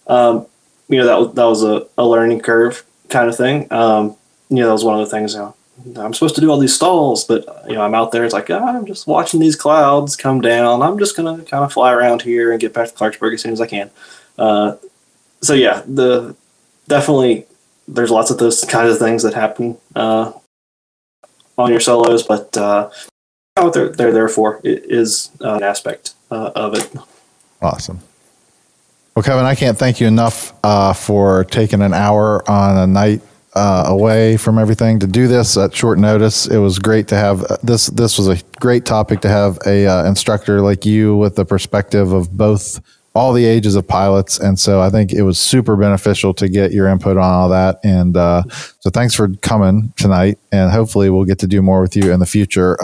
um, 0.07 0.47
you 0.89 0.99
know, 0.99 1.25
that 1.25 1.35
that 1.35 1.45
was 1.45 1.63
a, 1.63 1.87
a 1.97 2.07
learning 2.07 2.41
curve 2.41 2.85
kind 3.09 3.29
of 3.29 3.37
thing. 3.37 3.71
Um, 3.73 4.17
you 4.49 4.57
know, 4.57 4.67
that 4.67 4.73
was 4.73 4.85
one 4.85 4.99
of 4.99 5.07
the 5.07 5.11
things. 5.11 5.35
You 5.35 5.53
know, 5.85 6.05
I'm 6.05 6.15
supposed 6.15 6.35
to 6.37 6.41
do 6.41 6.51
all 6.51 6.59
these 6.59 6.75
stalls, 6.75 7.25
but 7.25 7.47
you 7.69 7.75
know, 7.75 7.83
I'm 7.83 7.95
out 7.95 8.13
there. 8.13 8.25
It's 8.25 8.35
like 8.35 8.51
oh, 8.51 8.59
I'm 8.59 8.87
just 8.87 9.07
watching 9.07 9.41
these 9.41 9.57
clouds 9.57 10.17
come 10.17 10.41
down. 10.41 10.83
I'm 10.83 10.99
just 10.99 11.17
gonna 11.17 11.43
kind 11.45 11.65
of 11.65 11.73
fly 11.73 11.93
around 11.93 12.23
here 12.23 12.51
and 12.51 12.61
get 12.61 12.73
back 12.73 12.89
to 12.89 12.95
Clarksburg 12.95 13.35
as 13.35 13.43
soon 13.43 13.53
as 13.53 13.61
I 13.61 13.67
can. 13.67 13.91
Uh, 14.37 14.77
so 15.43 15.55
yeah, 15.55 15.83
the 15.87 16.35
definitely 16.89 17.47
there's 17.87 18.11
lots 18.11 18.31
of 18.31 18.39
those 18.39 18.65
kinds 18.65 18.93
of 18.93 18.99
things 18.99 19.23
that 19.23 19.35
happen 19.35 19.79
uh, 19.95 20.33
on 21.57 21.71
your 21.71 21.81
solos, 21.81 22.23
but 22.23 22.57
uh, 22.57 22.91
what 23.57 23.73
they're 23.73 23.91
they're 23.91 24.13
there 24.13 24.29
for 24.29 24.61
is 24.65 25.31
uh, 25.43 25.55
an 25.55 25.63
aspect 25.63 26.15
uh, 26.31 26.51
of 26.55 26.75
it. 26.75 26.91
Awesome. 27.61 28.01
Well, 29.19 29.25
Kevin, 29.25 29.47
I 29.47 29.57
can't 29.57 29.77
thank 29.77 30.01
you 30.01 30.07
enough 30.07 30.53
uh, 30.63 30.93
for 30.93 31.43
taking 31.43 31.83
an 31.83 31.93
hour 31.93 32.49
on 32.49 32.79
a 32.79 32.87
night 32.87 33.21
uh, 33.53 33.83
away 33.89 34.37
from 34.37 34.61
everything 34.61 35.01
to 35.01 35.09
do 35.09 35.27
this 35.27 35.57
at 35.57 35.75
short 35.75 35.99
notice. 35.99 36.47
It 36.47 36.59
was 36.59 36.79
great 36.79 37.09
to 37.09 37.17
have 37.17 37.43
uh, 37.43 37.57
this. 37.61 37.89
This 37.89 38.17
was 38.17 38.29
a 38.29 38.41
great 38.61 38.85
topic 38.85 39.21
to 39.23 39.29
have 39.29 39.59
a 39.67 39.89
uh, 39.89 40.05
instructor 40.05 40.61
like 40.61 40.87
you 40.87 41.17
with 41.17 41.35
the 41.35 41.45
perspective 41.45 42.13
of 42.13 42.37
both 42.37 42.81
all 43.13 43.33
the 43.33 43.45
ages 43.45 43.75
of 43.75 43.89
pilots, 43.89 44.39
and 44.39 44.57
so 44.57 44.81
I 44.81 44.89
think 44.89 45.13
it 45.13 45.23
was 45.23 45.37
super 45.41 45.75
beneficial 45.75 46.33
to 46.35 46.49
get 46.49 46.71
your 46.71 46.87
input 46.87 47.17
on 47.17 47.25
all 47.25 47.49
that. 47.49 47.81
And 47.83 48.17
uh, 48.17 48.45
so, 48.79 48.89
thanks 48.89 49.17
for 49.17 49.31
coming 49.43 49.93
tonight, 49.97 50.39
and 50.53 50.71
hopefully, 50.71 51.11
we'll 51.11 51.25
get 51.25 51.41
to 51.41 51.49
do 51.49 51.61
more 51.61 51.81
with 51.81 51.97
you 51.97 52.13
in 52.13 52.21
the 52.21 52.27
future. 52.27 52.81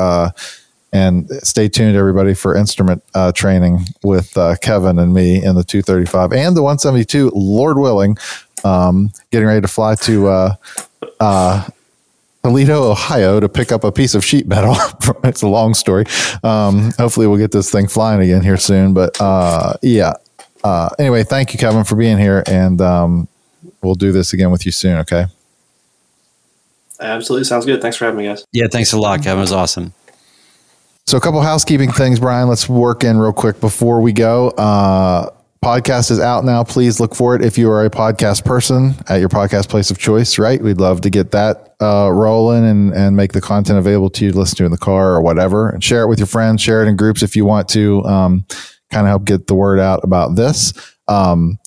And 0.95 1.29
stay 1.43 1.69
tuned, 1.69 1.97
everybody, 1.97 2.35
for 2.35 2.57
instrument 2.57 3.03
uh, 3.15 3.33
training 3.33 3.81
with 4.05 4.39
uh, 4.39 4.55
Kevin 4.63 5.01
and 5.01 5.13
me 5.13 5.45
in 5.45 5.57
the 5.57 5.65
235 5.65 6.33
and 6.33 6.57
the 6.57 6.63
172, 6.63 7.33
Lord 7.35 7.79
willing, 7.79 8.17
um, 8.63 9.11
getting 9.33 9.49
ready 9.49 9.61
to 9.61 9.67
fly 9.67 9.97
to 9.97 10.29
uh, 10.29 10.55
uh, 11.19 11.69
Toledo, 12.45 12.93
Ohio 12.93 13.41
to 13.41 13.49
pick 13.49 13.73
up 13.73 13.83
a 13.83 13.91
piece 13.91 14.15
of 14.15 14.25
sheet 14.25 14.47
metal. 14.47 14.77
it's 15.25 15.43
a 15.43 15.49
long 15.49 15.75
story. 15.75 16.05
Um, 16.45 16.93
hopefully, 16.97 17.27
we'll 17.27 17.39
get 17.39 17.51
this 17.51 17.73
thing 17.73 17.89
flying 17.89 18.21
again 18.23 18.43
here 18.43 18.57
soon. 18.57 18.95
But 18.95 19.21
uh, 19.21 19.75
yeah. 19.83 20.13
Uh, 20.63 20.91
anyway, 21.01 21.25
thank 21.25 21.53
you, 21.53 21.59
Kevin, 21.59 21.83
for 21.83 21.97
being 21.97 22.19
here. 22.19 22.45
And 22.47 22.81
um, 22.81 23.29
we'll 23.83 23.97
do 23.97 24.13
this 24.13 24.33
again 24.33 24.53
with 24.53 24.65
you 24.65 24.71
soon, 24.71 24.99
okay? 24.99 25.27
Absolutely. 27.01 27.45
Sounds 27.45 27.67
good. 27.67 27.83
Thanks 27.83 27.97
for 27.97 28.05
having 28.05 28.19
me, 28.19 28.27
guys. 28.27 28.45
Yeah, 28.53 28.69
thanks 28.71 28.93
a 28.93 28.99
lot, 28.99 29.23
Kevin. 29.25 29.39
It 29.39 29.43
was 29.43 29.53
awesome. 29.53 29.93
So, 31.07 31.19
a 31.19 31.21
couple 31.21 31.43
housekeeping 31.43 31.93
things, 31.93 32.19
Brian. 32.19 32.49
Let's 32.49 32.67
work 32.67 33.05
in 33.05 33.19
real 33.19 33.35
quick 33.35 33.61
before 33.61 34.01
we 34.01 34.11
go. 34.13 34.49
Uh, 34.51 35.29
podcast 35.63 36.11
is 36.11 36.19
out 36.19 36.47
now. 36.47 36.65
Please 36.65 36.99
look 36.99 37.15
for 37.15 37.35
it 37.37 37.43
if 37.43 37.59
you 37.59 37.71
are 37.71 37.85
a 37.85 37.91
podcast 37.91 38.47
person 38.47 38.95
at 39.09 39.21
your 39.21 39.29
podcast 39.29 39.69
place 39.69 39.91
of 39.91 39.99
choice. 39.99 40.39
Right? 40.39 40.63
We'd 40.63 40.81
love 40.81 41.03
to 41.03 41.11
get 41.11 41.31
that 41.33 41.77
uh, 41.79 42.11
rolling 42.11 42.65
and 42.65 42.95
and 42.95 43.17
make 43.17 43.33
the 43.33 43.43
content 43.43 43.79
available 43.79 44.09
to 44.11 44.25
you 44.25 44.33
to 44.33 44.39
listen 44.39 44.57
to 44.57 44.65
in 44.65 44.71
the 44.71 44.79
car 44.79 45.13
or 45.13 45.21
whatever, 45.21 45.69
and 45.69 45.85
share 45.85 46.05
it 46.05 46.09
with 46.09 46.19
your 46.19 46.27
friends. 46.27 46.63
Share 46.63 46.83
it 46.83 46.89
in 46.89 46.97
groups 46.97 47.23
if 47.23 47.37
you 47.37 47.45
want 47.45 47.69
to. 47.71 48.03
Um, 48.05 48.47
kind 48.91 49.07
of 49.07 49.09
help 49.09 49.25
get 49.25 49.47
the 49.47 49.55
word 49.55 49.79
out 49.81 50.01
about 50.05 50.37
this. 50.37 50.73
Um, 51.07 51.59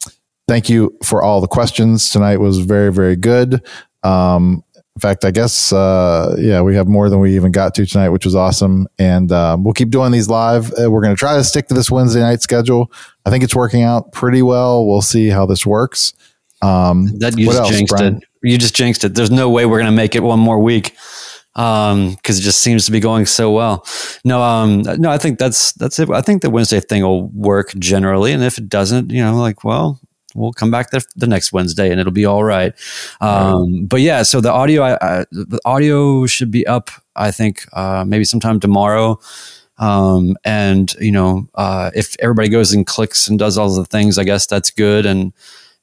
thank 0.48 0.68
you 0.68 0.98
for 1.04 1.22
all 1.22 1.42
the 1.42 1.48
questions 1.48 2.10
tonight. 2.10 2.38
Was 2.38 2.58
very 2.58 2.92
very 2.92 3.16
good. 3.16 3.64
Um, 4.02 4.64
in 4.98 5.02
fact, 5.02 5.26
I 5.26 5.30
guess, 5.30 5.72
uh, 5.72 6.36
yeah, 6.40 6.60
we 6.62 6.74
have 6.74 6.88
more 6.88 7.08
than 7.08 7.20
we 7.20 7.36
even 7.36 7.52
got 7.52 7.76
to 7.76 7.86
tonight, 7.86 8.10
which 8.10 8.26
was 8.26 8.34
awesome. 8.34 8.88
And 8.98 9.32
um, 9.32 9.64
we'll 9.64 9.76
keep 9.76 9.92
doing 9.92 10.12
these 10.12 10.28
live. 10.28 10.74
Uh, 10.74 10.90
we're 10.90 11.04
going 11.04 11.16
to 11.16 11.20
try 11.20 11.38
to 11.38 11.44
stick 11.44 11.68
to 11.68 11.76
this 11.76 11.92
Wednesday 11.92 12.20
night 12.20 12.42
schedule. 12.42 12.92
I 13.24 13.30
think 13.30 13.44
it's 13.44 13.56
working 13.56 13.84
out 13.84 14.12
pretty 14.12 14.42
well. 14.42 14.88
We'll 14.88 15.04
see 15.04 15.28
how 15.28 15.46
this 15.46 15.68
works. 15.68 16.14
Um, 16.64 17.16
that 17.20 17.38
you 17.38 17.46
just 17.46 17.60
else, 17.60 17.70
jinxed 17.70 17.96
Brian? 17.96 18.16
it. 18.16 18.24
You 18.42 18.58
just 18.58 18.76
jinxed 18.76 19.04
it. 19.04 19.14
There's 19.14 19.30
no 19.30 19.52
way 19.52 19.68
we're 19.68 19.78
going 19.78 19.92
to 19.92 19.96
make 19.96 20.16
it 20.16 20.24
one 20.24 20.40
more 20.40 20.58
week 20.58 20.96
because 21.54 21.94
um, 21.94 22.18
it 22.26 22.42
just 22.42 22.62
seems 22.62 22.88
to 22.88 22.92
be 22.92 23.00
going 23.00 23.28
so 23.28 23.52
well. 23.52 23.86
No, 24.26 24.42
um, 24.42 24.82
no, 24.82 25.12
I 25.12 25.20
think 25.20 25.38
that's 25.38 25.74
that's 25.74 26.00
it. 26.00 26.10
I 26.10 26.22
think 26.22 26.42
the 26.42 26.50
Wednesday 26.50 26.80
thing 26.80 27.04
will 27.04 27.28
work 27.28 27.76
generally, 27.76 28.32
and 28.32 28.44
if 28.44 28.58
it 28.58 28.68
doesn't, 28.68 29.12
you 29.12 29.24
know, 29.24 29.38
like, 29.38 29.64
well, 29.64 30.00
we'll 30.38 30.54
come 30.54 30.72
back 30.72 30.92
the, 30.92 31.04
the 31.16 31.28
next 31.28 31.52
Wednesday 31.52 31.90
and 31.90 32.00
it'll 32.00 32.14
be 32.14 32.26
all 32.26 32.44
right. 32.44 32.74
Um, 33.22 33.86
But 33.86 34.02
yeah, 34.02 34.24
so 34.24 34.42
the 34.42 34.52
audio, 34.52 34.84
I, 34.84 34.98
I, 35.02 35.26
the 35.32 35.60
audio 35.66 36.26
should 36.28 36.52
be 36.52 36.66
up. 36.68 36.92
I 37.16 37.32
think 37.32 37.66
uh, 37.74 38.04
maybe 38.06 38.24
sometime 38.26 38.60
tomorrow. 38.60 39.20
Um, 39.80 40.36
and 40.44 40.94
you 41.00 41.12
know, 41.12 41.48
uh, 41.56 41.92
if 41.94 42.16
everybody 42.20 42.50
goes 42.50 42.74
and 42.74 42.86
clicks 42.86 43.28
and 43.28 43.38
does 43.38 43.58
all 43.58 43.70
the 43.70 43.86
things, 43.86 44.18
I 44.18 44.24
guess 44.24 44.48
that's 44.48 44.72
good. 44.72 45.06
And 45.06 45.34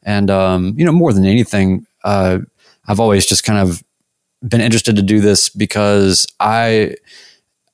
and 0.03 0.31
um, 0.31 0.75
you 0.77 0.85
know, 0.85 0.93
more 0.93 1.13
than 1.13 1.25
anything, 1.25 1.87
uh, 2.05 2.39
I've 2.87 3.01
always 3.01 3.27
just 3.27 3.45
kind 3.45 3.59
of 3.59 3.83
been 4.47 4.61
interested 4.61 4.97
to 4.97 5.03
do 5.03 5.21
this 5.21 5.49
because 5.49 6.27
I 6.41 6.97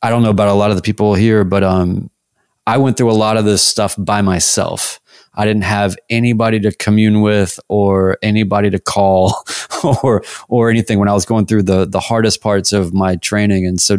I 0.02 0.10
don't 0.10 0.22
know 0.22 0.30
about 0.30 0.48
a 0.48 0.54
lot 0.54 0.70
of 0.70 0.76
the 0.76 0.82
people 0.82 1.14
here, 1.14 1.44
but 1.44 1.62
um, 1.62 2.10
I 2.66 2.78
went 2.78 2.96
through 2.96 3.10
a 3.10 3.12
lot 3.12 3.36
of 3.36 3.44
this 3.44 3.62
stuff 3.62 3.96
by 3.98 4.22
myself. 4.22 4.99
I 5.40 5.46
didn't 5.46 5.64
have 5.64 5.96
anybody 6.10 6.60
to 6.60 6.70
commune 6.70 7.22
with 7.22 7.58
or 7.68 8.18
anybody 8.20 8.68
to 8.68 8.78
call 8.78 9.42
or 10.02 10.22
or 10.48 10.68
anything 10.68 10.98
when 10.98 11.08
I 11.08 11.14
was 11.14 11.24
going 11.24 11.46
through 11.46 11.62
the 11.62 11.86
the 11.86 11.98
hardest 11.98 12.42
parts 12.42 12.74
of 12.74 12.92
my 12.92 13.16
training 13.16 13.64
and 13.64 13.80
so 13.80 13.96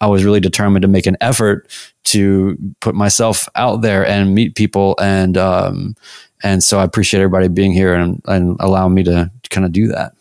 I 0.00 0.06
was 0.06 0.24
really 0.24 0.38
determined 0.38 0.82
to 0.82 0.88
make 0.88 1.06
an 1.06 1.16
effort 1.20 1.68
to 2.04 2.56
put 2.78 2.94
myself 2.94 3.48
out 3.56 3.82
there 3.82 4.06
and 4.06 4.36
meet 4.36 4.54
people 4.54 4.94
and 5.02 5.36
um 5.36 5.96
and 6.44 6.62
so 6.62 6.78
I 6.78 6.84
appreciate 6.84 7.20
everybody 7.20 7.48
being 7.48 7.72
here 7.72 7.94
and, 7.94 8.22
and 8.26 8.56
allowing 8.60 8.94
me 8.94 9.02
to 9.02 9.32
kind 9.50 9.64
of 9.64 9.72
do 9.72 9.88
that. 9.88 10.12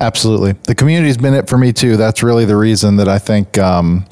Absolutely. 0.00 0.52
The 0.64 0.74
community's 0.74 1.18
been 1.18 1.34
it 1.34 1.48
for 1.48 1.56
me 1.56 1.72
too. 1.72 1.96
That's 1.96 2.24
really 2.24 2.46
the 2.46 2.56
reason 2.56 2.96
that 2.96 3.06
I 3.06 3.20
think 3.20 3.58
um, 3.58 4.06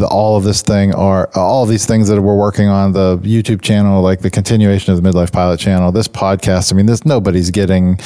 the, 0.00 0.06
all 0.06 0.36
of 0.36 0.44
this 0.44 0.62
thing 0.62 0.94
are 0.94 1.30
all 1.34 1.62
of 1.62 1.68
these 1.68 1.86
things 1.86 2.08
that 2.08 2.20
we're 2.20 2.36
working 2.36 2.68
on 2.68 2.92
the 2.92 3.18
YouTube 3.18 3.62
channel, 3.62 4.02
like 4.02 4.20
the 4.20 4.30
continuation 4.30 4.92
of 4.92 5.02
the 5.02 5.08
midlife 5.08 5.32
pilot 5.32 5.60
channel, 5.60 5.92
this 5.92 6.08
podcast. 6.08 6.72
I 6.72 6.76
mean, 6.76 6.86
this 6.86 7.04
nobody's 7.04 7.50
getting, 7.50 7.98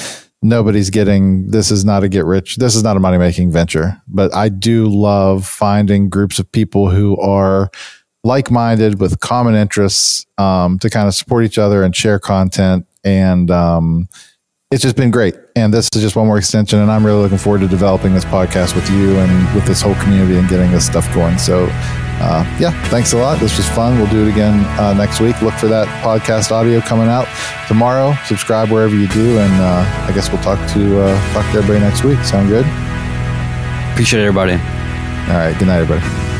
nobody's 0.43 0.91
getting, 0.91 1.51
this 1.51 1.71
is 1.71 1.85
not 1.85 2.05
a 2.05 2.09
get 2.09 2.25
rich. 2.25 2.57
This 2.57 2.75
is 2.75 2.83
not 2.83 2.97
a 2.97 3.01
money 3.01 3.19
making 3.19 3.51
venture, 3.51 4.01
but 4.09 4.35
I 4.35 4.49
do 4.49 4.89
love 4.89 5.47
finding 5.47 6.09
groups 6.09 6.39
of 6.39 6.51
people 6.53 6.91
who 6.91 7.17
are 7.19 7.71
like 8.25 8.51
minded 8.51 9.01
with 9.01 9.21
common 9.21 9.55
interests, 9.55 10.27
um, 10.39 10.79
to 10.81 10.91
kind 10.91 11.09
of 11.09 11.15
support 11.15 11.45
each 11.45 11.59
other 11.59 11.83
and 11.83 11.95
share 11.95 12.19
content. 12.19 12.87
And, 13.05 13.51
um, 13.51 14.09
it's 14.71 14.83
just 14.83 14.97
been 14.97 15.11
great. 15.11 15.35
And 15.57 15.73
this 15.73 15.89
is 15.95 16.03
just 16.03 16.15
one 16.15 16.27
more 16.27 16.37
extension. 16.37 16.79
And 16.81 16.91
I'm 16.91 17.05
really 17.05 17.23
looking 17.23 17.39
forward 17.39 17.63
to 17.63 17.69
developing 17.69 18.13
this 18.13 18.25
podcast 18.25 18.77
with 18.77 18.89
you 18.91 19.19
and 19.19 19.55
with 19.55 19.65
this 19.65 19.81
whole 19.81 19.95
community 19.97 20.39
and 20.39 20.49
getting 20.49 20.71
this 20.71 20.85
stuff 20.85 21.13
going. 21.15 21.39
So, 21.39 21.69
uh, 22.21 22.45
yeah, 22.61 22.71
thanks 22.89 23.13
a 23.15 23.17
lot. 23.17 23.41
This 23.41 23.57
was 23.57 23.67
fun. 23.71 23.97
We'll 23.97 24.11
do 24.11 24.27
it 24.27 24.31
again 24.31 24.65
uh, 24.79 24.93
next 24.93 25.21
week. 25.21 25.41
Look 25.41 25.55
for 25.55 25.69
that 25.69 25.87
podcast 26.05 26.51
audio 26.51 26.81
coming 26.81 27.09
out 27.09 27.27
tomorrow. 27.67 28.15
Subscribe 28.27 28.71
wherever 28.71 28.95
you 28.95 29.09
do. 29.09 29.39
And 29.39 29.53
uh, 29.55 30.07
I 30.07 30.13
guess 30.13 30.31
we'll 30.31 30.43
talk 30.43 30.59
to, 30.75 31.01
uh, 31.01 31.33
talk 31.33 31.51
to 31.53 31.59
everybody 31.59 31.81
next 31.81 32.05
week. 32.05 32.19
Sound 32.21 32.49
good? 32.49 32.67
Appreciate 33.93 34.21
everybody. 34.21 34.53
All 34.53 35.39
right. 35.39 35.57
Good 35.59 35.69
night, 35.69 35.81
everybody. 35.81 36.38